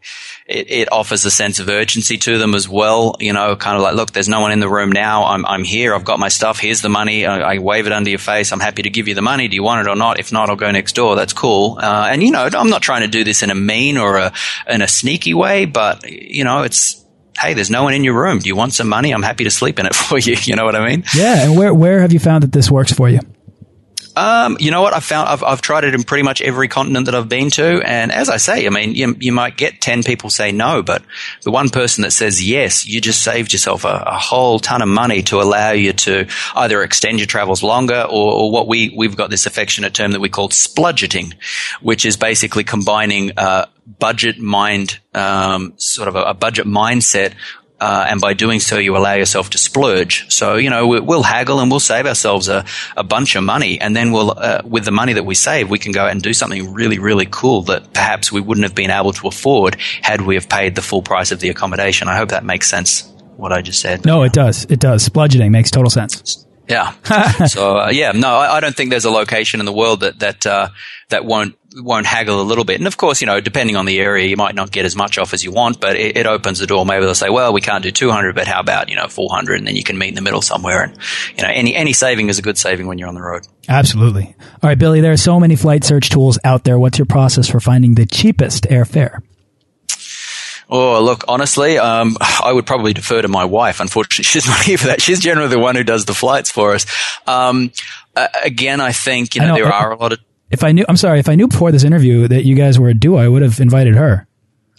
it, 0.47 0.71
it, 0.71 0.93
offers 0.93 1.25
a 1.25 1.31
sense 1.31 1.61
of 1.61 1.69
urgency 1.69 2.17
to 2.19 2.39
them 2.39 2.55
as 2.55 2.69
well. 2.69 3.17
You 3.21 3.33
know, 3.33 3.55
kind 3.57 3.77
of 3.77 3.83
like, 3.83 3.95
look, 3.95 4.13
there's 4.13 4.29
no 4.29 4.41
one 4.41 4.53
in 4.53 4.61
the 4.61 4.69
room 4.69 4.91
now. 4.91 5.25
I'm 5.25 5.47
I'm 5.47 5.65
here. 5.65 5.95
I've 5.95 6.05
got 6.05 6.19
my 6.19 6.29
stuff. 6.29 6.59
Here's 6.59 6.83
the 6.83 6.89
money. 6.89 7.27
I, 7.27 7.55
I 7.55 7.59
wave 7.59 7.87
it 7.87 7.93
under 7.93 8.11
your 8.11 8.19
face. 8.19 8.53
I'm 8.53 8.61
happy 8.61 8.83
to 8.83 8.91
give 8.91 9.07
you 9.07 9.15
the 9.15 9.23
money. 9.23 9.49
Do 9.49 9.55
you 9.55 9.63
want 9.63 9.87
it 9.87 9.91
or 9.91 9.97
not? 9.97 10.19
If 10.19 10.33
not, 10.33 10.51
I'll 10.51 10.57
go 10.57 10.71
next 10.71 10.95
door. 10.95 11.15
That's 11.15 11.33
cool. 11.33 11.79
Uh, 11.81 12.09
and 12.11 12.23
you 12.23 12.33
know, 12.33 12.49
I'm 12.53 12.71
not 12.71 12.83
trying 12.83 13.03
to 13.03 13.09
do 13.09 13.23
this 13.23 13.43
in 13.43 13.51
a 13.51 13.55
mean 13.55 13.97
or 13.97 14.17
a 14.17 14.33
in 14.69 14.83
a 14.83 14.89
sneaky 14.89 15.35
way, 15.35 15.67
but 15.67 16.11
you 16.11 16.45
know, 16.45 16.63
it's 16.63 17.00
hey, 17.41 17.55
there's 17.55 17.71
no 17.71 17.85
one 17.85 17.95
in 17.95 18.05
your 18.05 18.21
room. 18.21 18.39
Do 18.39 18.49
you 18.49 18.57
want 18.57 18.75
some 18.75 18.89
money? 18.89 19.13
I'm 19.13 19.23
happy 19.23 19.45
to 19.45 19.51
sleep 19.51 19.79
in 19.79 19.87
it 19.87 19.95
for 19.95 20.19
you. 20.19 20.37
You 20.43 20.57
know 20.57 20.65
what 20.65 20.77
I 20.77 20.87
mean? 20.87 21.05
Yeah. 21.15 21.45
And 21.45 21.57
where, 21.57 21.73
where 21.73 22.01
have 22.01 22.13
you 22.13 22.19
found 22.19 22.43
that 22.43 22.53
this 22.53 22.71
works 22.71 22.93
for 22.93 23.09
you? 23.09 23.21
Um, 24.17 24.57
you 24.59 24.71
know 24.71 24.83
what? 24.83 24.93
I've 24.93 25.05
found 25.05 25.29
I've, 25.29 25.43
I've 25.43 25.63
tried 25.63 25.85
it 25.85 25.95
in 25.95 26.03
pretty 26.03 26.25
much 26.25 26.43
every 26.43 26.69
continent 26.69 27.07
that 27.07 27.15
I've 27.15 27.29
been 27.29 27.49
to, 27.51 27.81
and 27.81 28.11
as 28.11 28.29
I 28.29 28.39
say, 28.39 28.67
I 28.67 28.71
mean, 28.71 28.95
you, 28.95 29.17
you 29.21 29.33
might 29.33 29.57
get 29.57 29.81
ten 29.81 30.03
people 30.03 30.31
say 30.31 30.51
no, 30.51 30.83
but 30.83 31.03
the 31.43 31.51
one 31.51 31.69
person 31.69 32.03
that 32.03 32.11
says 32.11 32.47
yes, 32.47 32.85
you 32.87 33.01
just 33.01 33.23
saved 33.23 33.53
yourself 33.53 33.85
a, 33.85 34.05
a 34.07 34.19
whole 34.19 34.59
ton 34.59 34.83
of 34.83 34.89
money 34.89 35.23
to 35.25 35.41
allow 35.41 35.71
you 35.71 35.93
to 35.93 36.27
either 36.57 36.83
extend 36.83 37.19
your 37.19 37.27
travels 37.27 37.63
longer, 37.63 38.03
or, 38.03 38.33
or, 38.33 38.51
what 38.51 38.67
we 38.67 38.93
we've 38.97 39.17
got 39.17 39.31
this 39.31 39.47
affectionate 39.47 39.95
term 39.95 40.11
that 40.11 40.21
we 40.21 40.29
call 40.29 40.49
spludgeting, 40.49 41.35
which 41.81 42.05
is 42.05 42.17
basically 42.17 42.65
combining 42.65 43.31
uh, 43.37 43.67
budget 43.99 44.39
mind, 44.39 45.01
um, 45.15 45.75
sort 45.77 46.09
of 46.09 46.17
a, 46.17 46.23
a 46.23 46.35
budget 46.35 46.67
mindset 46.67 47.35
uh, 47.81 48.05
and 48.09 48.21
by 48.21 48.35
doing 48.35 48.61
so, 48.61 48.79
you 48.79 48.95
allow 48.97 49.15
yourself 49.15 49.51
to 49.51 49.59
splurge. 49.59 50.31
So, 50.31 50.57
you 50.57 50.69
know, 50.69 50.87
we'll 50.87 51.23
haggle 51.23 51.61
and 51.61 51.71
we'll 51.71 51.81
save 51.81 52.07
ourselves 52.07 52.49
a, 52.49 52.67
a 52.95 53.03
bunch 53.03 53.37
of 53.37 53.43
money. 53.43 53.81
And 53.81 53.97
then 53.97 54.13
we'll, 54.13 54.33
uh, 54.37 54.61
with 54.65 54.85
the 54.85 54.91
money 54.91 55.15
that 55.15 55.25
we 55.25 55.35
save, 55.35 55.71
we 55.71 55.79
can 55.79 55.93
go 55.93 56.03
out 56.03 56.11
and 56.11 56.23
do 56.23 56.35
something 56.35 56.75
really, 56.75 56.99
really 56.99 57.27
cool 57.31 57.63
that 57.63 57.95
perhaps 57.95 58.31
we 58.31 58.43
wouldn't 58.43 58.65
have 58.65 58.75
been 58.75 58.91
able 58.91 59.13
to 59.15 59.29
afford 59.29 59.77
had 60.03 60.21
we 60.21 60.35
have 60.35 60.49
paid 60.49 60.75
the 60.75 60.83
full 60.83 61.01
price 61.01 61.33
of 61.33 61.41
the 61.41 61.49
accommodation. 61.49 62.07
I 62.07 62.19
hope 62.19 62.29
that 62.31 62.45
makes 62.45 62.69
sense, 62.69 63.11
what 63.37 63.51
I 63.51 63.63
just 63.63 63.81
said. 63.81 64.05
No, 64.05 64.25
it 64.25 64.35
does. 64.35 64.67
It 64.67 64.79
does. 64.81 65.09
Spludgeting 65.09 65.51
makes 65.51 65.71
total 65.71 65.91
sense. 65.91 66.47
Yeah. 66.69 66.93
so 67.47 67.79
uh, 67.79 67.91
yeah, 67.91 68.13
no, 68.13 68.29
I, 68.29 68.57
I, 68.57 68.61
don't 68.61 68.77
think 68.77 68.91
there's 68.91 69.05
a 69.05 69.11
location 69.11 69.59
in 69.59 69.67
the 69.67 69.73
world 69.73 70.01
that 70.01 70.21
that 70.21 70.47
uh, 70.47 70.69
that 71.09 71.25
won't 71.25 71.57
won't 71.77 72.07
haggle 72.07 72.41
a 72.41 72.43
little 72.43 72.65
bit. 72.65 72.81
And 72.81 72.87
of 72.87 72.97
course, 72.97 73.21
you 73.21 73.27
know, 73.27 73.41
depending 73.41 73.77
on 73.77 73.87
the 73.87 74.01
area, 74.01 74.27
you 74.27 74.37
might 74.37 74.55
not 74.55 74.71
get 74.71 74.85
as 74.85 74.97
much 74.97 75.19
off 75.19 75.33
as 75.33 75.45
you 75.45 75.53
want, 75.53 75.81
but 75.81 75.97
it, 75.97 76.17
it 76.17 76.27
opens 76.27 76.59
the 76.59 76.67
door. 76.67 76.85
Maybe 76.85 77.05
they'll 77.05 77.15
say, 77.15 77.31
"Well, 77.31 77.53
we 77.53 77.61
can't 77.61 77.83
do 77.83 77.91
200, 77.91 78.35
but 78.35 78.47
how 78.47 78.61
about 78.61 78.89
you 78.89 78.97
know 78.97 79.09
400?" 79.09 79.59
And 79.59 79.67
then 79.67 79.77
you 79.77 79.85
can 79.85 79.99
meet 79.99 80.09
in 80.09 80.15
the 80.15 80.23
middle 80.23 80.43
somewhere. 80.43 80.83
And 80.83 80.97
you 81.37 81.43
know, 81.43 81.51
any 81.53 81.75
any 81.75 81.93
saving 81.93 82.29
is 82.29 82.39
a 82.39 82.43
good 82.43 82.59
saving 82.59 82.87
when 82.87 82.99
you're 82.99 83.09
on 83.09 83.15
the 83.15 83.23
road. 83.23 83.47
Absolutely. 83.69 84.35
All 84.63 84.69
right, 84.69 84.79
Billy. 84.79 85.01
There 85.01 85.13
are 85.13 85.17
so 85.17 85.39
many 85.39 85.57
flight 85.57 85.85
search 85.85 86.11
tools 86.11 86.39
out 86.45 86.65
there. 86.65 86.79
What's 86.79 86.99
your 86.99 87.07
process 87.07 87.49
for 87.49 87.61
finding 87.61 87.95
the 87.95 88.07
cheapest 88.07 88.65
airfare? 88.65 89.23
Oh, 90.73 91.03
look, 91.03 91.25
honestly, 91.27 91.79
um, 91.79 92.17
I 92.21 92.53
would 92.53 92.65
probably 92.65 92.93
defer 92.93 93.21
to 93.21 93.29
my 93.29 93.45
wife. 93.45 93.81
Unfortunately, 93.81 94.25
she's 94.25 94.47
not 94.47 94.63
here 94.63 94.79
for 94.79 94.87
that. 94.87 95.03
She's 95.03 95.21
generally 95.21 95.49
the 95.49 95.59
one 95.59 95.75
who 95.75 95.83
does 95.83 96.05
the 96.05 96.15
flights 96.15 96.51
for 96.51 96.75
us. 96.75 96.87
Um, 97.27 97.73
uh, 98.15 98.29
again, 98.45 98.81
I 98.81 98.93
think, 98.93 99.35
you 99.35 99.41
know, 99.41 99.49
know 99.49 99.55
there 99.55 99.73
are 99.73 99.93
a 99.93 99.97
lot 99.97 100.13
of. 100.13 100.21
If 100.51 100.65
I 100.65 100.73
knew, 100.73 100.85
I'm 100.89 100.97
sorry, 100.97 101.21
if 101.21 101.29
I 101.29 101.35
knew 101.35 101.49
before 101.49 101.73
this 101.73 101.85
interview 101.85 102.29
that 102.29 102.45
you 102.45 102.55
guys 102.57 102.79
were 102.79 102.89
a 102.89 102.95
duo, 102.95 103.19
I 103.19 103.29
would 103.29 103.43
have 103.43 103.61
invited 103.61 103.95
her. 103.95 104.27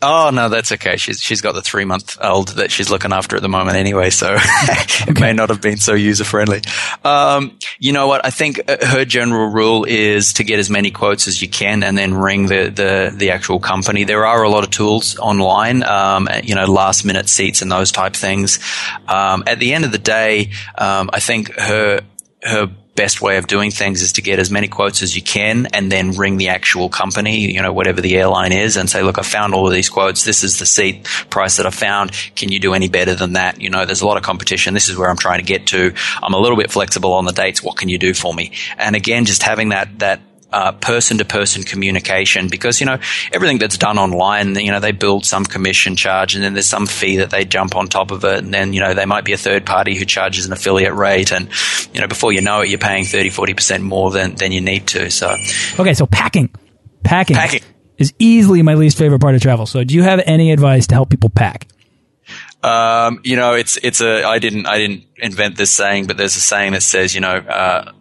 Oh 0.04 0.32
no, 0.34 0.50
that's 0.50 0.72
okay. 0.72 0.98
She's 0.98 1.22
she's 1.22 1.42
got 1.42 1.54
the 1.54 1.62
three 1.62 1.86
month 1.86 2.18
old 2.22 2.50
that 2.50 2.72
she's 2.72 2.90
looking 2.90 3.14
after 3.14 3.36
at 3.36 3.44
the 3.44 3.50
moment 3.50 3.78
anyway, 3.78 4.10
so 4.10 4.36
it 4.40 5.20
may 5.20 5.32
not 5.32 5.50
have 5.50 5.62
been 5.62 5.78
so 5.78 5.94
user 5.94 6.24
friendly. 6.24 6.62
Um, 7.04 7.60
you 7.78 7.94
know 7.94 8.08
what? 8.08 8.26
I 8.26 8.32
think 8.32 8.62
uh, 8.68 8.78
her 8.84 9.06
general 9.06 9.50
rule 9.50 9.84
is 9.84 10.34
to 10.34 10.44
get 10.44 10.58
as 10.58 10.72
many 10.72 10.90
quotes 10.90 11.28
as 11.28 11.40
you 11.40 11.48
can, 11.48 11.84
and 11.84 11.96
then 11.96 12.16
ring 12.16 12.48
the 12.48 12.70
the, 12.70 13.14
the 13.16 13.30
actual 13.30 13.60
company. 13.60 14.04
There 14.04 14.26
are 14.26 14.42
a 14.42 14.50
lot 14.50 14.64
of 14.64 14.72
tools 14.72 15.20
online, 15.20 15.84
um, 15.84 16.28
you 16.44 16.56
know, 16.56 16.66
last 16.66 17.06
minute 17.06 17.30
seats 17.30 17.62
and 17.62 17.72
those 17.72 17.92
type 17.92 18.14
things. 18.14 18.58
Um, 19.08 19.44
at 19.46 19.60
the 19.60 19.72
end 19.72 19.86
of 19.86 19.92
the 19.92 20.00
day, 20.00 20.50
um, 20.80 21.12
I 21.14 21.20
think 21.20 21.52
her 21.60 22.02
her 22.42 22.76
best 22.96 23.22
way 23.22 23.38
of 23.38 23.48
doing 23.48 23.72
things 23.72 24.02
is 24.02 24.14
to 24.14 24.22
get 24.22 24.40
as 24.40 24.52
many 24.52 24.68
quotes 24.68 25.02
as 25.02 25.16
you 25.16 25.22
can 25.22 25.66
and 25.68 25.92
then 25.92 26.12
ring 26.12 26.38
the 26.38 26.50
actual 26.50 26.90
company, 26.90 27.40
you 27.40 27.62
know, 27.62 27.72
whatever 27.72 28.02
the 28.02 28.18
airline 28.18 28.52
is 28.52 28.76
and 28.76 28.90
say, 28.90 29.02
look, 29.02 29.18
I 29.18 29.22
found 29.22 29.54
all 29.54 29.66
of 29.66 29.74
these 29.74 29.90
quotes. 29.90 30.24
This 30.24 30.44
is 30.44 30.60
the 30.60 30.66
seat 30.66 31.06
price 31.30 31.58
that 31.58 31.66
I 31.66 31.70
found. 31.70 32.12
Can 32.36 32.52
you 32.52 32.60
do 32.60 32.74
any 32.74 32.90
better 32.90 33.16
than 33.16 33.34
that? 33.34 33.62
You 33.62 33.70
know, 33.70 33.86
there's 33.86 34.02
a 34.02 34.08
lot 34.08 34.18
of 34.18 34.24
competition. 34.24 34.74
This 34.74 34.90
is 34.90 34.98
where 34.98 35.10
I'm 35.10 35.18
trying 35.18 35.40
to 35.40 35.46
get 35.46 35.68
to. 35.68 35.94
I'm 36.22 36.34
a 36.34 36.40
little 36.40 36.58
bit 36.58 36.72
flexible 36.72 37.14
on 37.14 37.26
the 37.26 37.32
dates. 37.32 37.64
What 37.64 37.78
can 37.78 37.90
you 37.90 37.98
do 37.98 38.14
for 38.14 38.34
me? 38.34 38.52
And 38.78 38.96
again, 38.96 39.26
just 39.26 39.44
having 39.44 39.70
that, 39.70 40.00
that 40.00 40.22
person 40.52 41.18
to 41.18 41.26
person 41.26 41.64
communication 41.64 42.48
because, 42.50 42.80
you 42.80 42.86
know, 42.86 43.00
everything 43.32 43.58
that's 43.58 43.78
done 43.78 43.98
online, 43.98 44.56
you 44.56 44.72
know, 44.72 44.80
they 44.80 44.92
build 44.92 45.26
some 45.26 45.46
commission 45.46 45.96
charge 45.96 46.36
and 46.36 46.44
then 46.44 46.54
there's 46.54 46.68
some 46.68 46.86
fee 46.86 47.18
that 47.18 47.30
they 47.30 47.46
jump 47.46 47.76
on 47.76 47.88
top 47.88 48.12
of 48.12 48.24
it. 48.26 48.44
And 48.44 48.54
then, 48.54 48.74
you 48.74 48.82
know, 48.82 48.94
they 48.94 49.06
might 49.06 49.26
be 49.26 49.34
a 49.34 49.38
third 49.38 49.66
party 49.66 49.96
who 49.96 50.06
charges 50.06 50.46
an 50.46 50.54
affiliate 50.54 50.94
rate. 50.94 51.32
And, 51.32 51.50
you 51.94 52.02
know, 52.02 52.08
before 52.08 52.34
you 52.34 52.42
know 52.42 52.62
it, 52.62 52.70
you're 52.70 52.80
paying 52.80 53.06
30, 53.06 53.30
40% 53.30 53.82
more 53.82 54.12
than, 54.12 54.36
than 54.36 54.52
you 54.52 54.62
need 54.62 54.88
to. 54.88 55.10
So, 55.10 55.36
okay. 55.80 55.94
So 55.94 56.06
packing, 56.06 56.50
packing, 57.04 57.36
packing 57.36 57.62
is 57.98 58.14
easily 58.20 58.62
my 58.62 58.74
least 58.74 58.98
favorite 58.98 59.22
part 59.22 59.36
of 59.36 59.42
travel. 59.42 59.66
So 59.66 59.84
do 59.84 59.96
you 59.96 60.04
have 60.04 60.22
any 60.26 60.52
advice 60.52 60.88
to 60.88 60.96
help 60.96 61.10
people 61.10 61.30
pack? 61.30 61.68
Um, 62.64 63.22
you 63.24 63.36
know, 63.36 63.54
it's 63.54 63.78
it's 63.78 64.02
a 64.02 64.24
I 64.24 64.38
didn't 64.40 64.68
I 64.68 64.78
didn't 64.78 65.06
invent 65.18 65.58
this 65.58 65.72
saying, 65.72 66.06
but 66.06 66.18
there's 66.18 66.36
a 66.36 66.40
saying 66.40 66.74
that 66.74 66.84
says, 66.84 67.16
you 67.16 67.22
know, 67.22 67.36
uh, 67.36 67.92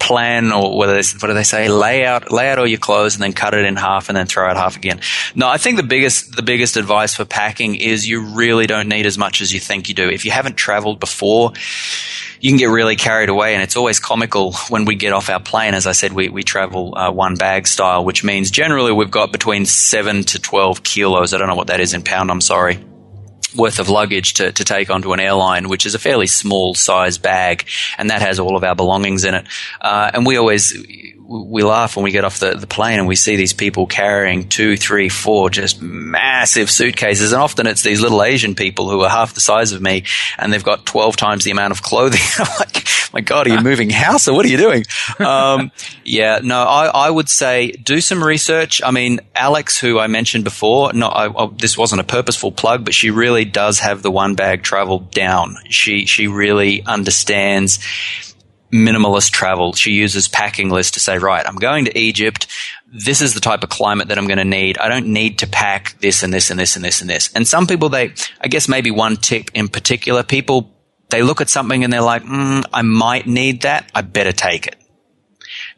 plan 0.00 0.50
or 0.50 0.76
whether 0.76 0.94
what 0.94 1.28
do 1.28 1.34
they 1.34 1.44
say? 1.44 1.68
Lay 1.68 2.04
out 2.04 2.32
lay 2.32 2.50
out 2.50 2.58
all 2.58 2.66
your 2.66 2.78
clothes 2.78 3.14
and 3.14 3.22
then 3.22 3.32
cut 3.32 3.54
it 3.54 3.64
in 3.64 3.76
half 3.76 4.08
and 4.08 4.16
then 4.16 4.26
throw 4.26 4.48
out 4.48 4.56
half 4.56 4.76
again. 4.76 5.00
No 5.34 5.48
i 5.48 5.58
think 5.58 5.76
the 5.76 5.82
biggest 5.84 6.34
the 6.34 6.42
biggest 6.42 6.76
advice 6.76 7.14
for 7.14 7.24
packing 7.24 7.76
is 7.76 8.08
you 8.08 8.22
really 8.34 8.66
don't 8.66 8.88
need 8.88 9.06
as 9.06 9.16
much 9.16 9.40
as 9.40 9.52
you 9.52 9.60
think 9.60 9.88
you 9.88 9.94
do. 9.94 10.08
If 10.08 10.24
you 10.24 10.30
haven't 10.30 10.56
traveled 10.56 10.98
before 10.98 11.52
you 12.40 12.50
can 12.50 12.58
get 12.58 12.66
really 12.70 12.96
carried 12.96 13.28
away. 13.28 13.52
And 13.52 13.62
it's 13.62 13.76
always 13.76 14.00
comical 14.00 14.54
when 14.70 14.86
we 14.86 14.94
get 14.94 15.12
off 15.12 15.28
our 15.28 15.40
plane. 15.40 15.74
As 15.74 15.86
i 15.86 15.92
said 15.92 16.12
we, 16.12 16.28
we 16.28 16.42
travel 16.42 16.96
uh, 16.96 17.12
one 17.12 17.34
bag 17.34 17.66
style 17.66 18.04
which 18.04 18.24
means 18.24 18.50
generally 18.50 18.92
we've 18.92 19.10
got 19.10 19.30
between 19.30 19.66
7 19.66 20.24
to 20.24 20.38
12 20.38 20.82
kilos. 20.82 21.34
I 21.34 21.38
don't 21.38 21.48
know 21.48 21.54
what 21.54 21.68
that 21.68 21.80
is 21.80 21.94
in 21.94 22.02
pound. 22.02 22.30
I'm 22.30 22.40
sorry 22.40 22.80
worth 23.54 23.78
of 23.78 23.88
luggage 23.88 24.34
to, 24.34 24.52
to 24.52 24.64
take 24.64 24.90
onto 24.90 25.12
an 25.12 25.20
airline, 25.20 25.68
which 25.68 25.86
is 25.86 25.94
a 25.94 25.98
fairly 25.98 26.26
small 26.26 26.74
size 26.74 27.18
bag, 27.18 27.66
and 27.98 28.10
that 28.10 28.22
has 28.22 28.38
all 28.38 28.56
of 28.56 28.64
our 28.64 28.74
belongings 28.74 29.24
in 29.24 29.34
it. 29.34 29.46
Uh, 29.80 30.10
and 30.14 30.26
we 30.26 30.36
always 30.36 30.72
we 31.30 31.62
laugh 31.62 31.94
when 31.94 32.02
we 32.02 32.10
get 32.10 32.24
off 32.24 32.40
the, 32.40 32.54
the 32.54 32.66
plane 32.66 32.98
and 32.98 33.06
we 33.06 33.14
see 33.14 33.36
these 33.36 33.52
people 33.52 33.86
carrying 33.86 34.48
two, 34.48 34.76
three, 34.76 35.08
four 35.08 35.48
just 35.48 35.80
massive 35.80 36.68
suitcases. 36.68 37.30
And 37.32 37.40
often 37.40 37.68
it's 37.68 37.84
these 37.84 38.00
little 38.00 38.24
Asian 38.24 38.56
people 38.56 38.90
who 38.90 39.02
are 39.02 39.08
half 39.08 39.34
the 39.34 39.40
size 39.40 39.70
of 39.70 39.80
me 39.80 40.02
and 40.38 40.52
they've 40.52 40.64
got 40.64 40.84
12 40.86 41.16
times 41.16 41.44
the 41.44 41.52
amount 41.52 41.70
of 41.70 41.82
clothing. 41.82 42.20
I'm 42.38 42.48
like, 42.58 42.84
my 43.12 43.20
God, 43.20 43.46
are 43.46 43.50
you 43.50 43.60
moving 43.62 43.90
house 43.90 44.26
or 44.26 44.34
what 44.34 44.44
are 44.44 44.48
you 44.48 44.56
doing? 44.56 44.84
Um, 45.20 45.70
yeah, 46.04 46.40
no, 46.42 46.64
I, 46.64 46.86
I 46.86 47.10
would 47.10 47.28
say 47.28 47.70
do 47.70 48.00
some 48.00 48.24
research. 48.24 48.82
I 48.84 48.90
mean, 48.90 49.20
Alex, 49.32 49.78
who 49.78 50.00
I 50.00 50.08
mentioned 50.08 50.42
before, 50.42 50.92
no, 50.92 51.06
I, 51.06 51.44
I, 51.44 51.48
this 51.56 51.78
wasn't 51.78 52.00
a 52.00 52.04
purposeful 52.04 52.50
plug, 52.50 52.84
but 52.84 52.92
she 52.92 53.10
really 53.10 53.44
does 53.44 53.78
have 53.78 54.02
the 54.02 54.10
one 54.10 54.34
bag 54.34 54.64
travel 54.64 54.98
down. 54.98 55.54
She, 55.68 56.06
she 56.06 56.26
really 56.26 56.84
understands 56.84 57.78
minimalist 58.72 59.30
travel. 59.30 59.72
She 59.72 59.92
uses 59.92 60.28
packing 60.28 60.70
lists 60.70 60.92
to 60.92 61.00
say, 61.00 61.18
right, 61.18 61.46
I'm 61.46 61.56
going 61.56 61.86
to 61.86 61.98
Egypt. 61.98 62.46
This 62.86 63.20
is 63.20 63.34
the 63.34 63.40
type 63.40 63.62
of 63.62 63.70
climate 63.70 64.08
that 64.08 64.18
I'm 64.18 64.26
going 64.26 64.38
to 64.38 64.44
need. 64.44 64.78
I 64.78 64.88
don't 64.88 65.08
need 65.08 65.38
to 65.40 65.46
pack 65.46 65.98
this 66.00 66.22
and 66.22 66.32
this 66.32 66.50
and 66.50 66.58
this 66.58 66.76
and 66.76 66.84
this 66.84 67.00
and 67.00 67.10
this. 67.10 67.30
And 67.34 67.46
some 67.46 67.66
people, 67.66 67.88
they, 67.88 68.14
I 68.40 68.48
guess 68.48 68.68
maybe 68.68 68.90
one 68.90 69.16
tip 69.16 69.50
in 69.54 69.68
particular, 69.68 70.22
people, 70.22 70.74
they 71.10 71.22
look 71.22 71.40
at 71.40 71.48
something 71.48 71.82
and 71.84 71.92
they're 71.92 72.00
like, 72.00 72.22
mm, 72.22 72.64
I 72.72 72.82
might 72.82 73.26
need 73.26 73.62
that. 73.62 73.90
I 73.94 74.02
better 74.02 74.32
take 74.32 74.66
it. 74.66 74.76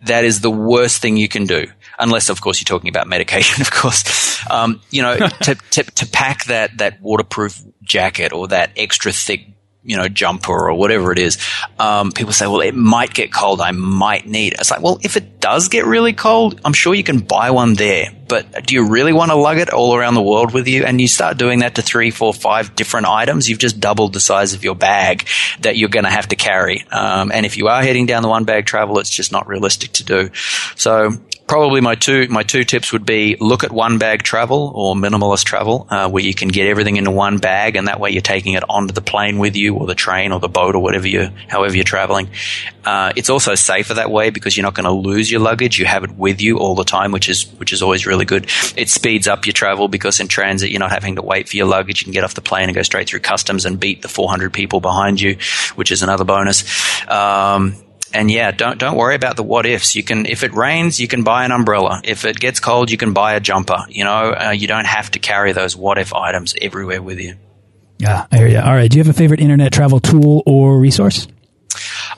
That 0.04 0.24
is 0.24 0.40
the 0.40 0.50
worst 0.50 1.00
thing 1.00 1.16
you 1.16 1.28
can 1.28 1.46
do. 1.46 1.66
Unless, 1.98 2.30
of 2.30 2.40
course, 2.40 2.60
you're 2.60 2.66
talking 2.66 2.88
about 2.88 3.06
medication, 3.06 3.60
of 3.62 3.70
course. 3.70 4.38
Um, 4.50 4.80
you 4.90 5.02
know, 5.02 5.16
to, 5.42 5.54
to, 5.54 5.82
to 5.82 6.06
pack 6.06 6.46
that, 6.46 6.78
that 6.78 7.00
waterproof 7.00 7.62
jacket 7.82 8.32
or 8.32 8.48
that 8.48 8.70
extra 8.76 9.12
thick 9.12 9.46
you 9.84 9.96
know, 9.96 10.08
jumper 10.08 10.52
or 10.52 10.74
whatever 10.74 11.12
it 11.12 11.18
is, 11.18 11.38
um, 11.78 12.12
people 12.12 12.32
say, 12.32 12.46
well, 12.46 12.60
it 12.60 12.74
might 12.74 13.12
get 13.12 13.32
cold. 13.32 13.60
I 13.60 13.72
might 13.72 14.26
need. 14.26 14.52
It. 14.52 14.60
It's 14.60 14.70
like, 14.70 14.80
well, 14.80 14.98
if 15.02 15.16
it 15.16 15.40
does 15.40 15.68
get 15.68 15.86
really 15.86 16.12
cold, 16.12 16.60
I'm 16.64 16.72
sure 16.72 16.94
you 16.94 17.02
can 17.02 17.18
buy 17.18 17.50
one 17.50 17.74
there. 17.74 18.12
But 18.28 18.64
do 18.66 18.74
you 18.74 18.88
really 18.88 19.12
want 19.12 19.30
to 19.30 19.36
lug 19.36 19.58
it 19.58 19.70
all 19.70 19.94
around 19.94 20.14
the 20.14 20.22
world 20.22 20.54
with 20.54 20.68
you? 20.68 20.84
And 20.84 21.00
you 21.00 21.08
start 21.08 21.36
doing 21.36 21.58
that 21.58 21.74
to 21.74 21.82
three, 21.82 22.10
four, 22.10 22.32
five 22.32 22.76
different 22.76 23.06
items. 23.06 23.50
You've 23.50 23.58
just 23.58 23.80
doubled 23.80 24.12
the 24.12 24.20
size 24.20 24.54
of 24.54 24.64
your 24.64 24.76
bag 24.76 25.26
that 25.60 25.76
you're 25.76 25.88
going 25.88 26.04
to 26.04 26.10
have 26.10 26.28
to 26.28 26.36
carry. 26.36 26.84
Um, 26.90 27.32
and 27.32 27.44
if 27.44 27.56
you 27.56 27.66
are 27.68 27.82
heading 27.82 28.06
down 28.06 28.22
the 28.22 28.28
one 28.28 28.44
bag 28.44 28.66
travel, 28.66 29.00
it's 29.00 29.10
just 29.10 29.32
not 29.32 29.48
realistic 29.48 29.92
to 29.94 30.04
do. 30.04 30.30
So 30.76 31.18
probably 31.52 31.82
my 31.82 31.94
two 31.94 32.26
my 32.28 32.42
two 32.42 32.64
tips 32.64 32.94
would 32.94 33.04
be 33.04 33.36
look 33.38 33.62
at 33.62 33.70
one 33.70 33.98
bag 33.98 34.22
travel 34.22 34.72
or 34.74 34.94
minimalist 34.94 35.44
travel, 35.44 35.86
uh, 35.90 36.08
where 36.08 36.22
you 36.22 36.32
can 36.32 36.48
get 36.48 36.66
everything 36.66 36.96
into 36.96 37.10
one 37.10 37.36
bag, 37.36 37.76
and 37.76 37.88
that 37.88 38.00
way 38.00 38.08
you're 38.08 38.22
taking 38.22 38.54
it 38.54 38.64
onto 38.70 38.94
the 38.94 39.02
plane 39.02 39.36
with 39.36 39.54
you, 39.54 39.74
or 39.74 39.86
the 39.86 39.94
train, 39.94 40.32
or 40.32 40.40
the 40.40 40.48
boat, 40.48 40.74
or 40.74 40.82
whatever 40.82 41.06
you 41.06 41.28
however 41.48 41.74
you're 41.74 41.84
traveling. 41.84 42.30
Uh, 42.86 43.12
it's 43.16 43.28
also 43.28 43.54
safer 43.54 43.92
that 43.92 44.10
way 44.10 44.30
because 44.30 44.56
you're 44.56 44.64
not 44.64 44.72
going 44.72 44.86
to 44.86 44.92
lose 44.92 45.30
your 45.30 45.40
luggage; 45.40 45.78
you 45.78 45.84
have 45.84 46.04
it 46.04 46.12
with 46.12 46.40
you 46.40 46.56
all 46.56 46.74
the 46.74 46.84
time, 46.84 47.12
which 47.12 47.28
is 47.28 47.42
which 47.58 47.74
is 47.74 47.82
always 47.82 48.06
really 48.06 48.24
good. 48.24 48.46
It 48.74 48.88
speeds 48.88 49.28
up 49.28 49.44
your 49.44 49.52
travel 49.52 49.88
because 49.88 50.20
in 50.20 50.28
transit 50.28 50.70
you're 50.70 50.80
not 50.80 50.90
having 50.90 51.16
to 51.16 51.22
wait 51.22 51.50
for 51.50 51.58
your 51.58 51.66
luggage. 51.66 52.00
You 52.00 52.06
can 52.06 52.14
get 52.14 52.24
off 52.24 52.32
the 52.32 52.40
plane 52.40 52.70
and 52.70 52.74
go 52.74 52.80
straight 52.80 53.08
through 53.08 53.20
customs 53.20 53.66
and 53.66 53.78
beat 53.78 54.00
the 54.00 54.08
400 54.08 54.54
people 54.54 54.80
behind 54.80 55.20
you, 55.20 55.36
which 55.74 55.92
is 55.92 56.02
another 56.02 56.24
bonus. 56.24 56.64
Um, 57.06 57.76
and 58.14 58.30
yeah, 58.30 58.50
don't 58.50 58.78
don't 58.78 58.96
worry 58.96 59.14
about 59.14 59.36
the 59.36 59.42
what 59.42 59.66
ifs. 59.66 59.96
You 59.96 60.02
can 60.02 60.26
if 60.26 60.42
it 60.42 60.54
rains, 60.54 61.00
you 61.00 61.08
can 61.08 61.22
buy 61.22 61.44
an 61.44 61.52
umbrella. 61.52 62.00
If 62.04 62.24
it 62.24 62.38
gets 62.38 62.60
cold, 62.60 62.90
you 62.90 62.96
can 62.96 63.12
buy 63.12 63.34
a 63.34 63.40
jumper. 63.40 63.84
You 63.88 64.04
know, 64.04 64.32
uh, 64.32 64.50
you 64.50 64.66
don't 64.66 64.86
have 64.86 65.10
to 65.12 65.18
carry 65.18 65.52
those 65.52 65.76
what 65.76 65.98
if 65.98 66.14
items 66.14 66.54
everywhere 66.60 67.02
with 67.02 67.18
you. 67.18 67.36
Yeah, 67.98 68.26
I 68.32 68.38
hear 68.38 68.48
you. 68.48 68.58
All 68.58 68.74
right, 68.74 68.90
do 68.90 68.98
you 68.98 69.04
have 69.04 69.14
a 69.14 69.16
favorite 69.16 69.40
internet 69.40 69.72
travel 69.72 70.00
tool 70.00 70.42
or 70.44 70.78
resource? 70.78 71.28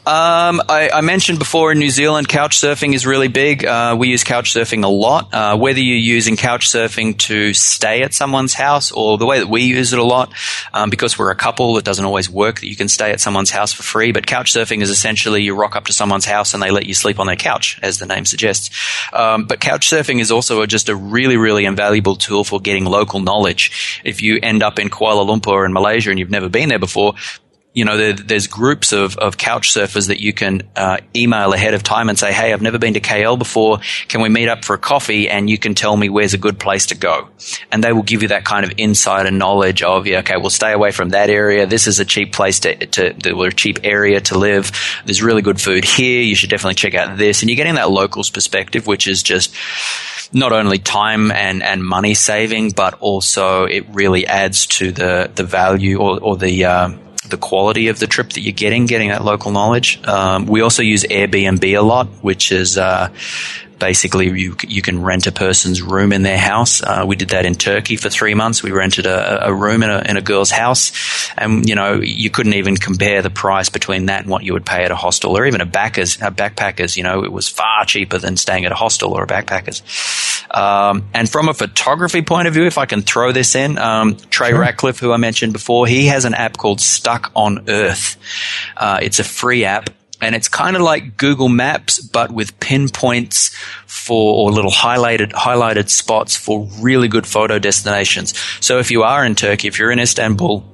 Um, 0.07 0.61
I, 0.69 0.91
I, 0.93 1.01
mentioned 1.01 1.39
before 1.39 1.73
in 1.73 1.79
New 1.79 1.89
Zealand, 1.89 2.29
couch 2.29 2.61
surfing 2.61 2.95
is 2.95 3.07
really 3.07 3.29
big. 3.29 3.65
Uh, 3.65 3.97
we 3.99 4.09
use 4.09 4.23
couch 4.23 4.53
surfing 4.53 4.85
a 4.85 4.89
lot. 4.89 5.33
Uh, 5.33 5.57
whether 5.57 5.81
you're 5.81 5.97
using 5.97 6.37
couch 6.37 6.69
surfing 6.69 7.17
to 7.21 7.55
stay 7.55 8.03
at 8.03 8.13
someone's 8.13 8.53
house 8.53 8.93
or 8.93 9.17
the 9.17 9.25
way 9.25 9.39
that 9.39 9.49
we 9.49 9.63
use 9.63 9.93
it 9.93 9.99
a 9.99 10.05
lot, 10.05 10.33
um, 10.75 10.91
because 10.91 11.19
we're 11.19 11.31
a 11.31 11.37
couple, 11.37 11.79
it 11.79 11.85
doesn't 11.85 12.05
always 12.05 12.29
work 12.29 12.61
that 12.61 12.67
you 12.67 12.77
can 12.77 12.89
stay 12.89 13.13
at 13.13 13.21
someone's 13.21 13.51
house 13.51 13.73
for 13.73 13.83
free. 13.83 14.13
But 14.13 14.27
couch 14.27 14.53
surfing 14.53 14.83
is 14.83 14.91
essentially 14.91 15.43
you 15.43 15.55
rock 15.55 15.75
up 15.75 15.87
to 15.87 15.93
someone's 15.93 16.27
house 16.27 16.53
and 16.53 16.63
they 16.63 16.71
let 16.71 16.87
you 16.87 16.95
sleep 16.95 17.19
on 17.19 17.27
their 17.27 17.37
couch, 17.37 17.79
as 17.81 17.99
the 17.99 18.07
name 18.07 18.27
suggests. 18.27 18.71
Um, 19.13 19.47
but 19.47 19.61
couch 19.61 19.89
surfing 19.89 20.21
is 20.21 20.31
also 20.31 20.67
just 20.67 20.89
a 20.89 20.97
really, 20.97 21.37
really 21.37 21.65
invaluable 21.65 22.17
tool 22.17 22.45
for 22.45 22.61
getting 22.61 22.85
local 22.85 23.21
knowledge. 23.21 24.01
If 24.05 24.21
you 24.21 24.39
end 24.43 24.63
up 24.63 24.79
in 24.79 24.91
Kuala 24.91 25.27
Lumpur 25.27 25.65
in 25.65 25.73
Malaysia 25.73 26.11
and 26.11 26.19
you've 26.19 26.31
never 26.31 26.49
been 26.49 26.69
there 26.69 26.79
before, 26.79 27.15
you 27.75 27.85
know, 27.85 27.97
there, 27.97 28.12
there's 28.12 28.47
groups 28.47 28.93
of, 28.93 29.18
of 29.18 29.37
couch 29.37 29.72
surfers 29.72 30.07
that 30.07 30.20
you 30.20 30.33
can 30.33 30.62
uh, 30.77 30.99
email 31.14 31.53
ahead 31.53 31.75
of 31.75 31.83
time 31.83 32.09
and 32.09 32.16
say, 32.16 32.33
hey, 32.33 32.53
I've 32.53 32.62
never 32.62 32.79
been 32.79 32.95
to 32.95 33.01
KL 33.01 33.37
before. 33.37 33.81
Can 34.07 34.22
we 34.22 34.29
meet 34.29 34.49
up 34.49 34.64
for 34.64 34.75
a 34.75 34.79
coffee? 34.79 35.29
And 35.29 35.51
you 35.51 35.59
can 35.59 35.75
tell 35.75 35.97
me 35.97 36.09
where's 36.09 36.35
a 36.35 36.39
good 36.39 36.61
place 36.61 36.87
to 36.87 36.95
go. 36.95 37.29
And 37.72 37.83
they 37.83 37.93
will 37.93 38.05
give 38.05 38.22
you 38.22 38.29
that 38.29 38.45
kind 38.45 38.64
of 38.64 38.72
and 38.79 39.39
knowledge 39.39 39.83
of, 39.83 40.07
yeah, 40.07 40.20
okay, 40.20 40.37
we'll 40.37 40.51
stay 40.51 40.72
away 40.72 40.93
from 40.93 41.09
that 41.11 41.31
area. 41.31 41.66
This 41.66 41.89
is 41.89 41.99
a 41.99 42.05
cheap 42.05 42.33
place 42.33 42.61
to, 42.61 42.87
to, 42.87 43.12
to 43.12 43.43
a 43.43 43.51
cheap 43.51 43.81
area 43.83 44.20
to 44.20 44.39
live. 44.39 44.70
There's 45.05 45.20
really 45.20 45.43
good 45.43 45.61
food 45.61 45.85
here. 45.85 46.22
You 46.22 46.37
should 46.37 46.51
definitely 46.51 46.77
check 46.77 46.95
out 46.95 47.18
this. 47.18 47.43
And 47.43 47.51
you're 47.51 47.57
getting 47.57 47.75
that 47.75 47.91
locals 47.91 48.31
perspective, 48.31 48.87
which 48.87 49.09
is 49.09 49.22
just, 49.22 49.53
not 50.33 50.53
only 50.53 50.79
time 50.79 51.31
and, 51.31 51.62
and 51.62 51.85
money 51.85 52.14
saving, 52.14 52.70
but 52.70 52.95
also 53.01 53.64
it 53.64 53.87
really 53.91 54.27
adds 54.27 54.66
to 54.66 54.91
the, 54.91 55.31
the 55.35 55.45
value 55.45 55.99
or, 55.99 56.18
or 56.20 56.37
the, 56.37 56.64
uh, 56.64 56.91
the 57.35 57.41
quality 57.41 57.89
of 57.89 57.99
the 57.99 58.07
trip 58.07 58.30
that 58.30 58.41
you're 58.43 58.53
getting, 58.53 58.87
getting 58.87 59.09
that 59.09 59.24
local 59.24 59.51
knowledge. 59.51 60.01
Um, 60.07 60.47
we 60.47 60.61
also 60.61 60.82
use 60.82 61.03
Airbnb 61.03 61.64
a 61.76 61.82
lot, 61.82 62.07
which 62.22 62.53
is 62.53 62.78
uh, 62.78 63.09
basically 63.85 64.30
you 64.30 64.57
you 64.66 64.80
can 64.80 65.03
rent 65.03 65.26
a 65.26 65.32
person's 65.32 65.82
room 65.82 66.11
in 66.11 66.22
their 66.22 66.39
house. 66.39 66.82
Uh, 66.82 67.05
we 67.07 67.16
did 67.16 67.28
that 67.28 67.45
in 67.45 67.55
Turkey 67.55 67.97
for 67.97 68.09
three 68.09 68.32
months. 68.32 68.62
We 68.62 68.72
rented 68.72 69.05
a, 69.05 69.49
a 69.49 69.53
room 69.53 69.82
in 69.82 69.91
a, 69.91 69.99
in 70.09 70.16
a 70.16 70.22
girl's 70.22 70.51
house, 70.51 70.91
and 71.37 71.68
you 71.68 71.74
know 71.74 72.01
you 72.01 72.30
couldn't 72.30 72.55
even 72.55 72.78
compare 72.78 73.20
the 73.20 73.28
price 73.28 73.68
between 73.68 74.07
that 74.07 74.22
and 74.22 74.30
what 74.30 74.43
you 74.43 74.55
would 74.55 74.64
pay 74.64 74.85
at 74.85 74.91
a 74.91 74.97
hostel 74.97 75.37
or 75.37 75.45
even 75.45 75.61
a 75.61 75.66
backers 75.66 76.16
a 76.16 76.30
backpackers. 76.30 76.97
You 76.97 77.03
know, 77.03 77.24
it 77.24 77.32
was 77.32 77.51
far 77.51 77.85
cheaper 77.85 78.16
than 78.16 78.39
staying 78.39 78.64
at 78.64 78.72
a 78.72 78.74
hostel 78.74 79.12
or 79.12 79.24
a 79.24 79.26
backpackers. 79.26 79.82
Um, 80.51 81.07
and 81.12 81.28
from 81.28 81.51
a 81.51 81.55
photography 81.55 82.22
point 82.22 82.49
of 82.49 82.55
view, 82.55 82.64
if 82.64 82.78
I 82.78 82.87
can 82.87 83.03
throw 83.03 83.32
this 83.32 83.55
in, 83.55 83.76
um, 83.76 84.16
Trey 84.30 84.51
sure. 84.51 84.61
Ratcliff, 84.61 84.99
who 84.99 85.12
I 85.12 85.18
mentioned 85.18 85.53
before, 85.53 85.87
he 85.87 86.07
has 86.07 86.24
an 86.24 86.32
app 86.32 86.57
called 86.57 86.80
Stuck 86.80 87.32
on 87.35 87.68
Earth. 87.68 88.16
Uh, 88.76 89.01
it's 89.03 89.18
a 89.18 89.24
free 89.24 89.64
app 89.64 89.91
and 90.25 90.35
it's 90.35 90.49
kind 90.49 90.77
of 90.77 90.83
like 90.83 91.16
Google 91.16 91.49
Maps, 91.49 92.01
but 92.01 92.31
with 92.31 92.59
pinpoints 92.61 93.55
for 93.87 94.35
or 94.35 94.53
little 94.53 94.70
highlighted 94.70 95.33
highlighted 95.33 95.89
spots 95.89 96.37
for 96.37 96.68
really 96.81 97.09
good 97.09 97.27
photo 97.27 97.59
destinations. 97.59 98.35
So 98.61 98.79
if 98.79 98.91
you 98.91 99.03
are 99.03 99.25
in 99.25 99.35
Turkey, 99.35 99.68
if 99.68 99.79
you're 99.79 99.93
in 99.93 100.01
Istanbul, 100.01 100.74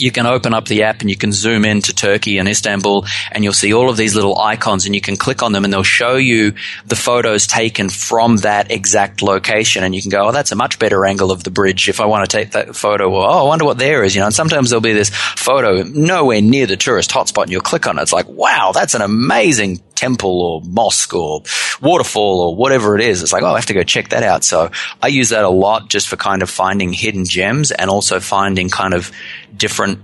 you 0.00 0.10
can 0.10 0.26
open 0.26 0.54
up 0.54 0.66
the 0.66 0.84
app 0.84 1.00
and 1.00 1.10
you 1.10 1.16
can 1.16 1.32
zoom 1.32 1.64
into 1.64 1.94
Turkey 1.94 2.38
and 2.38 2.48
Istanbul 2.48 3.06
and 3.32 3.44
you'll 3.44 3.52
see 3.52 3.72
all 3.72 3.90
of 3.90 3.96
these 3.96 4.14
little 4.14 4.38
icons 4.38 4.86
and 4.86 4.94
you 4.94 5.00
can 5.00 5.16
click 5.16 5.42
on 5.42 5.52
them 5.52 5.64
and 5.64 5.72
they'll 5.72 5.82
show 5.82 6.16
you 6.16 6.54
the 6.86 6.96
photos 6.96 7.46
taken 7.46 7.88
from 7.88 8.36
that 8.38 8.70
exact 8.70 9.22
location 9.22 9.84
and 9.84 9.94
you 9.94 10.02
can 10.02 10.10
go, 10.10 10.28
oh, 10.28 10.32
that's 10.32 10.52
a 10.52 10.56
much 10.56 10.78
better 10.78 11.04
angle 11.04 11.30
of 11.30 11.44
the 11.44 11.50
bridge 11.50 11.88
if 11.88 12.00
I 12.00 12.06
want 12.06 12.28
to 12.28 12.36
take 12.36 12.52
that 12.52 12.76
photo 12.76 13.10
or, 13.10 13.26
oh, 13.26 13.38
I 13.38 13.42
wonder 13.42 13.64
what 13.64 13.78
there 13.78 14.04
is, 14.04 14.14
you 14.14 14.20
know, 14.20 14.26
and 14.26 14.34
sometimes 14.34 14.70
there'll 14.70 14.80
be 14.80 14.92
this 14.92 15.10
photo 15.10 15.82
nowhere 15.82 16.40
near 16.40 16.66
the 16.66 16.76
tourist 16.76 17.10
hotspot 17.10 17.44
and 17.44 17.52
you'll 17.52 17.60
click 17.60 17.86
on 17.86 17.98
it. 17.98 18.02
It's 18.02 18.12
like, 18.12 18.28
wow, 18.28 18.72
that's 18.72 18.94
an 18.94 19.02
amazing 19.02 19.80
temple 19.98 20.40
or 20.40 20.62
mosque 20.64 21.14
or 21.14 21.42
waterfall 21.80 22.40
or 22.40 22.56
whatever 22.56 22.96
it 22.96 23.02
is. 23.02 23.22
It's 23.22 23.32
like, 23.32 23.42
oh, 23.42 23.52
I 23.52 23.56
have 23.56 23.66
to 23.66 23.74
go 23.74 23.82
check 23.82 24.10
that 24.10 24.22
out. 24.22 24.44
So 24.44 24.70
I 25.02 25.08
use 25.08 25.30
that 25.30 25.44
a 25.44 25.48
lot 25.48 25.88
just 25.88 26.08
for 26.08 26.16
kind 26.16 26.42
of 26.42 26.50
finding 26.50 26.92
hidden 26.92 27.24
gems 27.24 27.70
and 27.70 27.90
also 27.90 28.20
finding 28.20 28.68
kind 28.68 28.94
of 28.94 29.12
different 29.56 30.00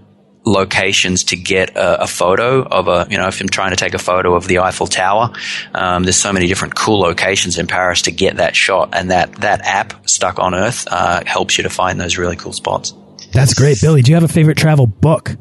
locations 0.47 1.25
to 1.25 1.37
get 1.37 1.71
a, 1.77 2.03
a, 2.03 2.07
photo 2.07 2.63
of 2.63 2.87
a, 2.87 3.07
you 3.11 3.17
know, 3.17 3.29
if 3.29 3.41
I'm 3.41 3.49
trying 3.49 3.71
to 3.71 3.77
take 3.77 3.95
a 3.95 3.99
photo 3.99 4.35
of 4.35 4.47
the 4.47 4.59
Eiffel 4.59 4.87
Tower, 4.87 5.33
um, 5.73 6.03
there's 6.03 6.17
so 6.17 6.33
many 6.33 6.47
different 6.47 6.75
cool 6.75 7.01
locations 7.01 7.59
in 7.59 7.67
Paris 7.67 8.03
to 8.03 8.13
get 8.13 8.37
that 8.37 8.55
shot. 8.55 8.91
And 8.93 9.11
that, 9.11 9.33
that 9.37 9.63
app, 9.63 10.09
Stuck 10.09 10.39
on 10.39 10.55
Earth, 10.55 10.87
uh, 10.91 11.23
helps 11.25 11.57
you 11.57 11.65
to 11.65 11.71
find 11.71 11.99
those 11.99 12.19
really 12.19 12.37
cool 12.37 12.53
spots. 12.53 12.93
That's 13.33 13.55
great. 13.55 13.81
Billy, 13.81 14.03
do 14.03 14.11
you 14.11 14.17
have 14.17 14.25
a 14.25 14.29
favorite 14.29 14.59
travel 14.59 14.87
book? 14.87 15.37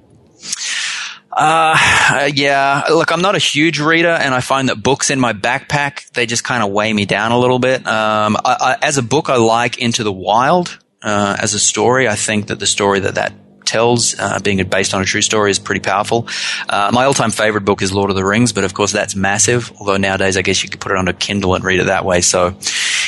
Uh, 1.36 2.30
yeah. 2.34 2.84
Look, 2.90 3.12
I'm 3.12 3.22
not 3.22 3.36
a 3.36 3.40
huge 3.40 3.80
reader, 3.80 4.10
and 4.10 4.34
I 4.34 4.40
find 4.42 4.70
that 4.70 4.82
books 4.82 5.10
in 5.10 5.20
my 5.20 5.34
backpack 5.34 6.12
they 6.12 6.26
just 6.26 6.44
kind 6.44 6.64
of 6.64 6.72
weigh 6.72 6.94
me 6.94 7.06
down 7.06 7.32
a 7.32 7.40
little 7.40 7.60
bit. 7.60 7.86
Um, 7.88 8.38
I, 8.38 8.78
I, 8.82 8.88
as 8.88 8.98
a 8.98 9.04
book, 9.04 9.30
I 9.30 9.38
like 9.38 9.80
Into 9.80 10.04
the 10.04 10.14
Wild. 10.14 10.80
Uh, 11.02 11.36
as 11.42 11.54
a 11.54 11.60
story, 11.60 12.08
I 12.08 12.16
think 12.16 12.48
that 12.48 12.60
the 12.60 12.66
story 12.66 13.02
that 13.02 13.16
that 13.16 13.34
tells, 13.66 14.18
uh, 14.20 14.40
being 14.42 14.64
based 14.68 14.94
on 14.94 15.02
a 15.02 15.06
true 15.06 15.22
story, 15.22 15.52
is 15.52 15.60
pretty 15.60 15.82
powerful. 15.82 16.28
Uh, 16.70 16.92
my 16.94 17.06
all-time 17.06 17.32
favorite 17.32 17.66
book 17.66 17.82
is 17.82 17.94
Lord 17.94 18.10
of 18.10 18.16
the 18.16 18.24
Rings, 18.24 18.54
but 18.54 18.64
of 18.64 18.74
course 18.74 18.92
that's 18.94 19.16
massive. 19.16 19.72
Although 19.80 19.98
nowadays, 19.98 20.38
I 20.38 20.42
guess 20.44 20.64
you 20.64 20.70
could 20.70 20.80
put 20.80 20.92
it 20.92 20.98
on 20.98 21.08
a 21.08 21.14
Kindle 21.14 21.56
and 21.56 21.64
read 21.64 21.80
it 21.80 21.88
that 21.88 22.06
way. 22.06 22.22
So, 22.22 22.56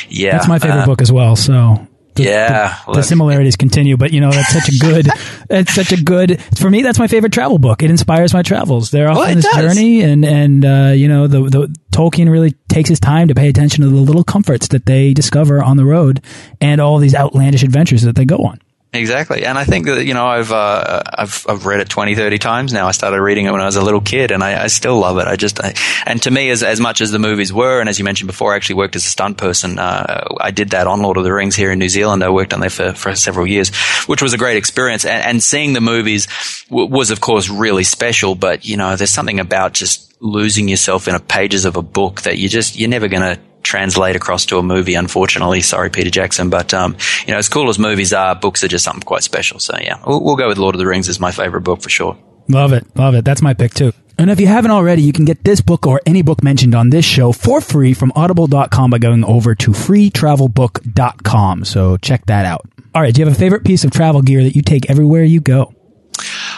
yeah, 0.09 0.32
that's 0.32 0.47
my 0.47 0.59
favorite 0.59 0.82
uh, 0.82 0.86
book 0.86 1.01
as 1.01 1.11
well. 1.11 1.36
So 1.36 1.88
the, 2.16 2.24
yeah, 2.24 2.80
the, 2.88 2.93
the, 2.93 3.03
similarities 3.03 3.55
continue, 3.55 3.97
but 3.97 4.11
you 4.11 4.22
know 4.22 4.32
that's 4.32 4.53
such 4.53 4.70
a 4.70 4.78
good. 4.80 5.07
it's 5.49 5.74
such 5.74 5.91
a 5.91 6.01
good. 6.01 6.41
For 6.57 6.70
me, 6.70 6.82
that's 6.82 6.99
my 6.99 7.07
favorite 7.07 7.34
travel 7.34 7.57
book. 7.57 7.84
It 7.84 7.89
inspires 7.89 8.34
my 8.34 8.41
travels. 8.41 8.91
They're 8.91 9.09
off 9.09 9.18
well, 9.18 9.30
on 9.30 9.36
this 9.36 9.45
does. 9.45 9.55
journey, 9.76 10.01
and 10.01 10.26
and 10.26 10.66
uh, 10.66 10.93
you 10.95 11.07
know 11.07 11.28
the 11.28 11.43
the 11.43 11.76
Tolkien 11.91 12.30
really 12.30 12.51
takes 12.70 12.89
his 12.89 12.99
time 12.99 13.28
to 13.28 13.36
pay 13.36 13.49
attention 13.49 13.84
to 13.84 13.89
the 13.89 13.95
little 13.95 14.24
comforts 14.24 14.70
that 14.70 14.86
they 14.86 15.13
discover 15.13 15.63
on 15.63 15.78
the 15.78 15.86
road, 15.86 16.22
and 16.61 16.82
all 16.82 16.97
these 16.99 17.16
outlandish 17.16 17.63
adventures 17.63 18.03
that 18.03 18.16
they 18.16 18.26
go 18.26 18.38
on. 18.38 18.59
Exactly. 18.95 19.45
And 19.45 19.57
I 19.57 19.63
think 19.63 19.85
that, 19.85 20.05
you 20.05 20.13
know, 20.13 20.25
I've, 20.25 20.51
uh, 20.51 21.03
I've, 21.05 21.45
I've 21.47 21.65
read 21.65 21.79
it 21.79 21.89
20, 21.89 22.15
30 22.15 22.39
times 22.39 22.73
now. 22.73 22.87
I 22.87 22.91
started 22.91 23.21
reading 23.21 23.45
it 23.45 23.51
when 23.51 23.61
I 23.61 23.65
was 23.65 23.75
a 23.75 23.81
little 23.81 24.01
kid 24.01 24.31
and 24.31 24.43
I, 24.43 24.63
I 24.63 24.67
still 24.67 24.97
love 24.97 25.17
it. 25.17 25.27
I 25.27 25.35
just, 25.35 25.63
I, 25.63 25.73
and 26.05 26.21
to 26.23 26.31
me, 26.31 26.49
as, 26.49 26.63
as 26.63 26.79
much 26.79 27.01
as 27.01 27.11
the 27.11 27.19
movies 27.19 27.53
were, 27.53 27.79
and 27.79 27.89
as 27.89 27.99
you 27.99 28.05
mentioned 28.05 28.27
before, 28.27 28.53
I 28.53 28.55
actually 28.55 28.75
worked 28.75 28.95
as 28.95 29.05
a 29.05 29.09
stunt 29.09 29.37
person. 29.37 29.77
Uh, 29.77 30.27
I 30.39 30.51
did 30.51 30.71
that 30.71 30.87
on 30.87 31.01
Lord 31.01 31.17
of 31.17 31.23
the 31.23 31.33
Rings 31.33 31.55
here 31.55 31.71
in 31.71 31.79
New 31.79 31.89
Zealand. 31.89 32.23
I 32.23 32.29
worked 32.29 32.53
on 32.53 32.59
there 32.59 32.69
for, 32.69 32.93
for 32.93 33.15
several 33.15 33.45
years, 33.45 33.75
which 34.07 34.21
was 34.21 34.33
a 34.33 34.37
great 34.37 34.57
experience. 34.57 35.05
And, 35.05 35.23
and 35.23 35.43
seeing 35.43 35.73
the 35.73 35.81
movies 35.81 36.27
w- 36.69 36.89
was, 36.89 37.11
of 37.11 37.21
course, 37.21 37.49
really 37.49 37.83
special. 37.83 38.35
But, 38.35 38.65
you 38.65 38.77
know, 38.77 38.95
there's 38.95 39.11
something 39.11 39.39
about 39.39 39.73
just 39.73 40.13
losing 40.21 40.67
yourself 40.67 41.07
in 41.07 41.15
a 41.15 41.19
pages 41.19 41.65
of 41.65 41.75
a 41.75 41.81
book 41.81 42.21
that 42.21 42.37
you 42.37 42.49
just, 42.49 42.77
you're 42.77 42.89
never 42.89 43.07
going 43.07 43.35
to, 43.35 43.39
translate 43.66 44.16
across 44.16 44.45
to 44.47 44.57
a 44.57 44.63
movie, 44.63 44.95
unfortunately. 44.95 45.61
Sorry, 45.61 45.89
Peter 45.89 46.09
Jackson. 46.09 46.49
But, 46.49 46.74
um, 46.74 46.95
you 47.26 47.34
know, 47.34 47.38
as 47.38 47.49
cool 47.49 47.70
as 47.70 47.78
movies 47.78 48.13
are, 48.13 48.36
books 48.36 48.63
are 48.63 48.68
just 48.68 48.86
something 48.86 49.03
quite 49.03 49.24
special. 49.24 49.59
So, 49.59 49.76
yeah, 49.82 50.01
we'll, 50.05 50.24
we'll 50.24 50.36
go 50.36 50.47
with 50.47 50.57
Lord 50.57 50.76
of 50.76 50.80
the 50.80 50.88
Rings 50.88 51.09
as 51.09 51.20
my 51.20 51.32
favorite 51.32 51.61
book 51.61 51.82
for 51.82 51.89
sure. 51.89 52.18
Love 52.47 52.74
it. 52.74 52.86
Love 52.95 53.16
it. 53.16 53.26
That's 53.26 53.41
my 53.41 53.53
pick 53.53 53.74
too. 53.74 53.91
And 54.18 54.30
if 54.30 54.39
you 54.39 54.47
haven't 54.47 54.72
already, 54.72 55.01
you 55.01 55.11
can 55.11 55.26
get 55.26 55.43
this 55.43 55.59
book 55.59 55.86
or 55.86 55.99
any 56.05 56.22
book 56.22 56.41
mentioned 56.41 56.74
on 56.74 56.89
this 56.89 57.03
show 57.03 57.34
for 57.34 57.59
free 57.59 57.93
from 57.93 58.13
audible.com 58.16 58.89
by 58.89 58.97
going 58.97 59.26
over 59.26 59.55
to 59.55 59.72
freetravelbook.com. 59.72 61.66
So 61.66 61.97
check 61.97 62.26
that 62.28 62.45
out. 62.45 62.70
All 62.93 63.01
right. 63.01 63.13
Do 63.13 63.20
you 63.20 63.26
have 63.26 63.36
a 63.36 63.38
favorite 63.38 63.66
piece 63.66 63.84
of 63.84 63.91
travel 63.91 64.22
gear 64.22 64.43
that 64.43 64.55
you 64.55 64.61
take 64.61 64.89
everywhere 64.89 65.24
you 65.24 65.41
go? 65.41 65.74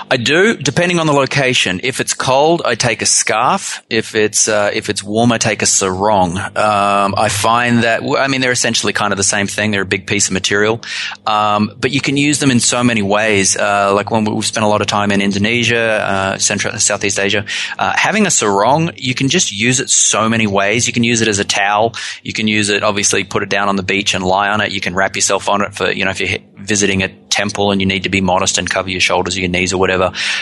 I 0.10 0.18
do, 0.18 0.56
depending 0.56 1.00
on 1.00 1.08
the 1.08 1.14
location. 1.14 1.82
If 1.84 2.00
it's 2.00 2.14
cold, 2.14 2.62
I 2.66 2.76
take 2.76 3.02
a 3.02 3.06
scarf. 3.06 3.84
If 3.90 4.16
it's 4.16 4.48
uh, 4.48 4.72
if 4.74 4.90
it's 4.90 5.04
warm, 5.04 5.32
I 5.32 5.38
take 5.38 5.62
a 5.62 5.66
sarong. 5.66 6.38
Um, 6.38 7.16
I 7.18 7.30
find 7.30 7.84
that 7.84 8.02
I 8.04 8.28
mean 8.28 8.42
they're 8.42 8.52
essentially 8.52 8.94
kind 8.94 9.14
of 9.14 9.18
the 9.18 9.24
same 9.24 9.48
thing. 9.48 9.72
They're 9.72 9.82
a 9.82 9.86
big 9.86 10.08
piece 10.08 10.28
of 10.28 10.34
material, 10.34 10.82
um, 11.26 11.72
but 11.78 11.92
you 11.92 12.02
can 12.02 12.18
use 12.18 12.40
them 12.40 12.52
in 12.52 12.60
so 12.60 12.84
many 12.84 13.02
ways. 13.02 13.58
Uh, 13.58 13.94
like 13.94 14.12
when 14.12 14.26
we've 14.26 14.46
spent 14.46 14.66
a 14.66 14.70
lot 14.70 14.82
of 14.82 14.88
time 14.88 15.12
in 15.12 15.22
Indonesia, 15.22 15.78
uh, 15.78 16.38
Central 16.38 16.78
Southeast 16.80 17.20
Asia, 17.20 17.46
uh, 17.78 17.94
having 17.96 18.26
a 18.26 18.32
sarong, 18.32 18.92
you 18.96 19.14
can 19.14 19.30
just 19.30 19.52
use 19.52 19.80
it 19.80 19.90
so 19.90 20.30
many 20.30 20.48
ways. 20.48 20.88
You 20.88 20.94
can 20.94 21.04
use 21.04 21.22
it 21.22 21.28
as 21.28 21.40
a 21.40 21.46
towel. 21.46 21.94
You 22.24 22.34
can 22.34 22.48
use 22.48 22.70
it, 22.70 22.84
obviously, 22.84 23.24
put 23.24 23.44
it 23.44 23.50
down 23.50 23.70
on 23.70 23.76
the 23.76 23.84
beach 23.84 24.14
and 24.14 24.24
lie 24.24 24.50
on 24.50 24.62
it. 24.62 24.72
You 24.72 24.82
can 24.82 24.96
wrap 24.96 25.16
yourself 25.16 25.50
on 25.50 25.62
it 25.62 25.74
for 25.74 25.92
you 25.92 26.06
know 26.06 26.12
if 26.12 26.20
you're 26.20 26.40
visiting 26.58 27.04
a 27.04 27.10
temple 27.30 27.72
and 27.72 27.80
you 27.82 27.88
need 27.88 28.04
to 28.04 28.10
be 28.10 28.20
modest 28.20 28.58
and 28.58 28.70
cover 28.70 28.90
your 28.90 29.00
shoulders 29.00 29.38
or 29.38 29.40
your 29.42 29.50
knees 29.50 29.74
or 29.74 29.78
whatever. 29.78 29.87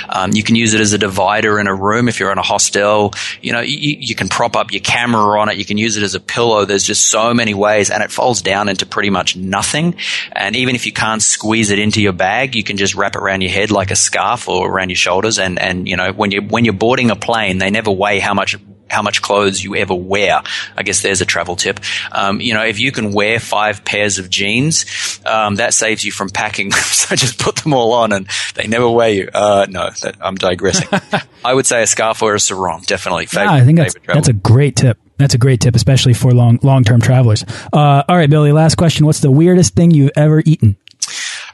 Um, 0.10 0.32
you 0.34 0.44
can 0.44 0.56
use 0.56 0.74
it 0.74 0.82
as 0.82 0.94
a 0.94 0.98
divider 0.98 1.60
in 1.60 1.68
a 1.68 1.76
room 1.76 2.08
if 2.08 2.20
you're 2.20 2.32
in 2.32 2.38
a 2.38 2.44
hostel. 2.44 3.14
You 3.42 3.54
know, 3.54 3.62
you, 3.62 3.98
you, 4.00 4.16
can 4.16 4.30
prop 4.30 4.56
up 4.56 4.72
your 4.72 4.82
camera 4.82 5.40
on 5.40 5.50
it. 5.50 5.58
You 5.58 5.66
can 5.66 5.78
use 5.78 5.98
it 5.98 6.04
as 6.04 6.16
a 6.16 6.20
pillow. 6.20 6.66
There's 6.66 6.84
just 6.84 7.08
so 7.10 7.34
many 7.34 7.54
ways, 7.54 7.90
and 7.90 8.04
it 8.04 8.12
folds 8.12 8.42
down 8.42 8.70
into 8.70 8.86
pretty 8.86 9.10
much 9.10 9.36
nothing. 9.36 9.96
And 10.32 10.56
even 10.56 10.76
if 10.76 10.86
you 10.86 10.94
can't 10.94 11.22
squeeze 11.22 11.72
it 11.72 11.80
into 11.80 12.02
your 12.02 12.14
bag, 12.14 12.56
you 12.56 12.64
can 12.64 12.78
just 12.78 12.96
wrap 12.96 13.16
it 13.16 13.22
around 13.22 13.42
your 13.42 13.52
head 13.52 13.72
like 13.72 13.92
a 13.92 13.96
scarf 13.96 14.48
or 14.48 14.70
around 14.70 14.90
your 14.90 14.96
shoulders. 14.96 15.40
And 15.40 15.60
and 15.60 15.88
you 15.88 15.98
know, 15.98 16.12
when 16.12 16.32
you 16.32 16.42
when 16.42 16.66
you're 16.66 16.74
boarding 16.74 17.12
a 17.12 17.16
plane, 17.16 17.58
they 17.58 17.70
never 17.70 17.92
weigh 17.92 18.20
how 18.20 18.34
much 18.34 18.58
how 18.90 19.02
much 19.02 19.22
clothes 19.22 19.64
you 19.64 19.76
ever 19.76 19.96
wear. 19.96 20.42
I 20.78 20.84
guess 20.84 21.02
there's 21.02 21.22
a 21.22 21.26
travel 21.26 21.56
tip. 21.56 21.80
Um, 22.12 22.40
you 22.40 22.54
know, 22.54 22.64
if 22.64 22.80
you 22.80 22.92
can 22.92 23.14
wear 23.14 23.40
five 23.40 23.84
pairs 23.84 24.20
of 24.20 24.30
jeans, 24.30 24.86
um, 25.26 25.56
that 25.56 25.74
saves 25.74 26.04
you 26.04 26.12
from 26.12 26.30
packing. 26.30 26.72
so 26.72 27.16
just 27.16 27.40
put 27.40 27.58
them 27.58 27.74
all 27.74 27.94
on 27.94 28.14
and 28.14 28.28
they 28.56 28.68
never 28.68 28.90
wear 28.90 29.10
you. 29.10 29.30
Uh, 29.34 29.66
no, 29.70 29.90
that, 30.02 30.16
I'm 30.22 30.36
digressing. 30.36 30.88
I 31.46 31.54
would 31.54 31.66
say 31.66 31.84
a 31.84 31.88
scarf 31.88 32.22
or 32.22 32.36
a 32.36 32.40
sarong, 32.40 32.84
definitely. 32.86 33.26
Favorite, 33.26 33.46
yeah, 33.46 33.62
I 33.62 33.66
think 33.66 33.78
that's, 33.78 33.96
that's 34.08 34.28
a 34.28 34.34
great 34.34 34.76
tip. 34.76 34.98
That's 35.18 35.34
a 35.34 35.38
great 35.38 35.62
tip, 35.62 35.76
especially 35.76 36.14
for 36.14 36.32
long 36.34 36.60
long 36.62 36.84
term 36.84 37.00
travelers. 37.00 37.46
Uh, 37.72 38.04
all 38.08 38.18
right, 38.18 38.30
Billy. 38.30 38.52
Last 38.52 38.76
question: 38.76 39.06
What's 39.06 39.22
the 39.22 39.32
weirdest 39.32 39.74
thing 39.74 39.92
you've 39.92 40.12
ever 40.18 40.44
eaten? 40.46 40.76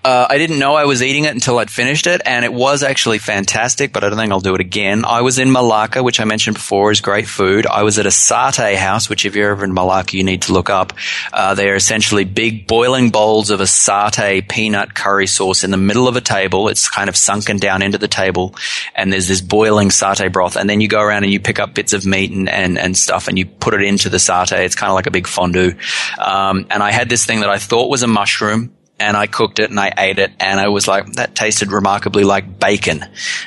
Uh, 0.03 0.25
I 0.27 0.39
didn't 0.39 0.57
know 0.57 0.73
I 0.73 0.85
was 0.85 1.03
eating 1.03 1.25
it 1.25 1.33
until 1.33 1.59
I'd 1.59 1.69
finished 1.69 2.07
it, 2.07 2.21
and 2.25 2.43
it 2.43 2.51
was 2.51 2.81
actually 2.81 3.19
fantastic, 3.19 3.93
but 3.93 4.03
I 4.03 4.09
don't 4.09 4.17
think 4.17 4.31
I'll 4.31 4.39
do 4.39 4.55
it 4.55 4.61
again. 4.61 5.05
I 5.05 5.21
was 5.21 5.37
in 5.37 5.51
Malacca, 5.51 6.01
which 6.01 6.19
I 6.19 6.23
mentioned 6.23 6.55
before 6.55 6.91
is 6.91 7.01
great 7.01 7.27
food. 7.27 7.67
I 7.67 7.83
was 7.83 7.99
at 7.99 8.07
a 8.07 8.09
satay 8.09 8.75
house, 8.75 9.09
which 9.09 9.25
if 9.25 9.35
you're 9.35 9.51
ever 9.51 9.63
in 9.63 9.73
Malacca, 9.73 10.17
you 10.17 10.23
need 10.23 10.43
to 10.43 10.53
look 10.53 10.71
up. 10.71 10.93
Uh, 11.31 11.53
they 11.53 11.69
are 11.69 11.75
essentially 11.75 12.25
big 12.25 12.65
boiling 12.65 13.11
bowls 13.11 13.51
of 13.51 13.61
a 13.61 13.65
satay 13.65 14.47
peanut 14.47 14.95
curry 14.95 15.27
sauce 15.27 15.63
in 15.63 15.69
the 15.69 15.77
middle 15.77 16.07
of 16.07 16.15
a 16.15 16.21
table. 16.21 16.67
It's 16.67 16.89
kind 16.89 17.07
of 17.07 17.15
sunken 17.15 17.57
down 17.57 17.83
into 17.83 17.99
the 17.99 18.07
table, 18.07 18.55
and 18.95 19.13
there's 19.13 19.27
this 19.27 19.41
boiling 19.41 19.89
satay 19.89 20.31
broth, 20.31 20.55
and 20.55 20.67
then 20.67 20.81
you 20.81 20.87
go 20.87 21.01
around 21.01 21.25
and 21.25 21.31
you 21.31 21.39
pick 21.39 21.59
up 21.59 21.75
bits 21.75 21.93
of 21.93 22.07
meat 22.07 22.31
and, 22.31 22.49
and, 22.49 22.79
and 22.79 22.97
stuff, 22.97 23.27
and 23.27 23.37
you 23.37 23.45
put 23.45 23.75
it 23.75 23.83
into 23.83 24.09
the 24.09 24.17
satay. 24.17 24.65
It's 24.65 24.75
kind 24.75 24.89
of 24.89 24.95
like 24.95 25.05
a 25.05 25.11
big 25.11 25.27
fondue. 25.27 25.73
Um, 26.17 26.65
and 26.71 26.81
I 26.81 26.91
had 26.91 27.07
this 27.07 27.23
thing 27.23 27.41
that 27.41 27.51
I 27.51 27.59
thought 27.59 27.87
was 27.87 28.01
a 28.01 28.07
mushroom 28.07 28.73
and 29.01 29.17
I 29.17 29.27
cooked 29.27 29.59
it 29.59 29.69
and 29.69 29.79
I 29.79 29.91
ate 29.97 30.19
it 30.19 30.31
and 30.39 30.59
I 30.59 30.69
was 30.69 30.87
like, 30.87 31.13
that 31.13 31.35
tasted 31.35 31.71
remarkably 31.71 32.23
like 32.23 32.59
bacon. 32.59 33.03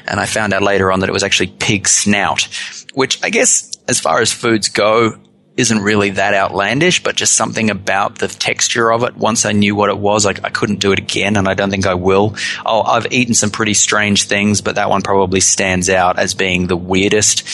And 0.07 0.21
I 0.21 0.27
found 0.27 0.53
out 0.53 0.63
later 0.63 0.91
on 0.91 1.01
that 1.01 1.09
it 1.09 1.13
was 1.13 1.23
actually 1.23 1.55
pig 1.59 1.89
snout, 1.89 2.49
which 2.93 3.23
I 3.23 3.31
guess 3.31 3.71
as 3.89 4.01
far 4.01 4.21
as 4.21 4.33
foods 4.33 4.69
go, 4.69 5.19
isn't 5.57 5.81
really 5.81 6.11
that 6.11 6.35
outlandish, 6.35 7.03
but 7.03 7.15
just 7.15 7.35
something 7.35 7.71
about 7.71 8.19
the 8.19 8.29
texture 8.29 8.91
of 8.93 9.05
it. 9.05 9.17
Once 9.17 9.45
I 9.45 9.53
knew 9.53 9.77
what 9.77 9.91
it 9.91 9.99
was, 9.99 10.25
like 10.25 10.45
I 10.45 10.51
couldn't 10.51 10.81
do 10.81 10.93
it 10.93 10.99
again, 10.99 11.37
and 11.37 11.49
I 11.49 11.55
don't 11.55 11.71
think 11.71 11.87
I 11.87 11.95
will. 11.95 12.35
Oh, 12.67 12.83
I've 12.83 13.13
eaten 13.13 13.35
some 13.35 13.51
pretty 13.51 13.75
strange 13.75 14.25
things, 14.25 14.61
but 14.61 14.75
that 14.75 14.91
one 14.91 15.03
probably 15.03 15.41
stands 15.41 15.89
out 15.89 16.19
as 16.19 16.35
being 16.35 16.67
the 16.67 16.77
weirdest 16.77 17.47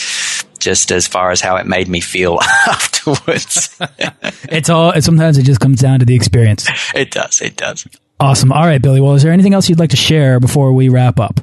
just 0.59 0.91
as 0.91 1.07
far 1.07 1.31
as 1.31 1.41
how 1.41 1.57
it 1.57 1.65
made 1.65 1.87
me 1.87 1.99
feel 1.99 2.39
afterwards. 2.67 3.77
it's 4.49 4.69
all, 4.69 4.93
sometimes 5.01 5.37
it 5.37 5.43
just 5.43 5.59
comes 5.59 5.81
down 5.81 5.99
to 5.99 6.05
the 6.05 6.15
experience. 6.15 6.67
It 6.93 7.11
does. 7.11 7.41
It 7.41 7.57
does. 7.57 7.87
Awesome. 8.19 8.51
All 8.51 8.65
right, 8.65 8.81
Billy. 8.81 9.01
Well, 9.01 9.15
is 9.15 9.23
there 9.23 9.31
anything 9.31 9.55
else 9.55 9.67
you'd 9.67 9.79
like 9.79 9.89
to 9.89 9.97
share 9.97 10.39
before 10.39 10.73
we 10.73 10.89
wrap 10.89 11.19
up? 11.19 11.41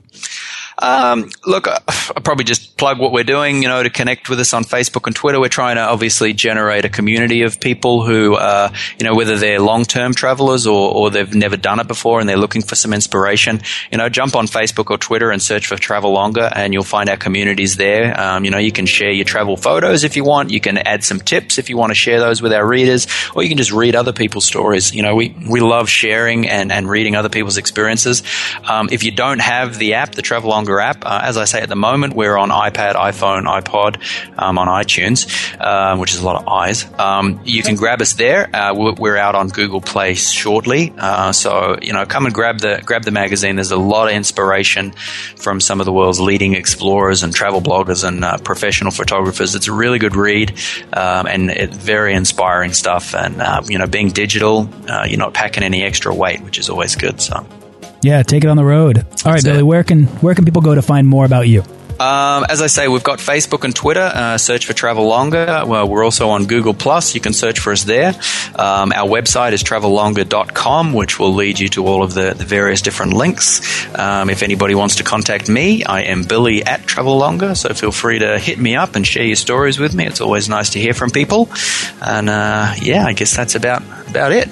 Um, 0.80 1.30
look, 1.46 1.66
I'll 1.66 2.22
probably 2.22 2.44
just 2.44 2.76
plug 2.76 2.98
what 3.00 3.12
we're 3.12 3.24
doing, 3.24 3.62
you 3.62 3.68
know, 3.68 3.82
to 3.82 3.90
connect 3.90 4.28
with 4.28 4.38
us 4.38 4.54
on 4.54 4.64
Facebook 4.64 5.06
and 5.06 5.14
Twitter. 5.14 5.40
We're 5.40 5.48
trying 5.48 5.76
to 5.76 5.82
obviously 5.82 6.32
generate 6.32 6.84
a 6.84 6.88
community 6.88 7.42
of 7.42 7.60
people 7.60 8.04
who, 8.04 8.36
uh, 8.36 8.72
you 8.98 9.04
know, 9.04 9.14
whether 9.14 9.36
they're 9.36 9.60
long-term 9.60 10.14
travelers 10.14 10.66
or, 10.66 10.92
or 10.92 11.10
they've 11.10 11.34
never 11.34 11.56
done 11.56 11.80
it 11.80 11.88
before 11.88 12.20
and 12.20 12.28
they're 12.28 12.36
looking 12.36 12.62
for 12.62 12.76
some 12.76 12.92
inspiration, 12.92 13.60
you 13.90 13.98
know, 13.98 14.08
jump 14.08 14.36
on 14.36 14.46
Facebook 14.46 14.90
or 14.90 14.98
Twitter 14.98 15.30
and 15.30 15.42
search 15.42 15.66
for 15.66 15.76
Travel 15.76 16.12
Longer 16.12 16.48
and 16.54 16.72
you'll 16.72 16.84
find 16.84 17.10
our 17.10 17.16
communities 17.16 17.76
there. 17.76 18.18
Um, 18.18 18.44
you 18.44 18.50
know, 18.50 18.58
you 18.58 18.72
can 18.72 18.86
share 18.86 19.10
your 19.10 19.24
travel 19.24 19.56
photos 19.56 20.04
if 20.04 20.16
you 20.16 20.24
want. 20.24 20.50
You 20.50 20.60
can 20.60 20.78
add 20.78 21.02
some 21.02 21.18
tips 21.18 21.58
if 21.58 21.68
you 21.68 21.76
want 21.76 21.90
to 21.90 21.96
share 21.96 22.20
those 22.20 22.40
with 22.40 22.52
our 22.52 22.66
readers 22.66 23.08
or 23.34 23.42
you 23.42 23.48
can 23.48 23.58
just 23.58 23.72
read 23.72 23.96
other 23.96 24.12
people's 24.12 24.44
stories. 24.44 24.94
You 24.94 25.02
know, 25.02 25.16
we, 25.16 25.34
we 25.50 25.60
love 25.60 25.88
sharing 25.88 26.48
and, 26.48 26.70
and 26.70 26.88
reading 26.88 27.16
other 27.16 27.28
people's 27.28 27.56
experiences. 27.56 28.22
Um, 28.64 28.88
if 28.92 29.02
you 29.02 29.10
don't 29.10 29.40
have 29.40 29.76
the 29.76 29.94
app, 29.94 30.12
the 30.12 30.22
Travel 30.22 30.50
Longer 30.50 30.67
app. 30.76 31.04
Uh, 31.04 31.20
as 31.22 31.36
I 31.36 31.44
say, 31.44 31.60
at 31.60 31.68
the 31.68 31.76
moment, 31.76 32.14
we're 32.14 32.36
on 32.36 32.50
iPad, 32.50 32.94
iPhone, 32.94 33.44
iPod, 33.44 33.96
um, 34.38 34.58
on 34.58 34.68
iTunes, 34.68 35.26
uh, 35.58 35.96
which 35.96 36.14
is 36.14 36.20
a 36.20 36.24
lot 36.24 36.40
of 36.40 36.48
eyes. 36.48 36.84
Um, 36.98 37.40
you 37.44 37.62
can 37.62 37.76
grab 37.76 38.00
us 38.00 38.12
there. 38.12 38.48
Uh, 38.54 38.74
we're 38.74 39.16
out 39.16 39.34
on 39.34 39.48
Google 39.48 39.80
Play 39.80 40.14
shortly, 40.14 40.92
uh, 40.98 41.32
so 41.32 41.78
you 41.80 41.92
know, 41.92 42.04
come 42.06 42.26
and 42.26 42.34
grab 42.34 42.58
the 42.60 42.82
grab 42.84 43.04
the 43.04 43.10
magazine. 43.10 43.56
There's 43.56 43.72
a 43.72 43.76
lot 43.76 44.08
of 44.08 44.14
inspiration 44.14 44.92
from 45.36 45.60
some 45.60 45.80
of 45.80 45.86
the 45.86 45.92
world's 45.92 46.20
leading 46.20 46.54
explorers 46.54 47.22
and 47.22 47.34
travel 47.34 47.60
bloggers 47.60 48.06
and 48.06 48.24
uh, 48.24 48.38
professional 48.38 48.90
photographers. 48.90 49.54
It's 49.54 49.68
a 49.68 49.72
really 49.72 49.98
good 49.98 50.16
read 50.16 50.52
um, 50.92 51.26
and 51.26 51.50
it, 51.50 51.74
very 51.74 52.14
inspiring 52.14 52.72
stuff. 52.72 53.14
And 53.14 53.70
you 53.70 53.78
know, 53.78 53.86
being 53.86 54.10
digital, 54.10 54.68
you're 55.06 55.18
not 55.18 55.34
packing 55.34 55.62
any 55.62 55.82
extra 55.82 56.14
weight, 56.14 56.42
which 56.42 56.58
is 56.58 56.68
always 56.68 56.94
good. 56.94 57.20
So. 57.20 57.46
Yeah, 58.02 58.22
take 58.22 58.44
it 58.44 58.48
on 58.48 58.56
the 58.56 58.64
road. 58.64 59.04
All 59.24 59.32
right, 59.32 59.42
Billy. 59.42 59.62
Where 59.62 59.84
can 59.84 60.04
where 60.22 60.34
can 60.34 60.44
people 60.44 60.62
go 60.62 60.74
to 60.74 60.82
find 60.82 61.06
more 61.06 61.24
about 61.24 61.48
you? 61.48 61.64
Um, 62.00 62.46
as 62.48 62.62
I 62.62 62.68
say, 62.68 62.86
we've 62.86 63.02
got 63.02 63.18
Facebook 63.18 63.64
and 63.64 63.74
Twitter. 63.74 64.12
Uh, 64.14 64.38
search 64.38 64.66
for 64.66 64.72
Travel 64.72 65.08
Longer. 65.08 65.64
Well, 65.66 65.88
we're 65.88 66.04
also 66.04 66.28
on 66.28 66.46
Google 66.46 66.74
Plus. 66.74 67.14
You 67.16 67.20
can 67.20 67.32
search 67.32 67.58
for 67.58 67.72
us 67.72 67.82
there. 67.82 68.14
Um, 68.54 68.92
our 68.92 69.08
website 69.08 69.50
is 69.52 69.64
travellonger.com, 69.64 70.92
which 70.92 71.18
will 71.18 71.34
lead 71.34 71.58
you 71.58 71.68
to 71.70 71.86
all 71.86 72.04
of 72.04 72.14
the, 72.14 72.34
the 72.34 72.44
various 72.44 72.82
different 72.82 73.14
links. 73.14 73.88
Um, 73.98 74.30
if 74.30 74.44
anybody 74.44 74.76
wants 74.76 74.96
to 74.96 75.02
contact 75.04 75.48
me, 75.48 75.82
I 75.82 76.02
am 76.02 76.22
Billy 76.22 76.64
at 76.64 76.86
Travel 76.86 77.18
Longer. 77.18 77.56
So 77.56 77.74
feel 77.74 77.90
free 77.92 78.20
to 78.20 78.38
hit 78.38 78.60
me 78.60 78.76
up 78.76 78.94
and 78.94 79.04
share 79.04 79.24
your 79.24 79.36
stories 79.36 79.80
with 79.80 79.92
me. 79.92 80.06
It's 80.06 80.20
always 80.20 80.48
nice 80.48 80.70
to 80.70 80.78
hear 80.78 80.94
from 80.94 81.10
people. 81.10 81.48
And 82.00 82.30
uh, 82.30 82.74
yeah, 82.80 83.06
I 83.06 83.12
guess 83.12 83.34
that's 83.34 83.56
about 83.56 83.82
about 84.08 84.30
it. 84.30 84.48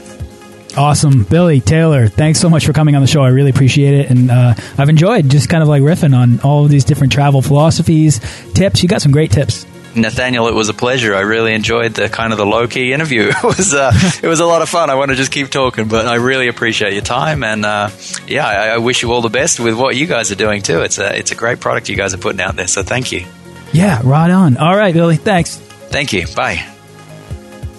Awesome. 0.77 1.25
Billy, 1.25 1.61
Taylor, 1.61 2.09
thanks 2.09 2.39
so 2.39 2.51
much 2.51 2.67
for 2.67 2.73
coming 2.73 2.95
on 2.95 3.03
the 3.03 3.09
show. 3.09 3.23
I 3.23 3.29
really 3.29 3.51
appreciate 3.51 3.95
it. 3.95 4.11
And 4.11 4.31
uh, 4.31 4.55
I've 4.77 4.89
enjoyed 4.89 5.31
just 5.31 5.49
kind 5.49 5.63
of 5.63 5.69
like 5.69 5.83
riffing 5.83 6.17
on 6.17 6.41
all 6.41 6.65
of 6.65 6.71
these 6.71 6.85
different 6.85 7.13
travel 7.13 7.41
philosophies, 7.43 8.21
tips. 8.53 8.83
You 8.83 8.89
got 8.89 9.03
some 9.03 9.13
great 9.13 9.31
tips. 9.31 9.67
Nathaniel, 9.97 10.47
it 10.49 10.55
was 10.55 10.69
a 10.69 10.75
pleasure. 10.75 11.15
I 11.15 11.21
really 11.21 11.55
enjoyed 11.55 11.95
the 11.95 12.09
kind 12.09 12.33
of 12.33 12.39
the 12.39 12.47
low 12.47 12.69
key 12.69 12.93
interview. 12.93 13.33
It 13.37 13.45
was 13.45 13.75
uh, 13.75 13.93
it 14.23 14.27
was 14.27 14.41
a 14.41 14.47
lot 14.47 14.63
of 14.63 14.69
fun. 14.69 14.91
I 14.91 14.95
want 14.97 15.11
to 15.11 15.15
just 15.15 15.33
keep 15.33 15.51
talking, 15.51 15.89
but 15.89 16.07
I 16.07 16.17
really 16.17 16.49
appreciate 16.49 16.93
your 16.93 17.03
time, 17.03 17.45
and 17.45 17.65
uh, 17.65 17.91
yeah, 18.27 18.47
I, 18.47 18.69
I, 18.69 18.79
wish 18.79 19.03
you 19.03 19.13
all 19.13 19.21
the 19.21 19.29
best 19.29 19.61
with 19.61 19.79
what 19.79 19.95
you 19.95 20.07
guys 20.07 20.33
are 20.33 20.37
doing 20.37 20.63
too. 20.63 20.81
It's 20.81 20.99
a 20.99 21.17
it's 21.17 21.31
a 21.31 21.35
great 21.35 21.61
product 21.61 21.89
you 21.89 21.97
guys 21.97 22.13
are 22.13 22.19
putting 22.19 22.41
out 22.41 22.57
there. 22.57 22.67
So 22.67 22.83
thank 22.83 23.13
you. 23.13 23.25
Yeah, 23.73 24.01
right 24.05 24.31
on. 24.31 24.57
All 24.57 24.77
right, 24.77 24.93
Billy. 24.93 25.17
Thanks. 25.17 25.57
Thank 25.57 26.13
you. 26.13 26.27
Bye. 26.35 26.76